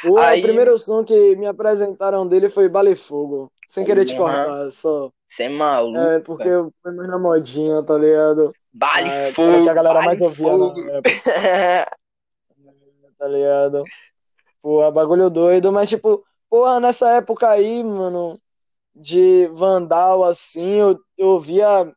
Pô, 0.00 0.18
Aí- 0.20 0.38
O 0.38 0.42
primeiro 0.42 0.78
som 0.78 1.04
que 1.04 1.36
me 1.36 1.46
apresentaram 1.46 2.26
dele 2.26 2.48
foi 2.48 2.68
Bale 2.68 2.94
Fogo. 2.94 3.50
Sem 3.66 3.84
querer 3.84 4.04
te 4.04 4.14
Porra. 4.16 4.46
cortar, 4.46 4.70
só. 4.70 5.10
Você 5.28 5.44
é 5.44 5.48
maluco. 5.48 5.98
É, 5.98 6.20
porque 6.20 6.48
eu 6.48 6.72
fui 6.82 6.92
mais 6.92 7.08
na 7.08 7.18
modinha, 7.18 7.82
tá 7.82 7.96
ligado? 7.98 8.54
Bale 8.72 9.10
É, 9.10 9.32
que 9.62 9.68
a 9.68 9.74
galera 9.74 10.02
mais 10.02 10.20
ouvia 10.22 10.56
na 10.56 10.92
época, 10.94 11.10
tá 13.18 13.26
ligado? 13.28 13.84
Pô, 14.62 14.90
bagulho 14.92 15.30
doido, 15.30 15.72
mas 15.72 15.88
tipo, 15.88 16.24
porra, 16.50 16.80
nessa 16.80 17.10
época 17.16 17.48
aí, 17.50 17.82
mano, 17.84 18.40
de 18.94 19.48
Vandal, 19.48 20.24
assim, 20.24 20.72
eu, 20.74 20.98
eu 21.18 21.28
ouvia 21.28 21.92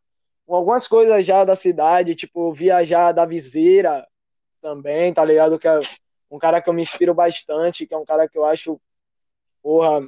algumas 0.55 0.87
coisas 0.87 1.25
já 1.25 1.43
da 1.43 1.55
cidade, 1.55 2.15
tipo, 2.15 2.47
eu 2.49 2.53
via 2.53 2.83
já 2.83 3.11
da 3.11 3.25
Viseira 3.25 4.07
também, 4.61 5.13
tá 5.13 5.23
ligado? 5.23 5.57
Que 5.59 5.67
é 5.67 5.79
um 6.29 6.37
cara 6.39 6.61
que 6.61 6.69
eu 6.69 6.73
me 6.73 6.81
inspiro 6.81 7.13
bastante, 7.13 7.85
que 7.85 7.93
é 7.93 7.97
um 7.97 8.05
cara 8.05 8.27
que 8.27 8.37
eu 8.37 8.45
acho, 8.45 8.79
porra, 9.61 10.01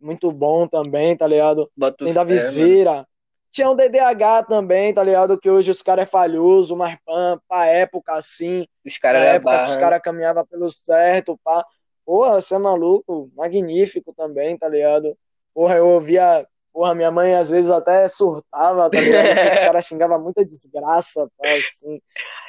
muito 0.00 0.30
bom 0.30 0.66
também, 0.68 1.16
tá 1.16 1.26
ligado? 1.26 1.70
Tem 2.04 2.12
da. 2.12 2.24
Viseira. 2.24 3.06
Tinha 3.50 3.70
o 3.70 3.74
DDH 3.74 4.42
também, 4.46 4.92
tá 4.92 5.02
ligado? 5.02 5.38
Que 5.38 5.48
hoje 5.48 5.70
os 5.70 5.82
caras 5.82 6.02
é 6.02 6.06
falhoso, 6.06 6.76
mas 6.76 6.98
pá, 7.06 7.40
pra 7.48 7.66
época 7.66 8.12
assim, 8.12 8.66
Os 8.84 8.92
na 8.94 9.00
caras 9.00 9.22
da 9.22 9.28
época 9.28 9.50
que 9.50 9.56
barra. 9.56 9.70
os 9.70 9.76
caras 9.78 10.02
caminhavam 10.02 10.46
pelo 10.46 10.68
certo, 10.70 11.40
pá. 11.42 11.64
Porra, 12.04 12.38
você 12.40 12.54
é 12.54 12.58
maluco, 12.58 13.30
magnífico 13.34 14.12
também, 14.14 14.58
tá 14.58 14.68
ligado? 14.68 15.16
Porra, 15.54 15.76
eu 15.76 15.88
ouvia. 15.88 16.46
Porra, 16.76 16.94
minha 16.94 17.10
mãe 17.10 17.34
às 17.34 17.48
vezes 17.48 17.70
até 17.70 18.06
surtava, 18.06 18.90
tá 18.90 19.00
ligado? 19.00 19.48
Os 19.50 19.58
caras 19.60 19.86
xingavam 19.86 20.20
muita 20.22 20.44
desgraça, 20.44 21.26
pá, 21.38 21.48
assim. 21.54 22.02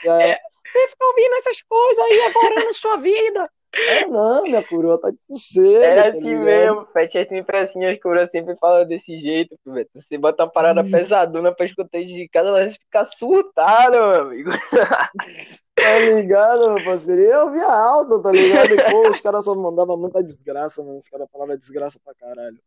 Aí, 0.05 0.31
É. 0.31 0.39
Você 0.69 0.87
fica 0.89 1.05
ouvindo 1.05 1.33
essas 1.35 1.61
coisas 1.61 1.99
aí 2.03 2.21
agora 2.23 2.65
na 2.65 2.73
sua 2.73 2.97
vida. 2.97 3.49
É, 3.73 4.05
não, 4.05 4.43
minha 4.43 4.61
coroa, 4.67 4.99
tá 4.99 5.11
de 5.11 5.21
sossego. 5.21 5.81
Era 5.81 6.03
tá 6.03 6.09
assim 6.09 6.19
ligado? 6.27 6.43
mesmo, 6.43 6.85
Pet. 6.87 7.17
É 7.17 7.25
sempre 7.25 7.57
assim, 7.57 7.85
as 7.85 7.97
curas 8.01 8.29
sempre 8.29 8.57
falam 8.57 8.85
desse 8.85 9.17
jeito, 9.17 9.57
Pivetão. 9.63 10.01
Você 10.01 10.17
bota 10.17 10.43
uma 10.43 10.51
parada 10.51 10.81
Hum. 10.81 10.91
pesadona 10.91 11.55
pra 11.55 11.65
escutar 11.65 12.03
de 12.03 12.27
casa, 12.27 12.51
mas 12.51 12.73
você 12.73 12.79
fica 12.79 13.05
surtado, 13.05 13.93
meu 13.93 14.21
amigo. 14.23 14.49
Tá 15.73 15.99
ligado, 15.99 16.73
meu 16.73 16.83
parceiro? 16.83 17.21
Eu 17.21 17.51
via 17.51 17.65
alto, 17.67 18.21
tá 18.21 18.31
ligado? 18.31 18.73
E, 18.73 18.83
pô, 18.91 19.07
os 19.09 19.21
caras 19.21 19.45
só 19.45 19.55
mandavam 19.55 19.95
muita 19.95 20.21
desgraça, 20.21 20.83
mano. 20.83 20.97
Os 20.97 21.07
caras 21.07 21.29
falavam 21.31 21.55
desgraça 21.55 21.97
pra 22.03 22.13
caralho, 22.15 22.57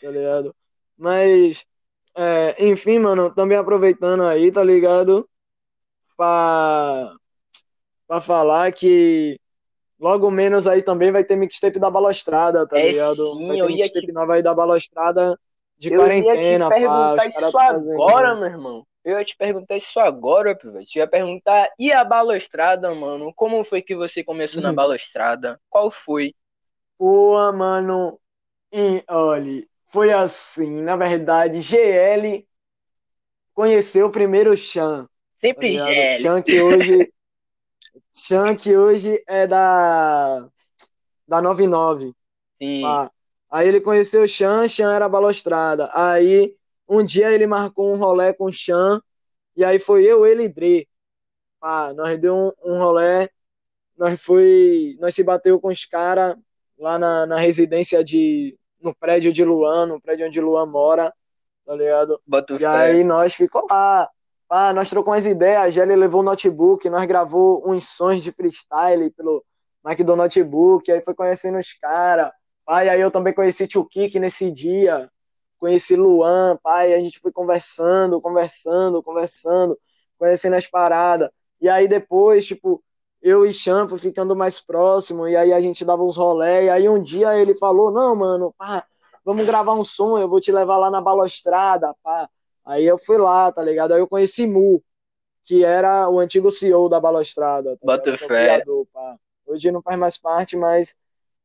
tá 0.00 0.08
ligado? 0.10 0.54
Mas, 1.00 1.64
é, 2.16 2.66
enfim, 2.68 2.98
mano, 3.00 3.34
também 3.34 3.58
aproveitando 3.58 4.24
aí, 4.24 4.52
tá 4.52 4.64
ligado? 4.64 5.28
Pra, 6.16 7.14
pra 8.08 8.20
falar 8.20 8.72
que 8.72 9.40
logo 10.00 10.30
menos 10.30 10.66
aí 10.66 10.82
também 10.82 11.12
vai 11.12 11.24
ter 11.24 11.36
mixtape 11.36 11.78
da 11.80 11.90
Balostrada, 11.90 12.66
tá 12.68 12.78
É 12.78 12.92
ligado? 12.92 13.36
sim, 13.36 13.46
vai 13.46 13.58
ter 13.58 13.66
eu 13.66 13.70
ia 13.70 13.88
mixtape 13.88 14.12
te- 14.12 14.12
nova 14.12 14.34
aí 14.34 14.42
da 14.42 14.54
Balostrada 14.54 15.38
de 15.78 15.90
Eu 15.90 16.10
ia 16.12 16.38
te 16.38 16.56
quarentena, 16.56 16.72
pá. 16.72 17.14
perguntar 17.14 17.16
Os 17.16 17.24
isso 17.26 17.58
fazendo- 17.66 17.92
agora, 17.96 18.34
meu 18.34 18.46
irmão. 18.48 18.86
Eu 19.04 19.18
ia 19.18 19.24
te 19.24 19.36
perguntar 19.36 19.76
isso 19.76 19.98
agora, 20.00 20.54
Pivete. 20.56 20.98
Eu 20.98 21.04
ia 21.04 21.08
perguntar, 21.10 21.70
e 21.78 21.92
a 21.92 22.04
balostrada, 22.04 22.94
mano? 22.94 23.32
Como 23.34 23.64
foi 23.64 23.82
que 23.82 23.94
você 23.96 24.22
começou 24.24 24.62
na 24.62 24.70
Uhum. 24.70 24.74
balostrada? 24.74 25.60
Qual 25.70 25.90
foi? 25.90 26.34
Pô, 26.98 27.52
mano, 27.52 28.20
e, 28.72 29.04
olha, 29.08 29.66
foi 29.90 30.12
assim, 30.12 30.80
na 30.82 30.96
verdade, 30.96 31.60
GL 31.60 32.46
conheceu 33.52 34.10
primeiro 34.10 34.52
o 34.52 34.56
Chan, 34.56 35.04
tá 35.04 35.10
Sempre 35.38 35.70
ligado? 35.70 35.88
GL. 35.88 36.22
Chan 36.22 36.42
que 36.42 36.60
hoje, 36.60 37.12
Chan, 38.12 38.56
que 38.56 38.76
hoje 38.76 39.22
é 39.26 39.46
da. 39.46 40.48
Da 41.26 41.40
99. 41.40 42.12
Sim. 42.58 42.82
Aí 43.50 43.68
ele 43.68 43.80
conheceu 43.80 44.22
o 44.22 44.28
Chan, 44.28 44.66
Chan 44.66 44.92
era 44.92 45.08
balostrada. 45.08 45.90
Aí 45.92 46.56
um 46.88 47.04
dia 47.04 47.30
ele 47.32 47.46
marcou 47.46 47.92
um 47.92 47.96
rolê 47.96 48.32
com 48.32 48.46
o 48.46 48.52
Chan, 48.52 49.00
e 49.56 49.64
aí 49.64 49.78
foi 49.78 50.04
eu, 50.04 50.26
ele 50.26 50.44
e 50.44 50.48
Dre. 50.48 50.88
Pá, 51.60 51.92
nós 51.92 52.18
deu 52.18 52.34
um, 52.34 52.52
um 52.64 52.78
rolê, 52.78 53.28
nós 53.96 54.20
foi, 54.20 54.96
nós 54.98 55.14
se 55.14 55.22
bateu 55.22 55.60
com 55.60 55.68
os 55.68 55.84
caras 55.84 56.36
lá 56.78 56.98
na, 56.98 57.26
na 57.26 57.38
residência 57.38 58.02
de, 58.02 58.58
no 58.80 58.94
prédio 58.94 59.32
de 59.32 59.44
Luan, 59.44 59.86
no 59.86 60.00
prédio 60.00 60.26
onde 60.26 60.40
Luan 60.40 60.66
mora, 60.66 61.12
tá 61.66 61.74
ligado? 61.74 62.20
Bota 62.26 62.54
E 62.54 62.58
fé. 62.58 62.66
aí 62.66 63.04
nós 63.04 63.34
ficou 63.34 63.66
lá. 63.70 64.08
Pá, 64.48 64.72
nós 64.72 64.90
trocamos 64.90 65.24
umas 65.24 65.26
ideias, 65.26 65.62
a 65.62 65.70
Gelli 65.70 65.94
levou 65.94 66.22
o 66.22 66.24
notebook, 66.24 66.88
nós 66.90 67.06
gravou 67.06 67.62
uns 67.70 67.88
sons 67.88 68.22
de 68.22 68.32
freestyle 68.32 69.10
pelo 69.10 69.44
Mac 69.82 69.98
do 70.00 70.16
notebook, 70.16 70.90
aí 70.90 71.00
foi 71.00 71.14
conhecendo 71.14 71.58
os 71.58 71.72
caras. 71.74 72.32
Pai, 72.64 72.88
aí 72.88 73.00
eu 73.00 73.10
também 73.10 73.32
conheci 73.32 73.66
Tio 73.68 73.84
Kik 73.84 74.18
nesse 74.18 74.50
dia, 74.50 75.08
conheci 75.58 75.94
Luan, 75.94 76.58
pai, 76.62 76.92
a 76.94 76.98
gente 76.98 77.20
foi 77.20 77.30
conversando, 77.30 78.20
conversando, 78.20 79.02
conversando, 79.02 79.78
conhecendo 80.18 80.56
as 80.56 80.66
paradas. 80.66 81.30
E 81.60 81.68
aí 81.68 81.86
depois, 81.86 82.46
tipo, 82.46 82.82
eu 83.22 83.44
e 83.44 83.52
Chan 83.52 83.88
foi 83.88 83.98
ficando 83.98 84.34
mais 84.34 84.60
próximo, 84.60 85.28
e 85.28 85.36
aí 85.36 85.52
a 85.52 85.60
gente 85.60 85.84
dava 85.84 86.02
uns 86.02 86.16
rolé, 86.16 86.64
e 86.64 86.70
aí 86.70 86.88
um 86.88 87.02
dia 87.02 87.36
ele 87.38 87.54
falou, 87.54 87.92
não, 87.92 88.16
mano, 88.16 88.54
pá, 88.56 88.84
vamos 89.24 89.44
gravar 89.44 89.74
um 89.74 89.84
som, 89.84 90.18
eu 90.18 90.28
vou 90.28 90.40
te 90.40 90.50
levar 90.50 90.78
lá 90.78 90.90
na 90.90 91.00
balostrada, 91.00 91.94
pá. 92.02 92.28
Aí 92.64 92.84
eu 92.84 92.98
fui 92.98 93.18
lá, 93.18 93.50
tá 93.52 93.62
ligado? 93.62 93.92
Aí 93.92 94.00
eu 94.00 94.08
conheci 94.08 94.46
Mu, 94.46 94.82
que 95.44 95.64
era 95.64 96.08
o 96.08 96.18
antigo 96.18 96.50
CEO 96.50 96.88
da 96.88 97.00
balostrada, 97.00 97.76
tá 97.76 97.78
Bota 97.82 98.10
é 98.10 98.16
fé. 98.16 98.62
Hoje 99.46 99.70
não 99.70 99.82
faz 99.82 99.98
mais 99.98 100.16
parte, 100.16 100.56
mas 100.56 100.96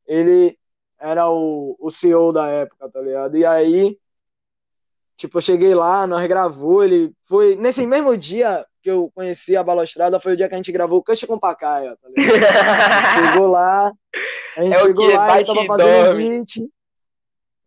ele 0.06 0.58
era 1.00 1.30
o, 1.30 1.76
o 1.80 1.90
CEO 1.90 2.32
da 2.32 2.48
época, 2.48 2.90
tá 2.90 3.02
ligado? 3.02 3.36
E 3.36 3.46
aí, 3.46 3.98
tipo, 5.18 5.38
eu 5.38 5.42
cheguei 5.42 5.74
lá, 5.74 6.06
nós 6.06 6.26
gravou, 6.28 6.84
ele 6.84 7.12
foi. 7.22 7.56
Nesse 7.56 7.86
mesmo 7.86 8.16
dia 8.16 8.66
que 8.86 8.92
eu 8.92 9.12
conheci 9.16 9.58
a 9.58 9.64
Balostrada, 9.64 10.20
foi 10.20 10.34
o 10.34 10.36
dia 10.38 10.48
que 10.48 10.54
a 10.54 10.58
gente 10.58 10.72
gravou 10.72 11.00
o 11.00 11.04
Cuxa 11.04 11.26
com 11.26 11.40
Pacaia, 11.40 11.98
tá 11.98 12.08
chegou 13.32 13.48
lá, 13.48 13.92
a 14.56 14.62
gente 14.62 14.76
É 14.76 14.80
chegou 14.80 15.06
lá, 15.06 15.12
ele 15.12 15.18
Bate 15.18 15.48
tava 15.48 15.62
e 15.64 15.68
fazendo 15.68 16.12
um 16.12 16.16
beat. 16.16 16.70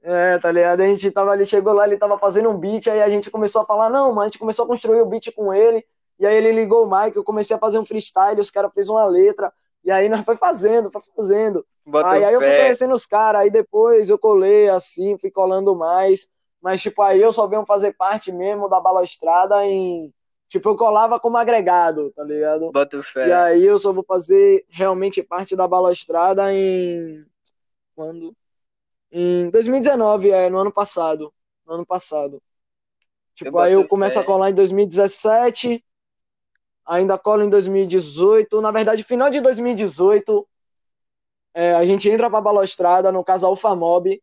É, 0.00 0.38
tá 0.38 0.52
ligado? 0.52 0.80
A 0.80 0.86
gente 0.86 1.10
tava 1.10 1.32
ali, 1.32 1.44
chegou 1.44 1.72
lá, 1.72 1.88
ele 1.88 1.96
tava 1.96 2.16
fazendo 2.20 2.48
um 2.50 2.56
beat, 2.56 2.86
aí 2.86 3.02
a 3.02 3.08
gente 3.08 3.32
começou 3.32 3.62
a 3.62 3.64
falar, 3.64 3.90
não, 3.90 4.10
mano, 4.10 4.20
a 4.20 4.24
gente 4.26 4.38
começou 4.38 4.64
a 4.64 4.68
construir 4.68 5.00
o 5.00 5.06
beat 5.06 5.32
com 5.34 5.52
ele, 5.52 5.84
e 6.20 6.24
aí 6.24 6.36
ele 6.36 6.52
ligou 6.52 6.86
o 6.86 6.88
mic, 6.88 7.16
eu 7.16 7.24
comecei 7.24 7.56
a 7.56 7.58
fazer 7.58 7.80
um 7.80 7.84
freestyle, 7.84 8.40
os 8.40 8.52
caras 8.52 8.72
fez 8.72 8.88
uma 8.88 9.04
letra, 9.04 9.52
e 9.84 9.90
aí 9.90 10.08
nós 10.08 10.24
foi 10.24 10.36
fazendo, 10.36 10.88
foi 10.88 11.02
fazendo. 11.16 11.66
Bota 11.84 12.10
Aí, 12.10 12.24
aí 12.24 12.34
eu 12.34 12.40
fui 12.40 12.56
conhecendo 12.56 12.94
os 12.94 13.06
caras, 13.06 13.42
aí 13.42 13.50
depois 13.50 14.08
eu 14.08 14.18
colei 14.18 14.68
assim, 14.68 15.18
fui 15.18 15.32
colando 15.32 15.74
mais. 15.74 16.28
Mas, 16.62 16.80
tipo, 16.80 17.00
aí 17.02 17.20
eu 17.20 17.32
só 17.32 17.46
venho 17.46 17.64
fazer 17.64 17.92
parte 17.96 18.30
mesmo 18.30 18.68
da 18.68 18.80
balostrada 18.80 19.64
em. 19.66 20.12
Tipo, 20.48 20.70
eu 20.70 20.76
colava 20.76 21.20
como 21.20 21.36
agregado, 21.36 22.10
tá 22.12 22.24
ligado? 22.24 22.70
Bota 22.72 22.98
E 22.98 23.02
fé. 23.02 23.34
aí 23.34 23.64
eu 23.64 23.78
só 23.78 23.92
vou 23.92 24.04
fazer 24.04 24.64
realmente 24.68 25.22
parte 25.22 25.54
da 25.54 25.68
balostrada 25.68 26.52
em. 26.52 27.24
Quando? 27.94 28.34
Em 29.10 29.50
2019, 29.50 30.30
é, 30.30 30.48
no 30.48 30.58
ano 30.58 30.72
passado. 30.72 31.32
No 31.66 31.74
ano 31.74 31.86
passado. 31.86 32.42
Tipo, 33.34 33.58
Eu 33.58 33.62
aí 33.62 33.72
eu 33.74 33.86
começo 33.86 34.14
fé. 34.14 34.20
a 34.20 34.24
colar 34.24 34.50
em 34.50 34.54
2017, 34.54 35.84
ainda 36.86 37.18
colo 37.18 37.42
em 37.42 37.50
2018. 37.50 38.60
Na 38.60 38.70
verdade, 38.72 39.04
final 39.04 39.30
de 39.30 39.40
2018, 39.40 40.46
é, 41.54 41.74
a 41.74 41.84
gente 41.84 42.08
entra 42.08 42.30
pra 42.30 42.40
balostrada, 42.40 43.12
no 43.12 43.24
caso 43.24 43.46
a 43.46 43.50
Ufamob. 43.50 44.22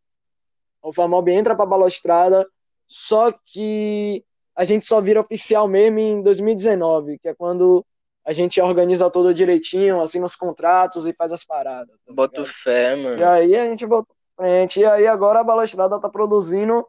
A 0.83 0.89
Ufamob 0.89 1.31
entra 1.31 1.55
pra 1.55 1.65
balostrada, 1.65 2.47
só 2.87 3.31
que 3.31 4.23
a 4.55 4.63
gente 4.65 4.85
só 4.85 5.01
vira 5.01 5.19
oficial 5.19 5.67
mesmo 5.67 5.99
em 5.99 6.21
2019, 6.21 7.19
que 7.19 7.29
é 7.29 7.33
quando 7.35 7.85
a 8.25 8.33
gente 8.33 8.59
organiza 8.59 9.09
tudo 9.11 9.33
direitinho, 9.33 10.01
assina 10.01 10.25
os 10.25 10.35
contratos 10.35 11.05
e 11.05 11.13
faz 11.13 11.31
as 11.31 11.43
paradas. 11.43 11.95
tá 12.07 12.13
Bota 12.13 12.43
fé, 12.45 12.93
E 12.97 13.03
mano. 13.03 13.29
aí 13.29 13.55
a 13.55 13.65
gente 13.65 13.85
botou 13.85 14.15
frente. 14.35 14.79
E 14.79 14.85
aí 14.85 15.05
agora 15.07 15.41
a 15.41 15.43
Balostrada 15.43 15.99
tá 15.99 16.09
produzindo 16.09 16.85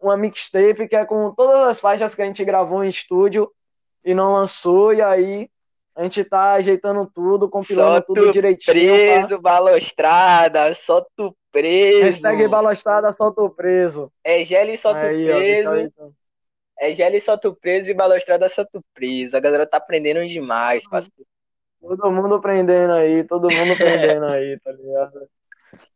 uma 0.00 0.16
mixtape 0.16 0.88
que 0.88 0.96
é 0.96 1.04
com 1.04 1.30
todas 1.32 1.62
as 1.62 1.80
faixas 1.80 2.14
que 2.14 2.22
a 2.22 2.26
gente 2.26 2.44
gravou 2.44 2.82
em 2.84 2.88
estúdio 2.88 3.50
e 4.04 4.12
não 4.14 4.32
lançou. 4.32 4.92
E 4.92 5.00
aí 5.00 5.48
a 5.94 6.02
gente 6.02 6.24
tá 6.24 6.54
ajeitando 6.54 7.08
tudo, 7.14 7.48
compilando 7.48 8.02
tudo 8.06 8.30
direitinho. 8.32 8.74
Tá? 8.74 8.92
Preso, 9.22 9.38
balostrada, 9.40 10.74
solta 10.74 11.08
o 11.22 11.36
preso. 11.52 12.02
Hashtag 12.02 12.48
Balostrada 12.48 13.12
solta 13.12 13.40
o 13.40 13.48
preso. 13.50 14.12
É 14.24 14.44
gelo 14.44 14.70
e 14.70 14.76
solta 14.76 15.00
o 15.00 15.02
Aí, 15.04 15.30
ó, 15.30 15.36
preso. 15.36 15.58
fica 15.58 15.70
aí, 15.72 15.84
então. 15.84 16.12
É 16.78 16.92
gelo 16.92 17.16
e 17.16 17.20
solta 17.20 17.48
o 17.48 17.56
preso 17.56 17.90
e 17.90 17.94
balostrada 17.94 18.48
solta 18.48 18.78
o 18.78 18.84
preso. 18.94 19.36
A 19.36 19.40
galera 19.40 19.66
tá 19.66 19.78
aprendendo 19.78 20.26
demais, 20.26 20.88
parceiro. 20.88 21.26
Todo 21.80 22.10
mundo 22.10 22.34
aprendendo 22.34 22.92
aí, 22.92 23.24
todo 23.24 23.50
mundo 23.50 23.72
aprendendo 24.20 24.32
aí, 24.32 24.58
tá 24.60 24.72
ligado? 24.72 25.28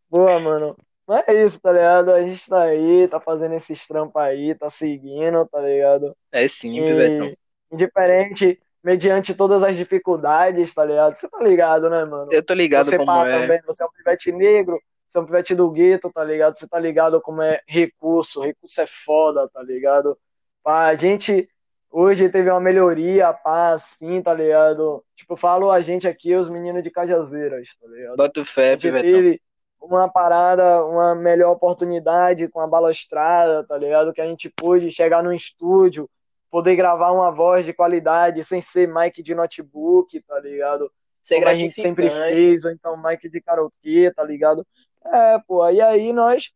Boa, 0.09 0.41
mano. 0.41 0.77
Mas 1.07 1.25
é 1.27 1.45
isso, 1.45 1.61
tá 1.61 1.73
ligado? 1.73 2.13
A 2.13 2.23
gente 2.23 2.49
tá 2.49 2.63
aí, 2.63 3.09
tá 3.09 3.21
fazendo 3.21 3.55
esses 3.55 3.87
trampos 3.87 4.23
aí, 4.23 4.55
tá 4.55 4.71
seguindo, 4.71 5.47
tá 5.49 5.61
ligado? 5.61 6.17
É 6.31 6.47
simples. 6.47 7.35
E 7.35 7.75
indiferente, 7.75 8.61
mediante 8.83 9.35
todas 9.35 9.63
as 9.63 9.77
dificuldades, 9.77 10.73
tá 10.73 10.85
ligado? 10.85 11.15
Você 11.15 11.29
tá 11.29 11.43
ligado, 11.43 11.91
né, 11.91 12.05
mano? 12.05 12.33
Eu 12.33 12.43
tô 12.43 12.55
ligado 12.55 12.91
você 12.91 12.97
como 12.97 13.11
é. 13.27 13.41
também, 13.41 13.61
você 13.67 13.83
é 13.83 13.87
um 13.87 13.91
pivete 13.91 14.33
negro, 14.33 14.81
você 15.07 15.19
é 15.19 15.21
um 15.21 15.27
pivete 15.27 15.55
do 15.55 15.71
gueto, 15.71 16.11
tá 16.13 16.23
ligado? 16.23 16.57
Você 16.57 16.69
tá 16.69 16.79
ligado 16.79 17.21
como 17.21 17.43
é 17.43 17.61
recurso, 17.67 18.41
recurso 18.41 18.81
é 18.81 18.87
foda, 18.87 19.49
tá 19.49 19.63
ligado? 19.63 20.17
A 20.65 20.95
gente 20.95 21.49
hoje 21.91 22.29
teve 22.29 22.51
uma 22.51 22.61
melhoria, 22.61 23.33
pá, 23.33 23.73
assim, 23.73 24.23
tá 24.23 24.33
ligado? 24.33 25.05
Tipo, 25.17 25.37
falo 25.37 25.71
a 25.71 25.83
gente 25.83 26.07
aqui, 26.07 26.35
os 26.35 26.49
meninos 26.49 26.83
de 26.83 26.91
Cajazeiras, 26.91 27.77
tá 27.81 27.89
ligado? 27.89 28.17
Bota 28.17 28.41
A 28.41 28.45
fé, 28.45 28.79
gente 28.79 28.93
Betão. 28.93 29.03
teve 29.03 29.43
uma 29.81 30.09
parada, 30.09 30.85
uma 30.85 31.15
melhor 31.15 31.53
oportunidade 31.53 32.49
com 32.49 32.61
a 32.61 32.67
balostrada, 32.67 33.65
tá 33.67 33.77
ligado? 33.77 34.13
Que 34.13 34.21
a 34.21 34.27
gente 34.27 34.49
pôde 34.51 34.91
chegar 34.91 35.23
no 35.23 35.33
estúdio, 35.33 36.09
poder 36.51 36.77
gravar 36.77 37.13
uma 37.13 37.31
voz 37.31 37.65
de 37.65 37.73
qualidade 37.73 38.45
sem 38.45 38.61
ser 38.61 38.87
mic 38.87 39.23
de 39.23 39.35
notebook, 39.35 40.21
tá 40.23 40.39
ligado? 40.41 40.91
Ser 41.23 41.37
Como 41.37 41.49
a 41.49 41.55
gente 41.55 41.81
sempre 41.81 42.11
fez, 42.11 42.65
ou 42.65 42.71
então 42.71 43.03
mic 43.03 43.29
de 43.29 43.41
karaokê, 43.41 44.13
tá 44.15 44.23
ligado? 44.23 44.67
É, 45.05 45.39
pô, 45.47 45.69
e 45.71 45.81
aí 45.81 46.13
nós 46.13 46.53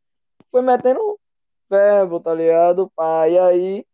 foi 0.51 0.63
metendo 0.63 1.19
verbo, 1.69 2.21
tá 2.21 2.35
ligado? 2.35 2.91
Pá, 2.95 3.29
e 3.29 3.39
aí 3.39 3.87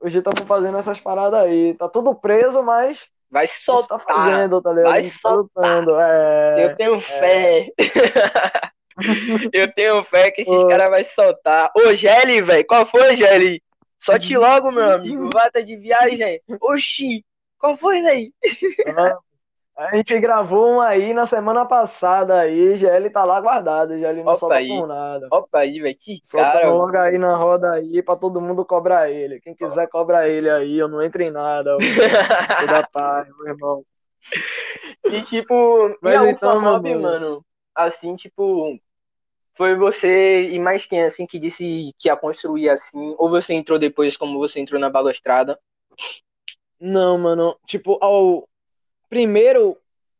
hoje 0.00 0.18
estamos 0.18 0.40
fazendo 0.40 0.78
essas 0.78 1.00
paradas 1.00 1.40
aí. 1.40 1.74
Tá 1.74 1.88
tudo 1.88 2.14
preso, 2.14 2.62
mas 2.62 3.06
Vai 3.30 3.46
tá 3.46 3.54
soltar. 3.58 4.00
fazendo, 4.00 4.62
tá 4.62 4.70
ligado? 4.72 4.90
vai 4.92 5.02
tá 5.04 5.10
soltar. 5.10 5.36
lutando, 5.76 6.00
é. 6.00 6.64
Eu 6.64 6.76
tenho 6.76 7.00
fé. 7.00 7.68
Eu 9.52 9.70
tenho 9.74 10.02
fé 10.04 10.30
que 10.30 10.40
esses 10.40 10.64
caras 10.64 10.90
vão 10.90 11.04
soltar. 11.14 11.70
Ô, 11.76 11.94
Gelli, 11.94 12.40
velho, 12.40 12.66
qual 12.66 12.86
foi, 12.86 13.14
Gelli? 13.14 13.62
Solte 14.00 14.34
logo, 14.38 14.70
meu 14.70 14.88
amigo. 14.90 15.28
Vata 15.34 15.62
de 15.62 15.76
viagem. 15.76 16.40
Oxi, 16.62 17.22
qual 17.58 17.76
foi, 17.76 18.00
velho? 18.00 18.32
A 19.76 19.94
gente 19.94 20.18
gravou 20.18 20.76
um 20.76 20.80
aí 20.80 21.12
na 21.12 21.26
semana 21.26 21.66
passada 21.66 22.40
aí, 22.40 22.76
GL 22.76 23.10
tá 23.10 23.24
lá 23.24 23.38
guardado, 23.40 23.96
GL 23.98 24.22
não 24.22 24.32
Opa 24.32 24.36
solta 24.36 24.54
aí. 24.56 24.68
com 24.68 24.86
nada. 24.86 25.28
Opa 25.30 25.58
aí, 25.58 25.80
velho, 25.80 25.96
que 26.00 26.18
Solta 26.22 26.52
cara. 26.52 26.70
logo 26.72 26.96
aí 26.96 27.18
na 27.18 27.36
roda 27.36 27.72
aí 27.72 28.02
pra 28.02 28.16
todo 28.16 28.40
mundo 28.40 28.64
cobrar 28.64 29.10
ele. 29.10 29.38
Quem 29.40 29.54
quiser 29.54 29.86
cobra 29.88 30.26
ele 30.28 30.48
aí, 30.48 30.78
eu 30.78 30.88
não 30.88 31.02
entro 31.02 31.22
em 31.22 31.30
nada. 31.30 31.76
Sou 32.58 32.66
da 32.66 32.86
paz, 32.86 33.28
meu 33.36 33.48
irmão. 33.48 33.84
E 35.04 35.22
tipo, 35.22 35.94
Mas 36.00 36.14
e 36.14 36.26
a 36.26 36.30
então, 36.30 36.60
meu 36.60 37.00
mano. 37.00 37.44
assim, 37.74 38.16
tipo, 38.16 38.78
foi 39.56 39.76
você 39.76 40.50
e 40.50 40.58
mais 40.58 40.86
quem, 40.86 41.02
assim, 41.02 41.26
que 41.26 41.38
disse 41.38 41.92
que 41.98 42.08
ia 42.08 42.16
construir 42.16 42.70
assim, 42.70 43.14
ou 43.18 43.28
você 43.28 43.54
entrou 43.54 43.78
depois 43.78 44.16
como 44.16 44.38
você 44.38 44.58
entrou 44.60 44.80
na 44.80 44.90
balostrada? 44.90 45.58
Não, 46.80 47.18
mano, 47.18 47.58
tipo, 47.66 47.98
ao 48.02 48.48
primeiro 49.08 49.76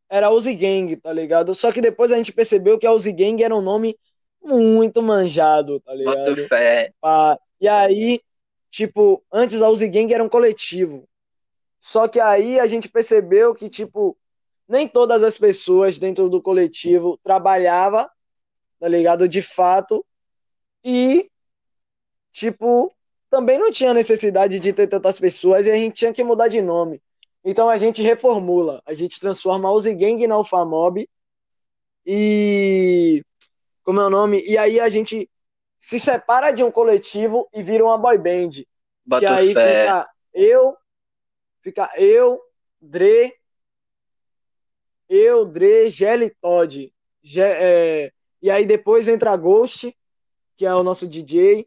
era 0.09 0.31
Uzi 0.31 0.55
Gang, 0.55 0.95
tá 0.97 1.13
ligado? 1.13 1.55
Só 1.55 1.73
que 1.73 1.81
depois 1.81 2.13
a 2.13 2.17
gente 2.17 2.33
percebeu 2.33 2.79
que 2.79 2.87
a 2.87 2.93
Uzi 2.93 3.13
Gang 3.13 3.43
era 3.43 3.55
um 3.55 3.61
nome 3.61 3.99
muito 4.43 5.03
manjado, 5.03 5.81
tá 5.81 5.93
ligado? 5.93 6.47
Fé. 6.49 6.93
E 7.61 7.69
aí, 7.69 8.21
tipo, 8.71 9.23
antes 9.33 9.61
a 9.61 9.69
Uzi 9.69 9.89
Gang 9.89 10.13
era 10.13 10.23
um 10.23 10.29
coletivo. 10.29 11.09
Só 11.79 12.07
que 12.09 12.21
aí 12.21 12.59
a 12.61 12.67
gente 12.67 12.89
percebeu 12.89 13.55
que, 13.55 13.69
tipo, 13.69 14.17
nem 14.69 14.89
todas 14.89 15.23
as 15.23 15.39
pessoas 15.39 15.99
dentro 15.99 16.29
do 16.29 16.43
coletivo 16.43 17.19
trabalhava, 17.23 18.11
tá 18.79 18.89
ligado? 18.89 19.29
De 19.29 19.43
fato. 19.43 20.05
E, 20.85 21.31
tipo, 22.31 22.93
também 23.31 23.59
não 23.59 23.71
tinha 23.71 23.93
necessidade 23.93 24.61
de 24.61 24.73
ter 24.73 24.87
tantas 24.87 25.19
pessoas 25.19 25.67
e 25.67 25.71
a 25.71 25.77
gente 25.77 25.95
tinha 25.95 26.13
que 26.13 26.23
mudar 26.23 26.49
de 26.49 26.61
nome. 26.63 27.03
Então 27.49 27.71
a 27.71 27.79
gente 27.79 28.03
reformula, 28.03 28.83
a 28.85 28.93
gente 28.93 29.21
transforma 29.21 29.69
a 29.69 29.73
Uzi 29.73 29.95
Gang 29.95 30.27
na 30.27 30.35
Alphamob 30.35 31.09
e 32.05 33.23
como 33.85 34.01
é 34.01 34.07
o 34.07 34.11
nome? 34.11 34.45
E 34.45 34.59
aí 34.59 34.81
a 34.81 34.89
gente 34.89 35.31
se 35.79 36.01
separa 36.01 36.51
de 36.51 36.65
um 36.65 36.73
coletivo 36.73 37.49
e 37.55 37.63
vira 37.63 37.85
uma 37.85 37.97
boy 37.97 38.19
band. 38.19 38.65
Bota 39.05 39.21
que 39.21 39.27
aí 39.27 39.55
fé. 39.55 39.83
fica 39.83 40.11
eu, 40.35 40.77
fica 41.61 41.93
eu, 41.97 42.41
Dre, 42.81 43.33
eu, 45.09 45.47
Dre, 45.47 45.89
Gelly 45.89 46.27
e 46.27 46.35
Todd. 46.41 46.93
Ge- 47.23 47.41
é, 47.43 48.13
e 48.43 48.51
aí 48.51 48.67
depois 48.67 49.07
entra 49.07 49.37
Ghost, 49.37 49.97
que 50.57 50.67
é 50.67 50.75
o 50.75 50.83
nosso 50.83 51.07
DJ, 51.07 51.65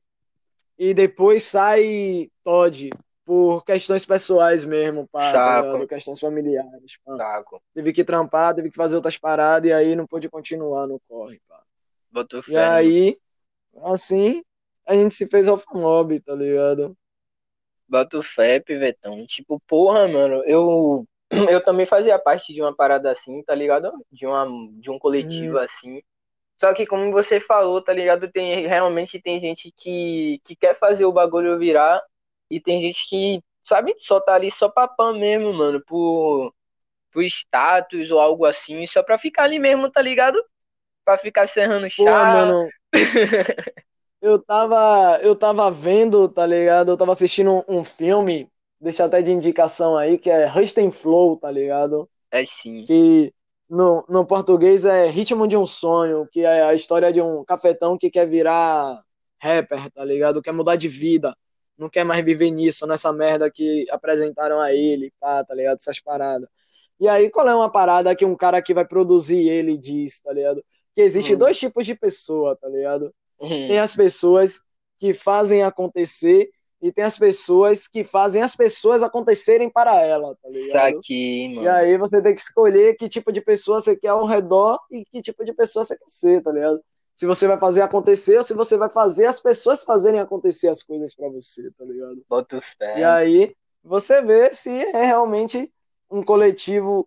e 0.77 0.93
depois 0.93 1.43
sai 1.43 2.29
Todd, 2.43 2.89
por 3.29 3.63
questões 3.63 4.03
pessoais 4.03 4.65
mesmo, 4.65 5.07
pá, 5.07 5.61
questões 5.87 6.19
familiares. 6.19 6.97
pá. 7.05 7.43
Teve 7.75 7.93
que 7.93 8.03
trampar, 8.03 8.55
teve 8.55 8.71
que 8.71 8.75
fazer 8.75 8.95
outras 8.95 9.19
paradas, 9.19 9.69
e 9.69 9.71
aí 9.71 9.95
não 9.95 10.07
pôde 10.07 10.27
continuar 10.27 10.87
no 10.87 10.99
corre, 11.07 11.39
pá. 11.47 11.61
Bota 12.11 12.41
fé. 12.41 12.51
E 12.51 12.57
aí, 12.57 13.17
assim, 13.83 14.43
a 14.83 14.95
gente 14.95 15.13
se 15.13 15.27
fez 15.27 15.47
alfamob, 15.47 16.19
tá 16.21 16.33
ligado? 16.33 16.97
Bota 17.87 18.23
fé, 18.23 18.59
pivetão. 18.59 19.23
Tipo, 19.27 19.61
porra, 19.67 20.07
mano, 20.07 20.43
eu 20.45 21.05
eu 21.55 21.63
também 21.63 21.85
fazia 21.85 22.17
parte 22.17 22.51
de 22.51 22.63
uma 22.63 22.75
parada 22.75 23.11
assim, 23.11 23.43
tá 23.43 23.53
ligado? 23.53 23.91
De 24.11 24.25
uma 24.25 24.47
de 24.79 24.89
um 24.89 24.97
coletivo 24.97 25.55
Hum. 25.55 25.61
assim. 25.61 26.01
Só 26.59 26.73
que 26.73 26.87
como 26.87 27.11
você 27.11 27.39
falou, 27.39 27.79
tá 27.79 27.93
ligado? 27.93 28.27
Tem 28.31 28.65
realmente 28.65 29.21
tem 29.21 29.39
gente 29.39 29.71
que 29.77 30.41
que 30.43 30.55
quer 30.55 30.73
fazer 30.79 31.05
o 31.05 31.13
bagulho 31.13 31.59
virar 31.59 32.01
e 32.49 32.59
tem 32.59 32.81
gente 32.81 33.07
que, 33.07 33.41
sabe, 33.65 33.95
só 33.99 34.19
tá 34.19 34.35
ali 34.35 34.51
só 34.51 34.69
papão 34.69 35.17
mesmo, 35.17 35.53
mano, 35.53 35.81
por 35.85 36.53
por 37.11 37.23
status 37.23 38.11
ou 38.11 38.19
algo 38.19 38.45
assim, 38.45 38.85
só 38.85 39.01
pra 39.01 39.17
ficar 39.17 39.43
ali 39.43 39.57
mesmo, 39.57 39.89
tá 39.91 40.01
ligado? 40.01 40.39
Pra 41.03 41.17
ficar 41.17 41.47
serrando 41.47 41.89
Pô, 41.97 42.05
chá. 42.05 42.25
mano. 42.25 42.69
Eu 44.21 44.37
tava, 44.37 45.17
eu 45.23 45.33
tava 45.33 45.71
vendo, 45.71 46.27
tá 46.27 46.45
ligado? 46.45 46.91
Eu 46.91 46.97
tava 46.97 47.13
assistindo 47.13 47.51
um, 47.51 47.79
um 47.79 47.83
filme, 47.85 48.49
deixa 48.79 49.05
até 49.05 49.21
de 49.21 49.31
indicação 49.31 49.97
aí, 49.97 50.17
que 50.17 50.29
é 50.29 50.45
Rust 50.45 50.77
and 50.77 50.91
Flow, 50.91 51.37
tá 51.37 51.49
ligado? 51.49 52.09
É 52.31 52.45
sim. 52.45 52.85
Que 52.85 53.33
no, 53.69 54.03
no 54.09 54.25
português 54.25 54.83
é 54.83 55.07
Ritmo 55.07 55.47
de 55.47 55.55
um 55.55 55.65
Sonho, 55.65 56.27
que 56.31 56.41
é 56.41 56.63
a 56.63 56.73
história 56.73 57.13
de 57.13 57.21
um 57.21 57.45
cafetão 57.45 57.97
que 57.97 58.09
quer 58.09 58.27
virar 58.27 59.01
rapper, 59.41 59.89
tá 59.91 60.03
ligado? 60.03 60.41
Quer 60.41 60.51
mudar 60.51 60.75
de 60.75 60.89
vida, 60.89 61.33
não 61.79 61.89
quer 61.89 62.03
mais 62.03 62.23
viver 62.23 62.51
nisso, 62.51 62.85
nessa 62.85 63.11
merda 63.11 63.49
que 63.49 63.85
apresentaram 63.89 64.59
a 64.59 64.73
ele, 64.73 65.11
pá, 65.19 65.43
tá 65.43 65.55
ligado? 65.55 65.77
Essas 65.77 65.99
paradas. 65.99 66.49
E 66.99 67.07
aí, 67.07 67.29
qual 67.29 67.47
é 67.47 67.55
uma 67.55 67.71
parada 67.71 68.15
que 68.15 68.25
um 68.25 68.35
cara 68.35 68.61
que 68.61 68.73
vai 68.73 68.85
produzir 68.85 69.47
ele 69.47 69.77
diz, 69.77 70.19
tá 70.21 70.33
ligado? 70.33 70.63
Que 70.93 71.01
existe 71.01 71.33
Hum. 71.33 71.37
dois 71.37 71.57
tipos 71.57 71.85
de 71.85 71.95
pessoa, 71.95 72.55
tá 72.57 72.67
ligado? 72.67 73.13
Uhum. 73.39 73.67
Tem 73.67 73.79
as 73.79 73.95
pessoas 73.95 74.59
que 74.97 75.13
fazem 75.13 75.63
acontecer 75.63 76.49
e 76.81 76.91
tem 76.91 77.03
as 77.03 77.17
pessoas 77.17 77.87
que 77.87 78.03
fazem 78.03 78.41
as 78.41 78.55
pessoas 78.55 79.01
acontecerem 79.03 79.69
para 79.69 80.01
ela, 80.01 80.35
tá 80.41 80.49
ligado? 80.49 80.95
Saquei, 80.95 81.49
mano. 81.49 81.63
E 81.63 81.67
aí 81.67 81.97
você 81.97 82.21
tem 82.21 82.33
que 82.35 82.41
escolher 82.41 82.95
que 82.95 83.07
tipo 83.09 83.31
de 83.31 83.41
pessoa 83.41 83.79
você 83.81 83.95
quer 83.95 84.09
ao 84.09 84.25
redor 84.25 84.79
e 84.91 85.03
que 85.05 85.21
tipo 85.21 85.43
de 85.45 85.53
pessoa 85.53 85.85
você 85.85 85.97
quer 85.97 86.07
ser, 86.07 86.41
tá 86.41 86.51
ligado? 86.51 86.81
Se 87.19 87.25
você 87.25 87.47
vai 87.49 87.59
fazer 87.59 87.81
acontecer 87.81 88.37
ou 88.37 88.43
se 88.43 88.53
você 88.53 88.77
vai 88.77 88.89
fazer 88.89 89.25
as 89.25 89.41
pessoas 89.41 89.83
fazerem 89.83 90.21
acontecer 90.21 90.69
as 90.69 90.81
coisas 90.81 91.13
pra 91.13 91.27
você, 91.27 91.69
tá 91.71 91.83
ligado? 91.83 92.23
Bota 92.29 92.61
fé. 92.61 92.97
E 92.97 93.03
aí 93.03 93.53
você 93.83 94.21
vê 94.21 94.53
se 94.53 94.69
é 94.71 95.03
realmente 95.03 95.69
um 96.09 96.23
coletivo 96.23 97.05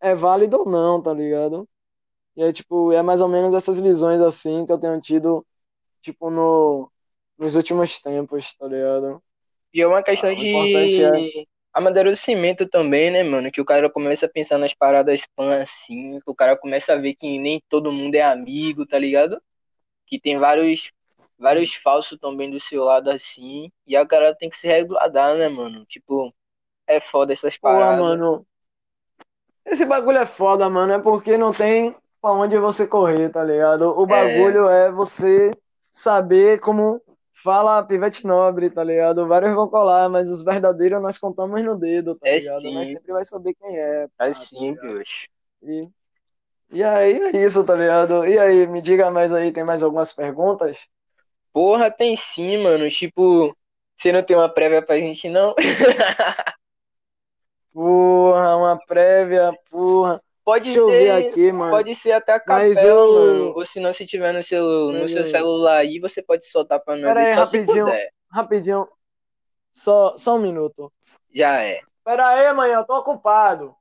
é 0.00 0.12
válido 0.12 0.58
ou 0.58 0.66
não, 0.66 1.00
tá 1.00 1.14
ligado? 1.14 1.68
E 2.34 2.42
aí, 2.42 2.52
tipo, 2.52 2.90
é 2.90 3.00
mais 3.00 3.20
ou 3.20 3.28
menos 3.28 3.54
essas 3.54 3.80
visões 3.80 4.20
assim 4.20 4.66
que 4.66 4.72
eu 4.72 4.78
tenho 4.78 5.00
tido, 5.00 5.46
tipo, 6.00 6.30
no, 6.30 6.90
nos 7.38 7.54
últimos 7.54 8.00
tempos, 8.00 8.56
tá 8.56 8.66
ligado? 8.66 9.22
E 9.72 9.80
é 9.80 9.86
uma 9.86 10.02
questão 10.02 10.30
Ah, 10.30 10.36
de 10.36 11.46
amadurecimento 11.74 12.66
também, 12.68 13.10
né, 13.10 13.22
mano? 13.22 13.50
Que 13.50 13.60
o 13.60 13.64
cara 13.64 13.90
começa 13.90 14.26
a 14.26 14.28
pensar 14.28 14.58
nas 14.58 14.72
paradas 14.72 15.22
pan 15.36 15.62
assim, 15.62 16.20
que 16.20 16.30
o 16.30 16.34
cara 16.34 16.56
começa 16.56 16.92
a 16.92 16.96
ver 16.96 17.14
que 17.14 17.38
nem 17.38 17.62
todo 17.68 17.92
mundo 17.92 18.14
é 18.14 18.22
amigo, 18.22 18.86
tá 18.86 18.98
ligado? 18.98 19.42
Que 20.06 20.20
tem 20.20 20.38
vários 20.38 20.90
vários 21.38 21.74
falsos 21.74 22.18
também 22.18 22.50
do 22.50 22.60
seu 22.60 22.84
lado 22.84 23.10
assim, 23.10 23.70
e 23.86 23.98
o 23.98 24.06
cara 24.06 24.34
tem 24.34 24.48
que 24.48 24.56
se 24.56 24.68
regular, 24.68 25.10
né, 25.36 25.48
mano? 25.48 25.84
Tipo, 25.86 26.32
é 26.86 27.00
foda 27.00 27.32
essas 27.32 27.56
Pô, 27.58 27.68
paradas. 27.68 27.98
mano. 27.98 28.46
Esse 29.66 29.84
bagulho 29.84 30.18
é 30.18 30.26
foda, 30.26 30.68
mano. 30.70 30.92
É 30.92 30.98
porque 30.98 31.36
não 31.36 31.52
tem 31.52 31.94
pra 32.20 32.32
onde 32.32 32.58
você 32.58 32.86
correr, 32.86 33.30
tá 33.30 33.42
ligado? 33.42 33.88
O 33.98 34.06
bagulho 34.06 34.68
é, 34.68 34.90
você 34.92 35.50
saber 35.90 36.60
como 36.60 37.00
fala 37.34 37.82
Pivete 37.84 38.26
Nobre, 38.26 38.70
tá 38.70 38.82
ligado? 38.84 39.26
Vários 39.28 39.54
vão 39.54 39.68
colar, 39.68 40.08
mas 40.08 40.30
os 40.30 40.42
verdadeiros 40.44 41.02
nós 41.02 41.18
contamos 41.18 41.62
no 41.64 41.76
dedo, 41.78 42.14
tá 42.16 42.28
É 42.32 42.40
ligado? 42.40 42.70
sim. 42.70 42.72
Nós 42.72 42.90
sempre 42.90 43.12
vai 43.12 43.24
saber 43.24 43.54
quem 43.54 43.76
é. 43.78 44.08
É 44.18 44.32
tá 44.32 44.46
simples. 44.48 45.08
ligado? 45.62 45.90
E, 45.90 45.90
e 46.70 46.84
aí 46.84 47.14
é 47.20 47.44
isso, 47.46 47.64
tá 47.64 47.74
ligado? 47.76 48.26
E 48.26 48.38
aí, 48.38 48.66
me 48.68 48.82
diga 48.82 49.10
mais 49.10 49.32
aí, 49.32 49.52
tem 49.52 49.64
mais 49.64 49.82
algumas 49.82 50.12
perguntas? 50.12 50.88
Porra, 51.52 51.90
tem 51.90 52.16
sim, 52.16 52.58
mano. 52.58 52.88
Tipo, 52.90 53.56
você 53.96 54.12
não 54.12 54.22
tem 54.24 54.36
uma 54.36 54.48
prévia 54.52 54.82
pra 54.84 54.98
gente, 54.98 55.28
não? 55.28 55.54
Porra, 57.72 58.56
uma 58.56 58.78
prévia, 58.86 59.52
porra. 59.70 60.22
Pode 60.44 60.64
Deixa 60.64 60.78
eu 60.78 60.88
ser. 60.88 60.98
ver 61.04 61.10
aqui, 61.28 61.50
mano. 61.52 61.70
Pode 61.70 61.94
ser 61.94 62.12
até 62.12 62.32
a 62.34 62.42
Mas 62.46 62.76
capela, 62.76 62.92
eu- 62.94 63.12
mano. 63.14 63.52
Ou 63.56 63.64
se 63.64 63.80
não, 63.80 63.92
se 63.92 64.04
tiver 64.04 64.32
no 64.32 64.42
seu, 64.42 64.62
no 64.92 65.08
seu 65.08 65.24
celular 65.24 65.78
aí, 65.78 65.98
você 65.98 66.22
pode 66.22 66.46
soltar 66.46 66.78
pra 66.80 66.94
nós 66.96 67.14
Pera 67.14 67.28
aí, 67.28 67.34
só 67.34 67.46
se 67.46 67.56
rapidinho. 67.58 67.84
puder. 67.86 68.10
Rapidinho. 68.30 68.88
Só, 69.72 70.16
só 70.18 70.36
um 70.36 70.40
minuto. 70.40 70.92
Já 71.32 71.62
é. 71.62 71.80
Pera 72.04 72.28
aí, 72.28 72.52
manhã, 72.52 72.74
eu 72.80 72.84
tô 72.84 72.96
ocupado. 72.98 73.74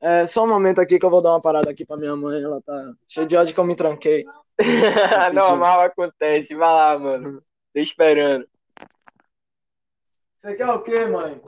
É, 0.00 0.24
só 0.24 0.44
um 0.44 0.48
momento 0.48 0.80
aqui 0.80 0.98
que 0.98 1.04
eu 1.04 1.10
vou 1.10 1.20
dar 1.20 1.30
uma 1.30 1.42
parada 1.42 1.70
aqui 1.70 1.84
pra 1.84 1.96
minha 1.98 2.16
mãe. 2.16 2.42
Ela 2.42 2.62
tá 2.62 2.92
cheia 3.06 3.26
de 3.26 3.36
ódio 3.36 3.52
que 3.52 3.60
eu 3.60 3.64
me 3.64 3.76
tranquei. 3.76 4.24
Normal 5.34 5.82
acontece. 5.82 6.54
Vai 6.54 6.68
lá, 6.74 6.98
mano. 6.98 7.42
Tô 7.74 7.80
esperando. 7.80 8.48
Você 10.38 10.54
quer 10.54 10.70
o 10.70 10.80
quê, 10.82 11.04
mãe? 11.04 11.38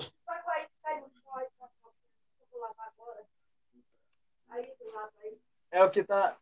É 5.73 5.83
o 5.83 5.91
que 5.91 6.05
tá. 6.05 6.37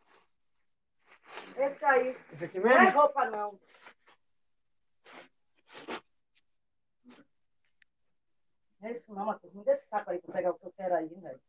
Esse 1.57 1.85
aí. 1.85 2.16
Esse 2.33 2.45
aqui 2.47 2.61
Não 2.61 2.70
é 2.70 2.81
mesmo? 2.81 3.01
roupa, 3.01 3.24
não. 3.31 3.59
Não 8.81 8.89
é 8.89 8.93
isso 8.93 9.14
não, 9.14 9.26
Matheus. 9.26 9.55
Me 9.55 9.64
dê 9.64 9.70
esse 9.72 9.87
saco 9.87 10.11
aí 10.11 10.20
pra 10.20 10.33
pegar 10.33 10.51
o 10.51 10.59
que 10.59 10.66
eu 10.66 10.72
quero 10.72 10.95
aí, 10.97 11.09
velho. 11.09 11.41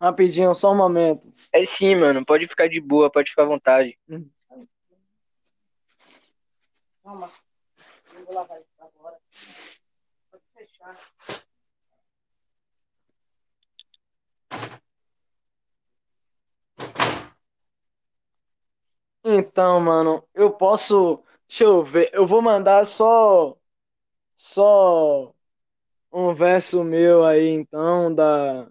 Rapidinho, 0.00 0.54
só 0.54 0.72
um 0.72 0.76
momento. 0.76 1.32
É 1.52 1.64
sim, 1.66 1.94
mano. 1.94 2.24
Pode 2.24 2.46
ficar 2.48 2.68
de 2.68 2.80
boa, 2.80 3.10
pode 3.10 3.30
ficar 3.30 3.42
à 3.42 3.46
vontade. 3.46 3.98
Toma. 7.02 7.28
Eu 8.14 8.24
vou 8.24 8.34
lavar 8.34 8.58
isso 8.60 8.68
agora. 8.80 9.16
Pode 10.30 10.44
fechar. 10.54 10.96
Então, 19.24 19.80
mano, 19.80 20.24
eu 20.34 20.50
posso. 20.52 21.22
Deixa 21.48 21.64
eu 21.64 21.84
ver. 21.84 22.10
Eu 22.12 22.26
vou 22.26 22.40
mandar 22.42 22.84
só. 22.86 23.56
Só. 24.36 25.34
Um 26.12 26.34
verso 26.34 26.84
meu 26.84 27.24
aí, 27.24 27.48
então, 27.50 28.14
da. 28.14 28.68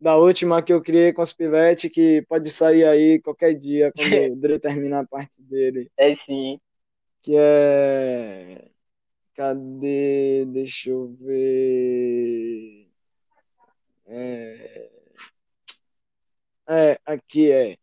Da 0.00 0.16
última 0.16 0.62
que 0.62 0.72
eu 0.72 0.80
criei 0.80 1.12
com 1.12 1.22
os 1.22 1.32
pivetes, 1.32 1.90
que 1.90 2.22
pode 2.28 2.48
sair 2.50 2.84
aí 2.84 3.20
qualquer 3.20 3.54
dia, 3.54 3.92
quando 3.92 3.98
o 4.32 4.36
Dre 4.36 4.58
terminar 4.58 5.00
a 5.00 5.06
parte 5.06 5.42
dele. 5.42 5.90
É 5.96 6.14
sim. 6.14 6.60
Que 7.22 7.34
é. 7.36 8.70
Cadê? 9.34 10.44
Deixa 10.46 10.90
eu 10.90 11.08
ver. 11.20 12.88
É, 14.06 14.90
é 16.68 16.98
aqui 17.04 17.50
é. 17.50 17.76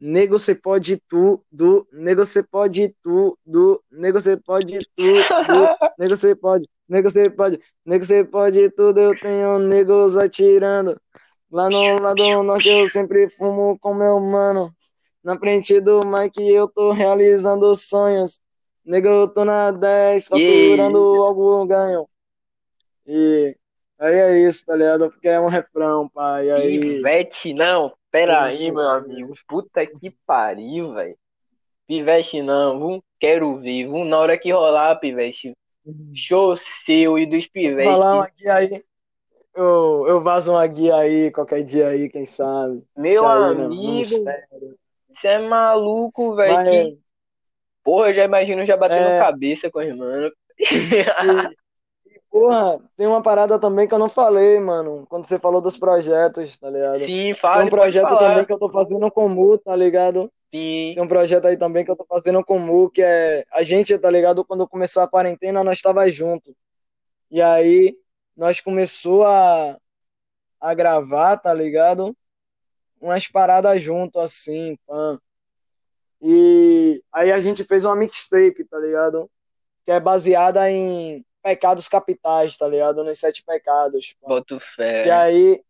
Nego 0.00 0.38
você 0.38 0.54
pode 0.54 0.96
tudo, 1.08 1.86
nego 1.92 2.24
você 2.24 2.42
pode 2.42 2.94
tudo, 3.02 3.84
nego 3.90 4.18
você 4.18 4.36
pode 4.36 4.80
tudo, 4.96 5.06
nego 5.98 6.16
você 6.16 6.34
pode, 6.34 6.66
nego 6.90 7.08
você 7.08 7.30
pode, 7.30 7.60
nego 7.86 8.04
você 8.04 8.24
pode 8.24 8.70
tudo, 8.70 8.98
eu 9.00 9.18
tenho 9.18 9.58
negros 9.60 10.16
atirando. 10.16 11.00
Lá 11.50 11.70
no 11.70 12.00
lado 12.02 12.42
norte 12.42 12.68
eu 12.68 12.86
sempre 12.88 13.30
fumo 13.30 13.78
com 13.78 13.94
meu 13.94 14.20
mano. 14.20 14.74
Na 15.22 15.38
frente 15.38 15.80
do 15.80 16.00
Mike 16.06 16.42
eu 16.52 16.68
tô 16.68 16.92
realizando 16.92 17.74
sonhos. 17.74 18.40
Nego, 18.84 19.08
eu 19.08 19.28
tô 19.28 19.44
na 19.44 19.70
10, 19.70 20.28
faturando 20.28 20.98
algum 21.22 21.66
ganho. 21.66 22.08
E 23.06 23.54
aí 23.98 24.14
é 24.14 24.38
isso, 24.48 24.64
tá 24.66 24.74
ligado? 24.74 25.10
Porque 25.10 25.28
é 25.28 25.38
um 25.38 25.48
refrão, 25.48 26.08
pai. 26.08 26.46
E 26.46 26.50
aí. 26.50 26.80
Pivete, 26.80 27.52
não. 27.52 27.92
Pera 28.10 28.44
aí, 28.44 28.70
meu 28.72 28.88
amigo. 28.88 29.32
Puta 29.46 29.86
que 29.86 30.10
pariu, 30.26 30.94
velho. 30.94 31.16
Pivete, 31.86 32.40
não. 32.42 32.78
Vum, 32.80 33.00
quero. 33.18 33.60
Vum, 33.60 34.04
na 34.04 34.18
hora 34.18 34.38
que 34.38 34.50
rolar, 34.50 34.96
Pivete. 34.96 35.52
Show 36.14 36.56
seu 36.56 37.18
e 37.18 37.26
dos 37.26 37.46
Pivete. 37.46 37.92
Falar 37.92 38.14
uma 38.16 38.28
guia 38.28 38.54
aí. 38.54 38.84
Eu, 39.54 40.06
eu 40.06 40.22
vazo 40.22 40.52
uma 40.52 40.66
guia 40.66 40.96
aí, 40.96 41.30
qualquer 41.32 41.62
dia 41.64 41.88
aí, 41.88 42.08
quem 42.08 42.24
sabe. 42.24 42.82
Meu 42.96 43.26
aí, 43.26 43.60
amigo, 43.60 44.24
você 45.12 45.28
é 45.28 45.38
maluco, 45.38 46.34
velho. 46.34 46.54
Mas, 46.56 46.70
Que 46.70 46.98
porra, 47.82 48.08
eu 48.10 48.14
já 48.14 48.24
imagino 48.24 48.64
já 48.64 48.76
batendo 48.76 49.08
É. 49.08 49.18
cabeça 49.18 49.70
com 49.70 49.82
e, 49.82 49.92
e, 49.92 51.56
porra, 52.30 52.78
tem 52.96 53.06
uma 53.06 53.22
parada 53.22 53.58
também 53.58 53.88
que 53.88 53.94
eu 53.94 53.98
não 53.98 54.08
falei, 54.08 54.60
mano. 54.60 55.06
Quando 55.08 55.24
você 55.26 55.38
falou 55.38 55.60
dos 55.60 55.76
projetos, 55.76 56.56
tá 56.58 56.70
ligado? 56.70 57.00
Sim, 57.00 57.32
Tem 57.32 57.34
fala, 57.34 57.64
um 57.64 57.68
pode 57.68 57.80
projeto 57.80 58.16
também 58.18 58.44
que 58.44 58.52
eu 58.52 58.58
tô 58.58 58.70
fazendo 58.70 59.10
com 59.10 59.26
o 59.26 59.28
Mu, 59.28 59.58
tá 59.58 59.74
ligado? 59.74 60.30
Sim. 60.52 60.92
Tem 60.94 61.00
um 61.02 61.08
projeto 61.08 61.46
aí 61.46 61.56
também 61.56 61.84
que 61.84 61.90
eu 61.90 61.96
tô 61.96 62.04
fazendo 62.04 62.44
com 62.44 62.56
o 62.56 62.60
Mu, 62.60 62.90
que 62.90 63.02
é 63.02 63.44
a 63.52 63.62
gente, 63.62 63.96
tá 63.98 64.10
ligado? 64.10 64.44
Quando 64.44 64.66
começou 64.68 65.02
a 65.02 65.08
quarentena, 65.08 65.62
nós 65.62 65.80
tava 65.80 66.08
junto. 66.10 66.54
E 67.30 67.40
aí 67.40 67.96
nós 68.36 68.60
começou 68.60 69.24
a, 69.24 69.78
a 70.60 70.74
gravar, 70.74 71.36
tá 71.36 71.54
ligado? 71.54 72.16
Umas 73.00 73.28
paradas 73.28 73.80
junto 73.80 74.18
assim, 74.18 74.76
pã. 74.86 75.18
E 76.20 77.02
aí 77.12 77.32
a 77.32 77.40
gente 77.40 77.64
fez 77.64 77.84
uma 77.84 77.96
mixtape, 77.96 78.64
tá 78.64 78.78
ligado? 78.78 79.30
Que 79.84 79.92
é 79.92 80.00
baseada 80.00 80.70
em 80.70 81.24
pecados 81.42 81.88
capitais, 81.88 82.56
tá 82.58 82.68
ligado? 82.68 83.02
Nos 83.02 83.18
sete 83.18 83.42
pecados. 83.44 84.14
pã. 84.20 84.28
Boto 84.28 84.56
E 84.56 84.60
fé. 84.60 85.10
aí, 85.10 85.62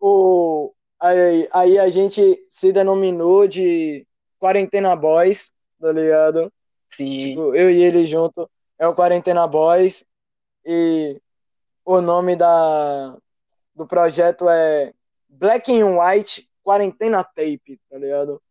o, 0.00 0.72
aí, 0.98 1.48
aí 1.52 1.78
a 1.78 1.88
gente 1.88 2.44
se 2.48 2.72
denominou 2.72 3.46
de 3.46 4.06
Quarentena 4.42 4.96
Boys, 4.96 5.52
tá 5.80 5.92
ligado? 5.92 6.52
Sim. 6.96 7.18
Tipo, 7.18 7.54
eu 7.54 7.70
e 7.70 7.80
ele 7.80 8.04
junto 8.04 8.50
é 8.76 8.88
o 8.88 8.94
Quarentena 8.94 9.46
Boys. 9.46 10.04
E 10.66 11.20
o 11.84 12.00
nome 12.00 12.34
da, 12.34 13.16
do 13.72 13.86
projeto 13.86 14.48
é 14.48 14.92
Black 15.28 15.72
and 15.72 15.96
White 15.96 16.48
Quarentena 16.64 17.22
Tape, 17.22 17.78
tá 17.88 17.96
ligado? 17.96 18.42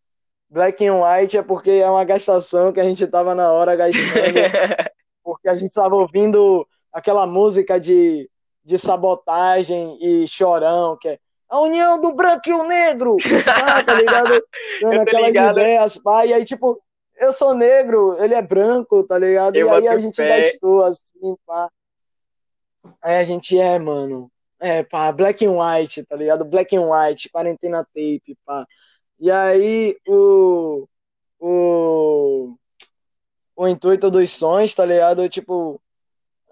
Black 0.50 0.86
and 0.86 0.96
White 0.96 1.38
é 1.38 1.44
porque 1.44 1.72
é 1.72 1.90
uma 1.90 2.06
gastação 2.06 2.72
que 2.72 2.80
a 2.80 2.86
gente 2.86 3.06
tava 3.08 3.36
na 3.36 3.52
hora 3.52 3.76
gastando 3.76 4.02
porque 5.22 5.50
a 5.50 5.56
gente 5.56 5.72
estava 5.72 5.94
ouvindo 5.94 6.66
aquela 6.94 7.28
música 7.28 7.78
de, 7.78 8.30
de 8.64 8.78
sabotagem 8.78 9.98
e 10.02 10.26
chorão, 10.26 10.98
que 10.98 11.10
é 11.10 11.20
a 11.52 11.60
união 11.60 12.00
do 12.00 12.14
branco 12.14 12.48
e 12.48 12.54
o 12.54 12.64
negro, 12.64 13.18
ah, 13.46 13.84
tá 13.84 13.94
ligado? 13.94 14.42
Tô 14.80 14.88
aquelas 14.88 15.28
ligado. 15.28 15.60
ideias, 15.60 15.98
pá, 15.98 16.26
e 16.26 16.34
aí, 16.34 16.46
tipo, 16.46 16.82
eu 17.18 17.34
sou 17.34 17.54
negro, 17.54 18.16
ele 18.24 18.34
é 18.34 18.42
branco, 18.42 19.04
tá 19.04 19.18
ligado? 19.18 19.58
Eu 19.58 19.68
e 19.68 19.70
aí 19.70 19.88
a 19.90 19.98
gente 19.98 20.16
fé. 20.16 20.44
gastou 20.44 20.82
assim, 20.86 21.36
pá. 21.46 21.70
Aí 23.04 23.18
a 23.18 23.24
gente 23.26 23.60
é, 23.60 23.78
mano, 23.78 24.32
é, 24.62 24.82
pá, 24.82 25.12
black 25.12 25.46
and 25.46 25.52
white, 25.52 26.06
tá 26.06 26.16
ligado? 26.16 26.46
Black 26.46 26.74
and 26.74 26.88
white, 26.90 27.30
quarentena 27.30 27.84
tape, 27.84 28.38
pá. 28.46 28.66
E 29.20 29.30
aí 29.30 29.98
o, 30.08 30.88
o, 31.38 32.56
o 33.58 33.68
intuito 33.68 34.10
dos 34.10 34.32
sons, 34.32 34.74
tá 34.74 34.86
ligado? 34.86 35.28
Tipo, 35.28 35.82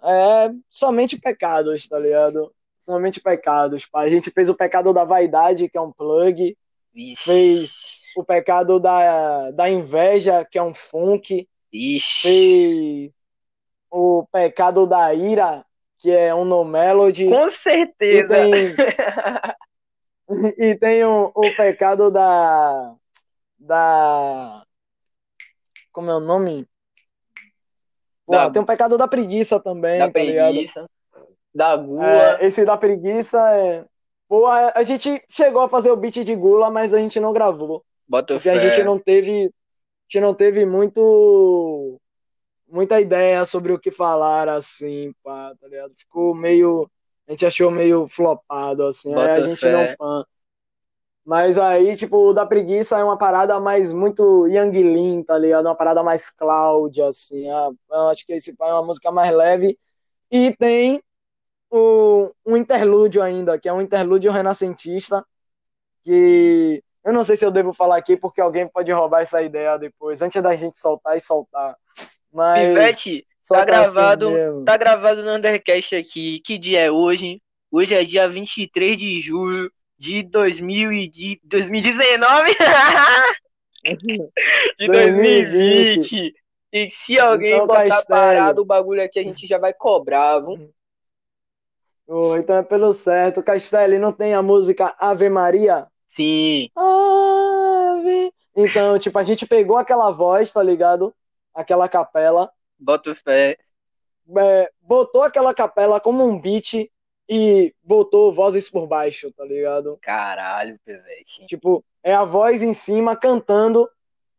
é 0.04 0.52
somente 0.70 1.18
pecados, 1.18 1.88
tá 1.88 1.98
ligado? 1.98 2.54
Somente 2.80 3.20
pecados, 3.22 3.86
pá. 3.86 4.02
A 4.02 4.10
gente 4.10 4.32
fez 4.32 4.50
o 4.50 4.56
pecado 4.56 4.94
da 4.94 5.04
vaidade, 5.04 5.70
que 5.70 5.78
é 5.78 5.82
um 5.82 5.92
plug, 5.92 6.58
Vixe. 6.94 7.24
fez 7.26 7.76
o 8.18 8.24
pecado 8.24 8.80
da, 8.80 9.52
da 9.52 9.70
inveja, 9.70 10.46
que 10.50 10.58
é 10.58 10.64
um 10.64 10.74
funk, 10.74 11.48
Ixi. 11.72 12.22
fez 12.22 13.26
o 13.92 14.26
pecado 14.32 14.88
da 14.88 15.14
ira, 15.14 15.66
que 15.98 16.10
é 16.10 16.34
um 16.34 16.46
no 16.46 16.64
melody, 16.64 17.30
Com 17.30 17.52
e 17.52 17.52
certeza. 17.52 18.28
tem, 18.28 18.76
e 20.58 20.76
tem 20.76 21.04
o, 21.04 21.32
o 21.36 21.52
pecado 21.56 22.10
da, 22.10 22.96
da, 23.60 24.64
como 25.92 26.10
é 26.10 26.16
o 26.16 26.20
nome? 26.22 26.66
Pô, 28.26 28.34
Da- 28.34 28.50
tem 28.50 28.62
o 28.62 28.66
pecado 28.66 28.98
da 28.98 29.08
preguiça 29.08 29.60
também, 29.60 30.00
Da 30.00 30.12
tá 30.12 30.20
ligado? 30.24 30.64
Da 31.54 31.76
gula. 31.76 32.06
É, 32.40 32.46
esse 32.46 32.64
da 32.64 32.78
preguiça 32.78 33.40
é. 33.56 33.86
Pô, 34.28 34.46
a, 34.46 34.72
a 34.76 34.84
gente 34.84 35.24
chegou 35.30 35.62
a 35.62 35.70
fazer 35.70 35.92
o 35.92 35.98
beat 35.98 36.24
de 36.24 36.36
gula, 36.36 36.70
mas 36.70 36.94
a 36.94 37.00
gente 37.00 37.20
não 37.20 37.34
gravou. 37.34 37.84
Boto 38.08 38.36
Porque 38.36 38.50
a 38.50 38.60
fé. 38.60 38.60
gente 38.60 38.84
não 38.84 39.00
teve. 39.00 39.46
A 39.46 40.12
gente 40.12 40.22
não 40.22 40.34
teve 40.34 40.66
muito. 40.66 42.00
Muita 42.68 43.02
ideia 43.02 43.44
sobre 43.46 43.74
o 43.74 43.80
que 43.80 43.90
falar, 43.92 44.48
assim, 44.48 45.12
pá, 45.24 45.54
tá 45.60 45.68
ligado? 45.68 45.92
Ficou 45.96 46.36
meio. 46.36 46.90
A 47.28 47.32
gente 47.32 47.46
achou 47.46 47.72
meio 47.72 48.08
flopado, 48.08 48.86
assim. 48.86 49.14
Aí 49.16 49.30
a 49.32 49.42
gente 49.42 49.60
fé. 49.60 49.72
não. 49.72 49.96
pã. 49.98 50.26
Mas 51.26 51.60
aí, 51.60 51.96
tipo, 51.96 52.30
o 52.30 52.34
da 52.34 52.46
preguiça 52.46 52.98
é 52.98 53.04
uma 53.04 53.18
parada 53.18 53.60
mais 53.60 53.94
muito 53.94 54.48
Yang 54.48 54.82
Lin, 54.82 55.24
tá 55.24 55.38
ligado? 55.38 55.66
Uma 55.66 55.76
parada 55.76 56.02
mais 56.02 56.30
Cláudia, 56.30 57.08
assim. 57.08 57.48
Ah, 57.50 57.70
Eu 57.92 58.08
acho 58.08 58.26
que 58.26 58.34
esse 58.34 58.56
pai 58.56 58.70
é 58.70 58.74
uma 58.74 58.86
música 58.86 59.12
mais 59.12 59.32
leve. 59.32 59.78
E 60.32 60.56
tem 60.56 61.02
interlúdio 62.60 63.22
ainda, 63.22 63.58
que 63.58 63.68
é 63.68 63.74
um 63.74 63.82
interlúdio 63.82 64.32
renascentista, 64.32 65.26
que 66.04 66.84
eu 67.04 67.14
não 67.14 67.24
sei 67.24 67.36
se 67.36 67.46
eu 67.46 67.52
devo 67.52 67.74
falar 67.74 67.98
aqui, 67.98 68.16
porque 68.18 68.42
alguém 68.42 68.68
pode 68.68 68.92
roubar 68.92 69.22
essa 69.22 69.42
ideia 69.42 69.78
depois, 69.78 70.22
antes 70.22 70.42
da 70.42 70.56
gente 70.56 70.78
soltar 70.78 71.18
e 71.18 71.22
soltar. 71.22 71.76
Mas 72.32 72.68
Pivete, 72.68 73.26
tá 73.48 73.66
gravado, 73.66 74.30
assim 74.30 74.66
tá 74.66 74.78
gravado 74.78 75.24
no 75.24 75.34
Undercast 75.34 75.96
aqui. 75.96 76.40
Que 76.42 76.58
dia 76.58 76.82
é 76.82 76.92
hoje? 76.92 77.42
Hoje 77.72 77.96
é 77.96 78.04
dia 78.04 78.28
23 78.30 78.98
de 78.98 79.20
julho 79.22 79.72
de 79.98 80.24
2000 80.24 80.94
e 80.94 81.08
de 81.08 81.42
2019. 81.44 82.56
de 84.78 84.88
2020. 84.88 86.34
E 86.72 86.90
se 86.92 87.20
alguém 87.20 87.54
Então, 87.54 87.68
botar 87.68 87.88
Castello. 87.88 88.08
parado 88.08 88.62
o 88.62 88.66
bagulho 88.66 89.04
aqui, 89.04 89.20
a 89.20 89.24
gente 89.24 89.48
já 89.48 89.58
vai 89.58 89.74
cobrar, 89.74 90.40
viu? 90.40 90.72
Oh, 92.12 92.36
então 92.36 92.56
é 92.58 92.64
pelo 92.64 92.92
certo. 92.92 93.44
Castelli 93.44 94.00
não 94.00 94.12
tem 94.12 94.34
a 94.34 94.42
música 94.42 94.96
Ave 94.98 95.30
Maria? 95.30 95.86
Sim. 96.08 96.70
Ave. 96.76 98.34
Então, 98.56 98.98
tipo, 98.98 99.20
a 99.20 99.24
gente 99.24 99.46
pegou 99.46 99.78
aquela 99.78 100.10
voz, 100.10 100.52
tá 100.52 100.64
ligado? 100.64 101.14
Aquela 101.54 101.88
capela, 101.88 102.52
Boto 102.80 103.14
fé. 103.14 103.58
é, 104.38 104.72
botou 104.82 105.22
aquela 105.22 105.54
capela 105.54 106.00
como 106.00 106.24
um 106.26 106.40
beat 106.42 106.90
e 107.30 107.74
botou 107.84 108.34
vozes 108.34 108.68
por 108.70 108.88
baixo, 108.88 109.32
tá 109.34 109.46
ligado? 109.46 109.98
Caralho, 110.02 110.80
Pivete. 110.84 111.46
Tipo, 111.46 111.84
é 112.04 112.14
a 112.14 112.24
voz 112.24 112.64
em 112.64 112.74
cima 112.74 113.16
cantando. 113.16 113.88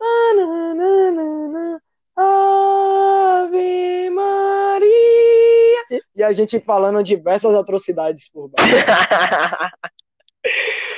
"Nananana, 0.01 1.81
Ave 2.17 4.11
Maria. 4.11 5.20
E 6.17 6.23
a 6.23 6.33
gente 6.33 6.61
falando 6.61 7.03
diversas 7.03 7.55
atrocidades 7.55 8.31
por 8.31 8.49
baixo. 8.49 8.71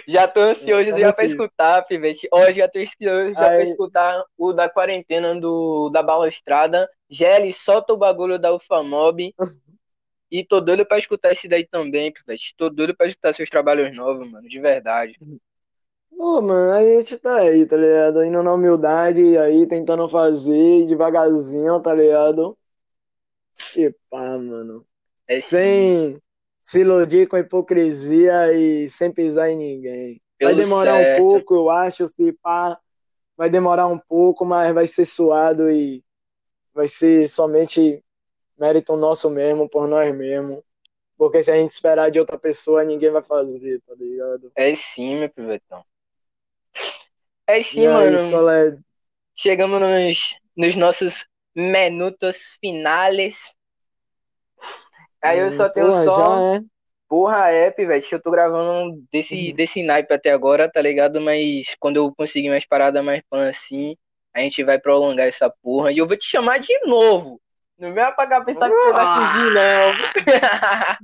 Já 0.06 0.26
tô 0.28 0.40
ansioso 0.40 0.92
É, 0.92 1.00
já 1.00 1.12
pra 1.12 1.24
isso. 1.24 1.34
escutar, 1.34 1.82
Pivete. 1.86 2.28
Ó, 2.32 2.50
já 2.52 2.68
tô 2.68 2.78
ansioso 2.80 3.32
já 3.34 3.40
pra 3.40 3.48
Aí- 3.50 3.64
escutar 3.64 4.24
o 4.36 4.52
da 4.52 4.68
quarentena 4.68 5.34
do, 5.38 5.90
da 5.90 6.02
Balustrada. 6.02 6.88
Gelli, 7.08 7.52
solta 7.52 7.92
o 7.92 7.96
bagulho 7.96 8.38
da 8.38 8.52
Ufamob. 8.54 9.34
E 10.34 10.42
tô 10.42 10.62
doido 10.62 10.86
pra 10.86 10.96
escutar 10.98 11.30
esse 11.32 11.46
daí 11.46 11.66
também, 11.66 12.10
Pivete. 12.10 12.54
Tô 12.56 12.70
doido 12.70 12.96
pra 12.96 13.06
escutar 13.06 13.34
seus 13.34 13.50
trabalhos 13.50 13.94
novos, 13.94 14.26
mano, 14.30 14.48
de 14.48 14.58
verdade. 14.58 15.14
Pô, 16.16 16.40
mano, 16.40 16.72
a 16.72 16.82
gente 16.82 17.18
tá 17.18 17.36
aí, 17.36 17.66
tá 17.66 17.76
ligado? 17.76 18.24
Indo 18.24 18.42
na 18.42 18.54
humildade, 18.54 19.36
aí 19.36 19.66
tentando 19.66 20.08
fazer 20.08 20.86
devagarzinho, 20.86 21.78
tá 21.82 21.92
ligado? 21.94 22.56
E 23.76 23.90
pá, 24.10 24.38
mano. 24.38 24.86
É 25.26 25.40
Sem 25.40 26.20
se 26.60 26.80
iludir 26.80 27.26
com 27.28 27.36
hipocrisia 27.38 28.52
e 28.52 28.88
sem 28.88 29.10
pisar 29.12 29.50
em 29.50 29.56
ninguém. 29.56 30.22
Vai 30.40 30.54
Pelo 30.54 30.56
demorar 30.56 30.96
certo. 30.98 31.22
um 31.22 31.24
pouco, 31.24 31.54
eu 31.54 31.70
acho, 31.70 32.06
se 32.06 32.32
pá. 32.34 32.78
vai 33.36 33.48
demorar 33.50 33.86
um 33.86 33.98
pouco, 33.98 34.44
mas 34.44 34.72
vai 34.74 34.86
ser 34.86 35.04
suado 35.04 35.70
e 35.70 36.04
vai 36.74 36.88
ser 36.88 37.28
somente 37.28 38.02
mérito 38.58 38.96
nosso 38.96 39.28
mesmo, 39.30 39.68
por 39.68 39.88
nós 39.88 40.14
mesmos. 40.14 40.62
Porque 41.16 41.42
se 41.42 41.50
a 41.50 41.56
gente 41.56 41.70
esperar 41.70 42.10
de 42.10 42.18
outra 42.18 42.38
pessoa, 42.38 42.84
ninguém 42.84 43.10
vai 43.10 43.22
fazer, 43.22 43.80
tá 43.86 43.94
ligado? 43.94 44.50
É 44.56 44.74
sim, 44.74 45.16
meu 45.20 45.30
pivetão. 45.30 45.84
É 47.46 47.62
sim, 47.62 47.80
E 47.82 47.86
aí, 47.86 47.92
mano. 47.92 48.30
qual 48.30 48.50
é? 48.50 48.78
Chegamos 49.34 49.80
nos, 49.80 50.36
nos 50.56 50.76
nossos 50.76 51.24
minutos 51.54 52.56
finales. 52.60 53.36
Aí 55.22 55.38
eu 55.38 55.52
só 55.52 55.68
tenho 55.68 55.86
Porra, 55.86 56.04
só. 56.04 56.38
é. 56.40 56.60
Porra, 57.08 57.50
app, 57.50 57.84
velho. 57.86 58.04
Eu 58.10 58.22
tô 58.22 58.30
gravando 58.30 59.02
desse, 59.12 59.34
Uhum. 59.50 59.56
desse 59.56 59.82
naipe 59.82 60.12
até 60.14 60.30
agora, 60.30 60.70
tá 60.70 60.80
ligado? 60.80 61.20
Mas 61.20 61.74
quando 61.78 61.96
eu 61.96 62.14
conseguir 62.14 62.48
mais 62.48 62.64
paradas 62.64 63.04
mais 63.04 63.22
fã 63.28 63.48
assim, 63.48 63.96
a 64.34 64.40
gente 64.40 64.64
vai 64.64 64.78
prolongar 64.78 65.26
essa 65.26 65.50
porra. 65.62 65.92
E 65.92 65.98
eu 65.98 66.06
vou 66.06 66.16
te 66.16 66.24
chamar 66.24 66.58
de 66.58 66.76
novo. 66.86 67.40
Não 67.78 67.92
vem 67.92 68.02
apagar 68.04 68.44
pensar 68.44 68.70
que 68.70 68.76
você 68.76 68.92
vai 68.92 69.06
fugir, 69.08 69.52
não. 69.52 69.92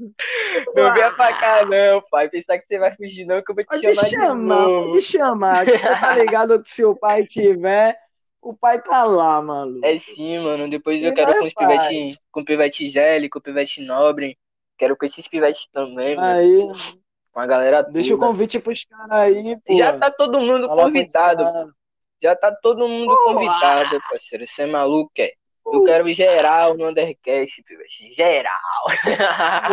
Não 0.74 0.94
vem 0.94 1.03
apagar, 1.03 1.66
não, 1.66 2.03
pai. 2.11 2.28
Pensar 2.28 2.59
que 2.59 2.66
você 2.66 2.78
vai 2.78 2.94
fugir, 2.94 3.24
não, 3.26 3.42
que 3.42 3.51
eu 3.51 3.55
vou 3.55 3.64
te 3.64 3.68
Pode 3.68 3.94
chamar 3.94 4.05
de 4.09 4.11
chamar, 4.11 4.34
novo. 4.36 4.90
pode 4.92 5.03
chamar. 5.03 5.64
que 5.64 5.78
Você 5.78 5.88
tá 5.88 6.14
ligado 6.16 6.62
que 6.62 6.70
se 6.70 6.84
o 6.84 6.94
pai 6.94 7.24
tiver, 7.24 7.99
o 8.41 8.55
pai 8.57 8.80
tá 8.82 9.05
lá, 9.05 9.41
maluco. 9.43 9.84
É 9.84 9.99
sim, 9.99 10.39
mano. 10.39 10.68
Depois 10.68 11.03
eu 11.03 11.11
E 11.11 11.14
quero 11.14 11.30
vai, 11.30 11.39
com 11.41 11.47
os 11.47 11.55
pivete, 11.55 12.20
com 12.30 12.45
pivete 12.45 12.89
Gelli, 12.89 13.28
com 13.28 13.41
pivete 13.41 13.80
Nobre. 13.80 14.39
Quero 14.76 14.97
com 14.97 15.05
esses 15.07 15.26
pivetes 15.26 15.66
também, 15.72 16.14
mano. 16.16 16.39
Aí, 16.39 16.68
Com 17.32 17.41
a 17.41 17.47
galera 17.47 17.82
deixa 17.82 18.14
o 18.14 18.18
toda. 18.18 18.30
convite 18.30 18.59
pros 18.61 18.84
caras 18.84 19.11
aí, 19.12 19.57
pô. 19.64 19.76
Já 19.76 19.99
tá 19.99 20.11
todo 20.11 20.41
mundo 20.41 20.66
Fala 20.66 20.82
convidado. 20.84 21.74
Já 22.22 22.34
tá 22.36 22.53
todo 22.55 22.89
mundo 22.89 23.07
Porra! 23.14 23.34
convidado, 23.34 24.01
parceiro. 24.09 24.47
Você 24.47 24.62
é 24.62 24.66
maluco, 24.66 25.12
é? 25.18 25.32
Eu 25.66 25.84
quero 25.84 26.09
geral 26.14 26.76
no 26.76 26.89
Undercast, 26.89 27.62
pivete. 27.62 28.12
Geral. 28.14 28.84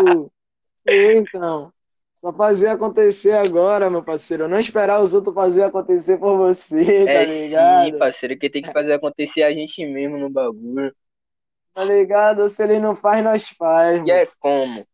Pô, 0.04 0.32
então. 0.90 1.72
Só 2.16 2.32
fazer 2.34 2.70
acontecer 2.70 3.34
agora, 3.34 3.90
meu 3.90 4.04
parceiro. 4.04 4.48
Não 4.48 4.58
esperar 4.60 5.02
os 5.02 5.14
outros 5.14 5.36
fazer 5.36 5.64
acontecer 5.64 6.18
por 6.18 6.38
você, 6.38 7.08
tá 7.10 7.24
É 7.24 7.26
ligado? 7.26 7.92
sim, 7.92 7.94
parceiro. 7.98 8.38
Que 8.38 8.50
tem 8.50 8.62
que 8.64 8.72
fazer 8.72 8.94
acontecer 8.94 9.44
a 9.44 9.54
gente 9.54 9.86
mesmo 9.86 10.18
no 10.18 10.30
bagulho. 10.30 10.94
Tá 11.74 11.84
ligado? 11.84 12.48
Se 12.50 12.64
ele 12.64 12.80
não 12.80 12.96
faz, 12.96 13.24
nós 13.24 13.48
faz. 13.50 14.02
E 14.06 14.12
é 14.12 14.26
como? 14.40 14.86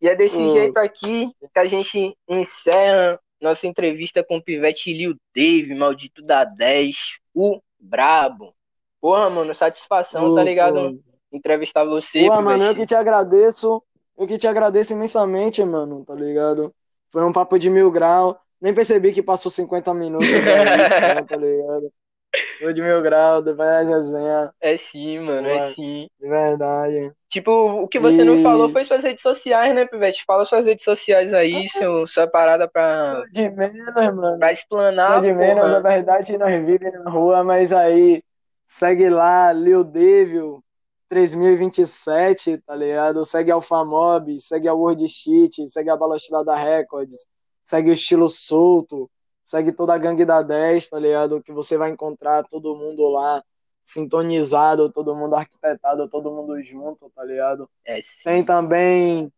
E 0.00 0.08
é 0.08 0.14
desse 0.14 0.36
Hum. 0.36 0.48
jeito 0.48 0.76
aqui 0.78 1.30
que 1.52 1.58
a 1.58 1.66
gente 1.66 2.16
encerra 2.28 3.18
nossa 3.40 3.66
entrevista 3.66 4.24
com 4.24 4.36
o 4.36 4.42
Pivete 4.42 4.92
Lil 4.92 5.14
Dave, 5.34 5.74
maldito 5.74 6.22
da 6.22 6.44
10, 6.44 7.18
o 7.34 7.60
Brabo. 7.78 8.54
Porra, 9.00 9.28
mano, 9.30 9.54
satisfação, 9.54 10.32
tá 10.32 10.42
ligado? 10.42 10.94
Entrevistar 11.32 11.84
você, 11.84 12.30
Pô, 12.30 12.40
mano, 12.42 12.64
eu 12.64 12.74
que 12.74 12.86
te 12.86 12.94
agradeço. 12.94 13.82
Eu 14.16 14.26
que 14.26 14.38
te 14.38 14.46
agradeço 14.46 14.92
imensamente, 14.92 15.62
mano, 15.64 16.04
tá 16.04 16.14
ligado? 16.14 16.74
Foi 17.10 17.24
um 17.24 17.32
papo 17.32 17.58
de 17.58 17.68
mil 17.70 17.90
grau. 17.90 18.38
Nem 18.60 18.74
percebi 18.74 19.12
que 19.12 19.22
passou 19.22 19.50
50 19.50 19.92
minutos 19.94 20.46
aí, 20.48 20.88
tá 21.28 21.36
ligado? 21.36 21.92
Foi 22.58 22.74
de 22.74 22.82
mil 22.82 23.02
grau, 23.02 23.42
depois 23.42 23.68
a 23.68 23.82
resenha, 23.82 24.54
É 24.60 24.76
sim, 24.76 25.20
mano, 25.20 25.46
é 25.48 25.60
sim. 25.60 26.08
de 26.20 26.28
verdade. 26.28 27.12
Tipo, 27.28 27.50
o 27.82 27.88
que 27.88 27.98
você 27.98 28.22
não 28.24 28.38
E- 28.38 28.38
falou 28.38 28.68
foi 28.70 28.84
suas 28.84 29.02
redes 29.02 29.22
sociais, 29.22 29.74
né, 29.74 29.86
Pivete? 29.86 30.24
Fala 30.24 30.44
suas 30.44 30.64
redes 30.66 30.84
sociais 30.84 31.32
aí, 31.34 31.68
seu, 31.68 32.06
sua 32.06 32.28
parada 32.28 32.68
pra, 32.68 32.86
Sou 32.98 33.28
de 33.30 33.50
menos, 33.50 33.94
mano. 34.14 34.38
pra 34.38 34.52
explanar, 34.52 35.20
Sou 35.20 35.20
de 35.20 35.32
menos, 35.32 35.72
porra. 35.72 35.74
a 35.74 35.80
verdade, 35.80 36.36
nós 36.38 36.50
vivemos 36.64 37.04
na 37.04 37.10
rua, 37.10 37.44
mas 37.44 37.72
aí 37.72 38.22
segue 38.66 39.08
lá, 39.10 39.52
Lil 39.52 39.84
Devil 39.84 40.63
3027, 41.08 42.58
tá 42.58 42.74
ligado? 42.74 43.24
Segue 43.24 43.50
a 43.50 43.54
Alphamob, 43.54 44.40
segue 44.40 44.68
a 44.68 44.74
World 44.74 45.06
Shit, 45.08 45.68
segue 45.68 45.90
a 45.90 45.96
Balostrada 45.96 46.54
Records, 46.54 47.26
segue 47.62 47.90
o 47.90 47.92
Estilo 47.92 48.28
Solto, 48.28 49.10
segue 49.42 49.72
toda 49.72 49.94
a 49.94 49.98
gangue 49.98 50.24
da 50.24 50.42
10, 50.42 50.88
tá 50.88 50.98
ligado? 50.98 51.42
Que 51.42 51.52
você 51.52 51.76
vai 51.76 51.90
encontrar 51.90 52.44
todo 52.44 52.74
mundo 52.74 53.08
lá 53.08 53.42
sintonizado, 53.82 54.90
todo 54.90 55.14
mundo 55.14 55.36
arquitetado, 55.36 56.08
todo 56.08 56.32
mundo 56.32 56.60
junto, 56.62 57.10
tá 57.10 57.22
ligado? 57.22 57.68
É 57.84 58.00
sim. 58.00 58.24
Tem 58.24 58.42
também, 58.42 59.32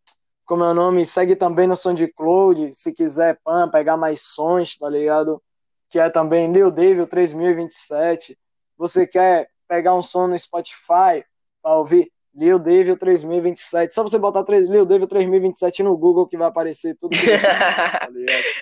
como 0.45 0.63
é 0.63 0.71
o 0.71 0.75
nome? 0.75 1.05
Segue 1.05 1.35
também 1.35 1.67
no 1.67 1.77
SoundCloud, 1.77 2.73
se 2.73 2.93
quiser, 2.93 3.41
pan, 3.43 3.69
pegar 3.69 3.97
mais 3.97 4.21
sons, 4.23 4.79
tá 4.79 4.89
ligado? 4.89 5.43
Que 5.91 5.99
é 5.99 6.09
também 6.09 6.53
Lil 6.53 6.71
Devil 6.71 7.09
3027. 7.09 8.39
Você 8.79 9.07
quer 9.07 9.51
pegar 9.67 9.95
um 9.95 10.03
som 10.03 10.29
no 10.29 10.39
Spotify 10.39 11.25
pra 11.67 11.77
ouvir 11.79 12.13
Lil 12.33 12.59
Devil 12.59 12.97
3027? 12.97 13.93
Só 13.93 14.03
você 14.03 14.19
botar 14.19 14.45
3, 14.45 14.67
Lil 14.67 14.87
Devil 14.87 15.09
3027 15.09 15.83
no 15.83 15.97
Google 15.97 16.29
que 16.29 16.37
vai 16.37 16.47
aparecer 16.47 16.95
tudo 16.95 17.17
que 17.17 17.27
você 17.27 17.39
tá? 17.43 18.09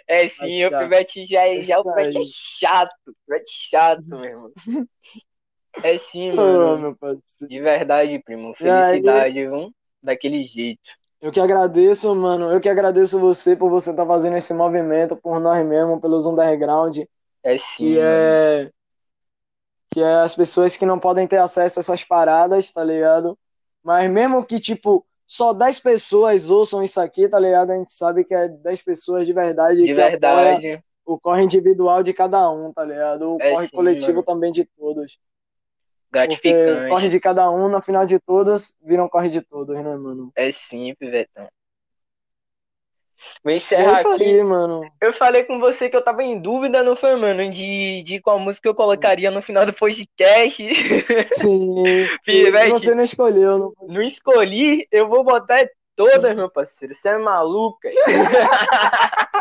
É 0.09 0.29
sim, 0.29 0.65
o. 0.65 0.71
Pivete 0.71 1.27
já 1.27 1.47
é, 1.47 1.61
já, 1.61 1.79
o 1.81 1.85
Pivete 1.85 2.19
é 2.19 2.23
chato. 2.25 2.95
Pivete 3.27 3.51
é 3.51 3.79
chato, 3.79 4.05
meu 4.07 4.25
irmão. 4.25 4.53
É 5.83 5.99
sim, 5.99 6.33
mano. 6.33 6.97
parceiro. 6.97 7.51
De 7.51 7.61
verdade, 7.61 8.23
primo. 8.25 8.55
E 8.61 8.71
aí? 8.71 8.91
Felicidade, 8.93 9.35
viu? 9.35 9.75
Daquele 10.03 10.45
jeito. 10.45 10.81
Eu 11.21 11.33
que 11.33 11.41
agradeço, 11.41 12.15
mano. 12.15 12.53
Eu 12.53 12.61
que 12.61 12.69
agradeço 12.69 13.19
você 13.19 13.57
por 13.57 13.69
você 13.71 13.91
estar 13.91 14.07
fazendo 14.07 14.37
esse 14.37 14.55
movimento 14.55 15.17
por 15.17 15.41
nós 15.41 15.67
mesmos, 15.67 16.01
pelos 16.01 16.27
underground. 16.27 16.99
É 17.43 17.59
sim, 17.59 17.65
que 17.77 17.95
mano. 17.97 18.07
é 18.07 18.71
que 19.95 20.01
é 20.03 20.15
as 20.17 20.35
pessoas 20.35 20.77
que 20.77 20.85
não 20.85 20.99
podem 20.99 21.25
ter 21.25 21.37
acesso 21.39 21.79
a 21.79 21.81
essas 21.81 22.03
paradas, 22.03 22.73
tá 22.73 22.83
ligado? 22.83 23.39
Mas 23.81 24.11
mesmo 24.11 24.45
que 24.45 24.59
tipo 24.59 25.07
só 25.25 25.53
10 25.53 25.79
pessoas 25.79 26.51
ouçam 26.51 26.83
isso 26.83 27.01
aqui, 27.01 27.29
tá 27.29 27.39
ligado? 27.39 27.71
A 27.71 27.77
gente 27.77 27.93
sabe 27.93 28.25
que 28.25 28.35
é 28.35 28.49
10 28.49 28.83
pessoas 28.83 29.25
de 29.25 29.33
verdade 29.33 29.85
De 29.85 29.95
verdade. 29.95 30.83
o 31.07 31.17
corre 31.19 31.45
individual 31.45 32.03
de 32.03 32.13
cada 32.13 32.51
um, 32.51 32.73
tá 32.73 32.85
ligado? 32.85 33.37
O 33.37 33.39
É 33.41 33.53
corre 33.53 33.69
sim, 33.69 33.77
coletivo 33.77 34.13
mano. 34.15 34.25
também 34.25 34.51
de 34.51 34.65
todos. 34.65 35.17
Porque 36.11 36.27
Gratificante. 36.27 36.89
corre 36.91 37.09
de 37.09 37.21
cada 37.21 37.51
um, 37.51 37.69
no 37.69 37.81
final 37.81 38.05
de 38.05 38.19
todos, 38.19 38.77
viram 38.83 39.09
corre 39.09 39.29
de 39.29 39.43
todos, 39.43 39.77
né, 39.77 39.97
mano? 39.97 40.33
É 40.37 40.51
sim, 40.51 40.93
Pivetão. 40.99 41.49
Vou 43.43 43.53
é 43.53 43.57
encerrar 43.57 43.99
isso 43.99 44.09
aqui. 44.09 44.25
aí, 44.25 44.43
mano. 44.43 44.83
Eu 45.01 45.12
falei 45.12 45.45
com 45.45 45.59
você 45.59 45.89
que 45.89 45.97
eu 45.97 46.03
tava 46.03 46.23
em 46.23 46.39
dúvida, 46.39 46.83
não 46.83 46.97
foi, 46.97 47.15
mano? 47.17 47.49
De, 47.51 48.03
de 48.03 48.21
qual 48.21 48.39
música 48.39 48.69
eu 48.69 48.75
colocaria 48.75 49.31
no 49.31 49.43
final 49.43 49.67
do 49.67 49.73
podcast. 49.73 50.62
Sim. 51.27 52.07
Pivete. 52.25 52.71
Você 52.71 52.95
não 52.95 53.05
escolheu, 53.05 53.59
não 53.59 53.73
Não 53.89 54.03
escolhi, 54.03 54.87
eu 54.91 55.09
vou 55.09 55.25
botar 55.25 55.65
todas, 55.97 56.35
meu 56.35 56.51
parceiro. 56.51 56.95
Você 56.95 57.09
é 57.09 57.19
maluca? 57.19 57.89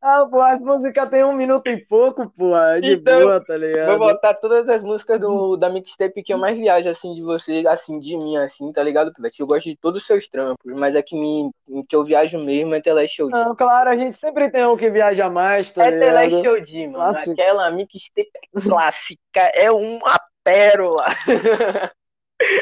Ah, 0.00 0.24
pô, 0.30 0.40
as 0.40 0.62
músicas 0.62 1.08
tem 1.10 1.24
um 1.24 1.32
minuto 1.32 1.66
e 1.68 1.76
pouco, 1.76 2.30
pô. 2.30 2.56
É 2.56 2.80
de 2.80 2.92
Então, 2.94 3.20
boa, 3.20 3.44
tá 3.44 3.56
ligado? 3.56 3.98
Vou 3.98 4.08
botar 4.08 4.32
todas 4.34 4.68
as 4.68 4.82
músicas 4.82 5.20
do, 5.20 5.56
da 5.56 5.68
mixtape 5.68 6.22
que 6.22 6.32
eu 6.32 6.38
mais 6.38 6.56
viajo, 6.56 6.88
assim, 6.88 7.14
de 7.14 7.22
você, 7.22 7.64
assim, 7.68 7.98
de 7.98 8.16
mim, 8.16 8.36
assim, 8.36 8.72
tá 8.72 8.80
ligado, 8.82 9.12
Pivete? 9.12 9.40
Eu 9.40 9.46
gosto 9.46 9.64
de 9.64 9.76
todos 9.76 10.00
os 10.02 10.06
seus 10.06 10.28
trampos, 10.28 10.72
mas 10.72 10.94
é 10.94 11.02
que, 11.02 11.16
me, 11.16 11.50
que 11.88 11.96
eu 11.96 12.04
viajo 12.04 12.38
mesmo 12.38 12.74
é 12.74 12.80
Teleste 12.80 13.16
Show 13.16 13.26
D. 13.26 13.32
Não, 13.32 13.56
claro, 13.56 13.90
a 13.90 13.96
gente 13.96 14.16
sempre 14.16 14.48
tem 14.50 14.64
um 14.64 14.76
que 14.76 14.88
viaja 14.88 15.28
mais, 15.28 15.72
tá 15.72 15.84
É 15.84 15.90
ligado? 15.90 16.44
Show 16.44 16.60
D, 16.60 16.86
mano. 16.86 16.98
Clássico. 16.98 17.32
Aquela 17.32 17.70
mixtape 17.72 18.30
é 18.36 18.60
clássica, 18.60 19.40
é 19.52 19.70
uma 19.70 20.16
pérola. 20.44 21.06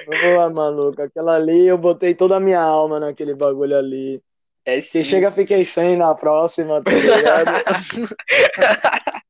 Boa, 0.06 0.50
maluco. 0.50 1.02
Aquela 1.02 1.36
ali, 1.36 1.66
eu 1.66 1.76
botei 1.76 2.14
toda 2.14 2.36
a 2.36 2.40
minha 2.40 2.60
alma 2.60 2.98
naquele 2.98 3.34
bagulho 3.34 3.76
ali. 3.76 4.22
É 4.64 4.80
Se 4.80 5.04
chega, 5.04 5.30
fiquei 5.30 5.64
sem 5.64 5.96
na 5.96 6.14
próxima, 6.14 6.82
tá 6.82 6.90
ligado? 6.90 7.50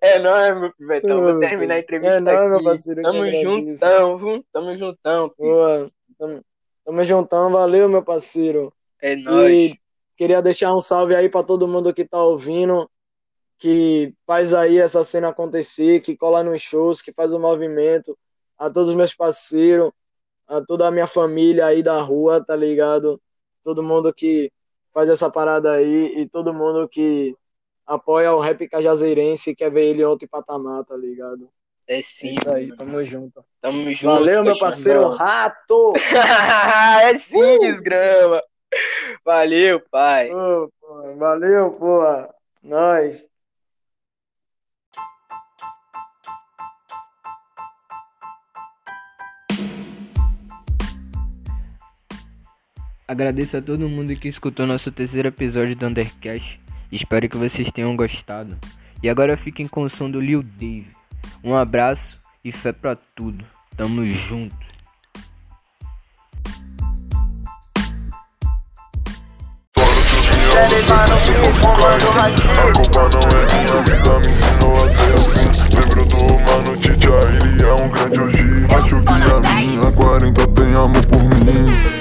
É 0.00 0.18
nóis, 0.18 0.60
meu 0.60 0.72
Pivetão. 0.72 1.22
Vou 1.22 1.40
terminar 1.40 1.74
a 1.74 1.78
entrevista 1.80 2.16
É 2.16 2.20
nóis, 2.20 2.48
meu 2.48 2.56
aqui. 2.56 2.64
parceiro, 2.64 3.00
eu 3.00 3.04
que 3.04 3.10
Tamo 3.10 3.30
juntão, 3.32 4.18
viu? 4.18 4.44
Tamo 4.52 4.76
juntão. 4.76 5.34
Boa. 5.36 5.90
Tamo, 6.18 6.44
tamo 6.84 7.04
juntão, 7.04 7.50
valeu, 7.50 7.88
meu 7.88 8.02
parceiro. 8.02 8.72
É 9.02 9.16
nóis. 9.16 9.52
E 9.52 9.80
queria 10.16 10.40
deixar 10.40 10.74
um 10.74 10.80
salve 10.80 11.14
aí 11.14 11.28
pra 11.28 11.42
todo 11.42 11.68
mundo 11.68 11.92
que 11.92 12.04
tá 12.04 12.22
ouvindo, 12.22 12.88
que 13.58 14.14
faz 14.26 14.54
aí 14.54 14.78
essa 14.78 15.02
cena 15.02 15.28
acontecer, 15.28 16.00
que 16.00 16.16
cola 16.16 16.42
nos 16.44 16.62
shows, 16.62 17.02
que 17.02 17.12
faz 17.12 17.34
o 17.34 17.38
movimento. 17.38 18.16
A 18.58 18.68
todos 18.70 18.88
os 18.90 18.94
meus 18.94 19.14
parceiros, 19.14 19.90
a 20.46 20.60
toda 20.60 20.88
a 20.88 20.90
minha 20.90 21.06
família 21.06 21.66
aí 21.66 21.82
da 21.82 22.00
rua, 22.00 22.44
tá 22.44 22.56
ligado? 22.56 23.20
Todo 23.62 23.82
mundo 23.82 24.12
que 24.12 24.50
faz 24.92 25.08
essa 25.08 25.30
parada 25.30 25.72
aí 25.72 26.18
e 26.18 26.28
todo 26.28 26.52
mundo 26.52 26.88
que 26.88 27.36
apoia 27.86 28.32
o 28.32 28.40
rap 28.40 28.68
cajazeirense 28.68 29.50
e 29.50 29.54
quer 29.54 29.70
ver 29.70 29.86
ele 29.86 30.02
em 30.02 30.04
outro 30.04 30.28
patamar, 30.28 30.84
tá 30.84 30.96
ligado? 30.96 31.48
É 31.86 31.96
É 31.96 32.02
sim, 32.02 32.28
isso 32.30 32.50
aí, 32.50 32.66
mano. 32.66 32.76
tamo 32.76 33.02
junto. 33.02 33.44
Tamo 33.60 33.92
junto. 33.94 34.14
Valeu, 34.14 34.44
meu 34.44 34.58
parceiro 34.58 35.02
mano. 35.02 35.16
rato! 35.16 35.92
é 37.02 37.18
sim, 37.18 37.58
desgrama. 37.60 38.42
Valeu, 39.24 39.80
pai. 39.90 40.30
Ô, 40.30 40.70
pô, 40.80 41.14
valeu, 41.16 41.70
pô. 41.72 42.00
Nós. 42.62 43.28
Agradeço 53.10 53.56
a 53.56 53.62
todo 53.62 53.88
mundo 53.88 54.14
que 54.14 54.28
escutou 54.28 54.66
nosso 54.66 54.92
terceiro 54.92 55.28
episódio 55.28 55.74
do 55.74 55.86
Undercast. 55.86 56.60
Espero 56.92 57.26
que 57.26 57.38
vocês 57.38 57.72
tenham 57.72 57.96
gostado. 57.96 58.54
E 59.02 59.08
agora 59.08 59.34
fiquem 59.34 59.66
com 59.66 59.80
o 59.80 59.88
som 59.88 60.10
do 60.10 60.20
Lil 60.20 60.42
Dave. 60.42 60.88
Um 61.42 61.54
abraço 61.54 62.18
e 62.44 62.52
fé 62.52 62.70
pra 62.70 62.94
tudo. 63.16 63.46
Tamo 63.74 64.04
junto. 64.12 64.54
É 69.74 70.66
Acho 78.76 79.02
que 79.02 79.12
minha 79.64 79.92
40 79.92 80.46
tem 80.48 80.72
amor 80.74 81.06
por 81.06 81.24
mim 81.24 81.97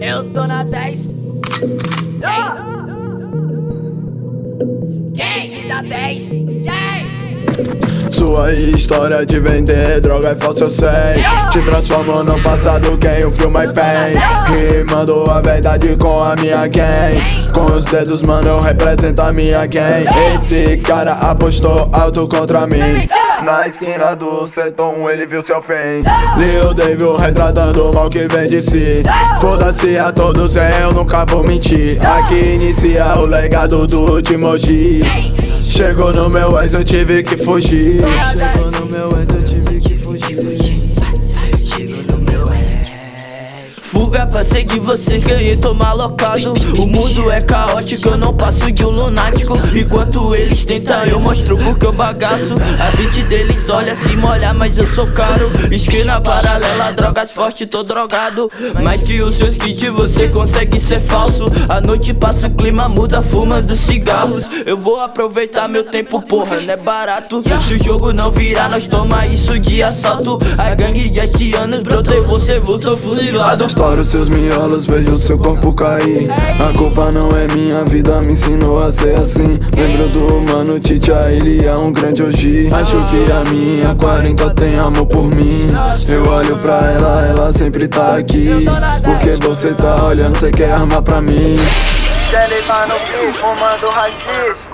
Eu 0.00 0.24
tô 0.32 0.46
na 0.46 0.64
10. 0.64 1.14
Quem 5.14 5.48
que 5.48 5.68
dá 5.68 5.82
10? 5.82 6.28
Quem? 6.28 7.13
Sua 8.10 8.52
história 8.52 9.26
de 9.26 9.40
vender 9.40 10.00
droga 10.00 10.30
é 10.30 10.34
falsa, 10.34 10.64
eu 10.64 10.70
sei. 10.70 10.88
Te 11.50 11.60
transformou 11.60 12.24
no 12.24 12.42
passado, 12.42 12.96
quem 12.98 13.24
o 13.26 13.30
filme 13.30 13.64
é 13.64 13.66
bem 13.66 14.72
Rimando 14.72 15.24
a 15.30 15.40
verdade 15.40 15.96
com 15.96 16.16
a 16.22 16.34
minha 16.40 16.66
gang 16.66 17.16
Com 17.52 17.72
os 17.72 17.84
dedos, 17.84 18.22
mano, 18.22 18.48
eu 18.48 18.58
represento 18.58 19.22
a 19.22 19.32
minha 19.32 19.64
gang 19.66 20.04
Esse 20.34 20.76
cara 20.78 21.12
apostou 21.12 21.88
alto 21.92 22.26
contra 22.26 22.66
mim. 22.66 23.08
Na 23.44 23.66
esquina 23.66 24.14
do 24.14 24.46
setor, 24.46 24.94
ele 25.12 25.26
viu 25.26 25.42
seu 25.42 25.60
fim. 25.60 26.02
Lil 26.36 26.72
David 26.72 27.20
retratando 27.20 27.90
o 27.90 27.94
mal 27.94 28.08
que 28.08 28.26
vem 28.26 28.46
de 28.46 28.60
si. 28.60 29.02
Foda-se 29.40 29.96
a 30.00 30.10
todos, 30.12 30.56
é, 30.56 30.70
eu 30.82 30.88
nunca 30.88 31.24
vou 31.28 31.44
mentir. 31.44 31.98
Aqui 32.06 32.54
inicia 32.54 33.12
o 33.18 33.28
legado 33.28 33.86
do 33.86 34.22
Timoji 34.22 35.00
Chegou 35.74 36.12
no 36.12 36.30
meu 36.30 36.46
ex, 36.62 36.72
eu 36.72 36.84
tive 36.84 37.20
que 37.24 37.36
fugir. 37.36 37.96
Chegou 37.98 38.70
no 38.70 38.86
meu 38.86 39.08
ex, 39.18 39.28
eu 39.28 39.43
Fuga 44.24 44.26
pra 44.26 44.42
seguir 44.42 44.78
vocês, 44.80 45.24
ganhei, 45.24 45.56
tô 45.56 45.74
malocado 45.74 46.54
O 46.78 46.86
mundo 46.86 47.30
é 47.30 47.40
caótico, 47.40 48.10
eu 48.10 48.18
não 48.18 48.32
passo 48.32 48.70
de 48.70 48.84
um 48.84 48.90
lunático. 48.90 49.54
Enquanto 49.74 50.34
eles 50.34 50.64
tentam, 50.64 51.04
eu 51.04 51.20
mostro 51.20 51.56
porque 51.58 51.86
eu 51.86 51.92
bagaço. 51.92 52.54
A 52.78 52.96
beat 52.96 53.22
deles 53.24 53.68
olha, 53.68 53.94
se 53.94 54.16
molha, 54.16 54.52
mas 54.52 54.76
eu 54.78 54.86
sou 54.86 55.06
caro. 55.08 55.50
Esquina 55.70 56.20
paralela, 56.20 56.92
drogas 56.92 57.32
forte, 57.32 57.66
tô 57.66 57.82
drogado. 57.82 58.50
Mais 58.84 59.02
que 59.02 59.20
os 59.20 59.36
seus 59.36 59.56
kits, 59.56 59.88
você 59.90 60.28
consegue 60.28 60.80
ser 60.80 61.00
falso. 61.00 61.44
A 61.68 61.80
noite 61.80 62.12
passa, 62.14 62.46
o 62.46 62.50
clima 62.50 62.88
muda, 62.88 63.22
fumando 63.22 63.74
cigarros. 63.74 64.44
Eu 64.64 64.76
vou 64.76 65.00
aproveitar 65.00 65.68
meu 65.68 65.84
tempo, 65.84 66.22
porra, 66.22 66.60
não 66.60 66.72
é 66.72 66.76
barato. 66.76 67.42
Se 67.66 67.74
o 67.74 67.84
jogo 67.84 68.12
não 68.12 68.30
virar, 68.30 68.68
nós 68.68 68.86
toma 68.86 69.26
isso 69.26 69.58
de 69.58 69.82
assalto. 69.82 70.38
A 70.56 70.74
gangue 70.74 71.08
de 71.08 71.20
haitianos 71.20 71.82
brotou 71.82 72.16
e 72.16 72.20
você 72.20 72.58
voltou 72.58 72.96
fuzilado. 72.96 73.64
Estouro 73.64 74.04
seus 74.14 74.28
miolos, 74.28 74.86
vejo 74.86 75.18
seu 75.18 75.36
corpo 75.36 75.72
cair. 75.72 76.30
A 76.30 76.78
culpa 76.78 77.10
não 77.12 77.36
é 77.36 77.52
minha, 77.52 77.80
a 77.80 77.84
vida 77.84 78.20
me 78.24 78.32
ensinou 78.32 78.76
a 78.76 78.92
ser 78.92 79.14
assim. 79.14 79.50
Lembro 79.74 80.06
do 80.06 80.52
mano 80.52 80.78
Titia, 80.78 81.18
ele 81.26 81.66
é 81.66 81.74
um 81.82 81.92
grande 81.92 82.22
hoje. 82.22 82.68
Acho 82.72 83.04
que 83.06 83.32
a 83.32 83.50
minha 83.50 83.92
40 83.92 84.54
tem 84.54 84.78
amor 84.78 85.06
por 85.06 85.24
mim. 85.24 85.66
Eu 86.08 86.30
olho 86.30 86.56
pra 86.58 86.78
ela, 86.78 87.16
ela 87.26 87.52
sempre 87.52 87.88
tá 87.88 88.16
aqui. 88.16 88.64
Porque 89.02 89.44
você 89.44 89.74
tá 89.74 89.96
olhando, 90.04 90.36
você 90.36 90.52
quer 90.52 90.72
armar 90.72 91.02
pra 91.02 91.20
mim. 91.20 91.56
Quer 92.30 92.48
levar 92.50 92.86
no 92.86 92.94
fio, 92.94 93.34
fumando 93.34 93.88
rachixe 93.88 94.64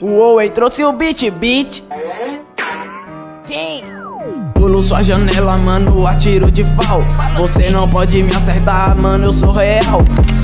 Uou, 0.00 0.40
ei, 0.40 0.48
trouxe 0.48 0.84
o 0.84 0.92
beat, 0.92 1.28
beat. 1.32 1.82
Quem? 3.48 3.82
Pulo 4.52 4.82
sua 4.82 5.02
janela, 5.02 5.56
mano, 5.56 6.06
atiro 6.06 6.50
de 6.50 6.62
fal. 6.64 7.00
Você 7.38 7.70
não 7.70 7.88
pode 7.88 8.22
me 8.22 8.30
acertar, 8.34 8.94
mano, 8.94 9.24
eu 9.24 9.32
sou 9.32 9.52
real. 9.52 10.02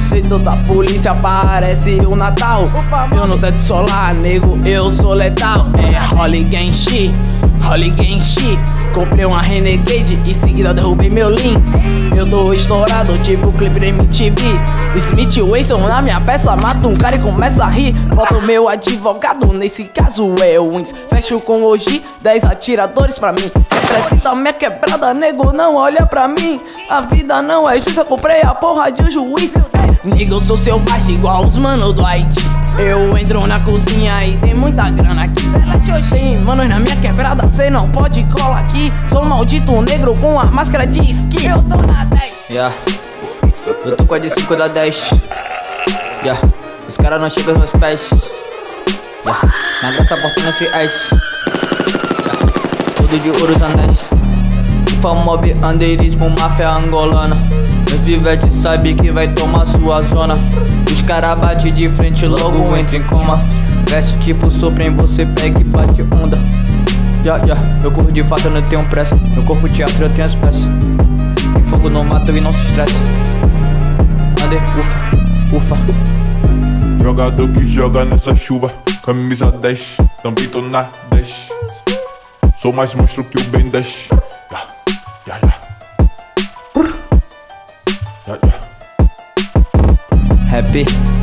Dentro 0.08 0.38
da 0.38 0.56
polícia 0.56 1.14
parece 1.14 1.90
o 1.96 2.16
Natal. 2.16 2.70
Eu 3.14 3.26
no 3.26 3.36
teto 3.36 3.60
solar, 3.60 4.14
nego, 4.14 4.58
eu 4.66 4.90
sou 4.90 5.12
letal. 5.12 5.66
É 5.76 5.98
Holly 6.14 6.48
Genshi, 6.50 7.14
Holly 7.60 7.92
Genshi. 7.94 8.58
Comprei 8.94 9.24
uma 9.24 9.42
Renegade 9.42 10.20
e 10.24 10.32
seguida 10.32 10.72
derrubei 10.72 11.10
meu 11.10 11.28
Lean. 11.28 11.60
Eu 12.16 12.30
tô 12.30 12.52
estourado, 12.52 13.18
tipo 13.18 13.52
clipe 13.52 13.80
da 13.80 13.88
MTV. 13.88 14.40
Smith 14.94 15.36
Wilson 15.38 15.78
na 15.78 16.00
minha 16.00 16.20
peça, 16.20 16.56
mata 16.56 16.86
um 16.86 16.94
cara 16.94 17.16
e 17.16 17.18
começa 17.18 17.64
a 17.64 17.68
rir. 17.68 17.92
Bota 18.14 18.36
o 18.36 18.42
meu 18.42 18.68
advogado, 18.68 19.52
nesse 19.52 19.84
caso 19.84 20.32
é 20.40 20.60
o 20.60 20.70
Wins. 20.70 20.94
Fecho 21.10 21.40
com 21.40 21.64
hoje 21.64 22.04
10 22.22 22.44
atiradores 22.44 23.18
pra 23.18 23.32
mim. 23.32 23.50
Representa 23.70 24.32
minha 24.36 24.52
quebrada, 24.52 25.12
nego, 25.12 25.52
não 25.52 25.74
olha 25.74 26.06
pra 26.06 26.28
mim. 26.28 26.60
A 26.88 27.00
vida 27.00 27.42
não 27.42 27.68
é 27.68 27.80
justa, 27.80 28.04
comprei 28.04 28.42
a 28.42 28.54
porra 28.54 28.92
de 28.92 29.02
um 29.02 29.10
juiz. 29.10 29.54
Nego, 30.04 30.34
eu 30.34 30.40
sou 30.40 30.56
selvagem 30.56 31.16
igual 31.16 31.44
os 31.44 31.56
manos 31.56 31.92
do 31.94 32.06
Haiti. 32.06 32.63
Eu 32.78 33.16
entro 33.16 33.46
na 33.46 33.60
cozinha 33.60 34.26
e 34.26 34.36
tem 34.38 34.54
muita 34.54 34.90
grana 34.90 35.24
aqui. 35.24 35.44
Tem 36.10 36.38
manos 36.38 36.68
na 36.68 36.78
minha 36.78 36.96
quebrada, 36.96 37.46
cê 37.48 37.70
não 37.70 37.88
pode 37.88 38.24
colar 38.24 38.60
aqui. 38.60 38.92
Sou 39.08 39.24
maldito 39.24 39.80
negro 39.80 40.14
com 40.16 40.38
a 40.38 40.44
máscara 40.46 40.86
de 40.86 41.00
esqui. 41.00 41.46
Eu 41.46 41.62
tô 41.62 41.76
na 41.76 42.04
10. 42.04 42.32
Yeah. 42.50 42.74
Eu 43.84 43.96
tô 43.96 44.04
com 44.04 44.14
a 44.14 44.18
de 44.18 44.30
5 44.30 44.56
da 44.56 44.68
10. 44.68 45.10
Yeah. 46.22 46.40
Os 46.88 46.96
caras 46.96 47.20
não 47.20 47.30
chegam 47.30 47.58
meus 47.58 47.72
pés. 47.72 48.00
Yeah. 49.24 49.54
Na 49.82 49.90
graça 49.92 50.16
porta 50.16 50.40
não 50.42 50.52
se. 50.52 50.64
Yeah. 50.64 50.92
Tudo 52.96 53.18
de 53.18 53.30
ouro 53.30 53.54
anéis. 53.64 54.10
Famove 55.00 55.56
andeirismo, 55.62 56.30
máfia 56.30 56.70
angolana. 56.70 57.36
Meus 57.88 58.00
pivetes 58.02 58.52
sabe 58.52 58.94
que 58.94 59.10
vai 59.10 59.28
tomar 59.28 59.66
sua 59.66 60.02
zona. 60.02 60.38
Os 60.92 61.02
cara 61.02 61.34
bate 61.34 61.70
de 61.70 61.88
frente, 61.88 62.26
logo 62.26 62.76
entra 62.76 62.96
em 62.96 63.02
coma. 63.04 63.42
Veste 63.88 64.18
tipo 64.18 64.50
sopra 64.50 64.84
em 64.84 64.94
você, 64.94 65.26
pega 65.26 65.60
e 65.60 65.64
bate 65.64 66.02
onda. 66.02 66.38
Ya, 67.24 67.38
ya, 67.46 67.56
eu 67.82 67.90
corro 67.90 68.12
de 68.12 68.22
fato, 68.22 68.46
eu 68.46 68.50
não 68.50 68.62
tenho 68.62 68.84
pressa. 68.88 69.16
Meu 69.32 69.42
corpo 69.44 69.68
teatro, 69.68 70.04
eu 70.04 70.10
tenho 70.10 70.26
as 70.26 70.34
peças. 70.34 70.64
Tem 71.54 71.64
fogo 71.64 71.88
no 71.88 72.04
mato 72.04 72.30
e 72.30 72.40
não 72.40 72.52
se 72.52 72.60
estressa. 72.62 72.94
Ande, 74.44 74.56
ufa, 74.78 75.56
ufa. 75.56 76.24
Jogador 77.04 77.48
que 77.50 77.64
joga 77.66 78.02
nessa 78.04 78.34
chuva 78.34 78.72
Camisa 79.04 79.52
10, 79.52 79.98
também 80.22 80.48
tô 80.48 80.62
na 80.62 80.88
10 81.10 81.50
Sou 82.56 82.72
mais 82.72 82.94
monstro 82.94 83.22
que 83.24 83.36
o 83.36 83.44
Ben 83.50 83.68
10 83.68 84.08
Rap, 90.54 90.70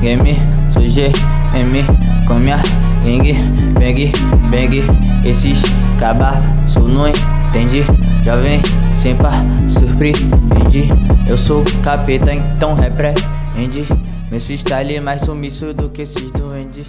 game, 0.02 0.36
sou 0.74 0.82
GM 0.82 1.88
Com 2.28 2.34
minha 2.34 2.58
gang, 3.02 3.34
bang, 3.80 4.12
bang 4.52 4.84
Esses 5.24 5.62
cabaço 5.98 6.82
não 6.82 7.08
entende 7.08 7.86
Já 8.26 8.36
vem 8.36 8.62
sem 8.98 9.16
par, 9.16 9.42
surpreende 9.70 10.90
Eu 11.30 11.38
sou 11.38 11.64
capeta, 11.82 12.34
então 12.34 12.74
repreende 12.74 13.88
Meu 14.30 14.42
freestyle 14.42 14.98
é 14.98 15.00
mais 15.00 15.22
sumiço 15.22 15.74
do 15.74 15.88
que 15.88 16.02
esses 16.02 16.30
duendes 16.32 16.88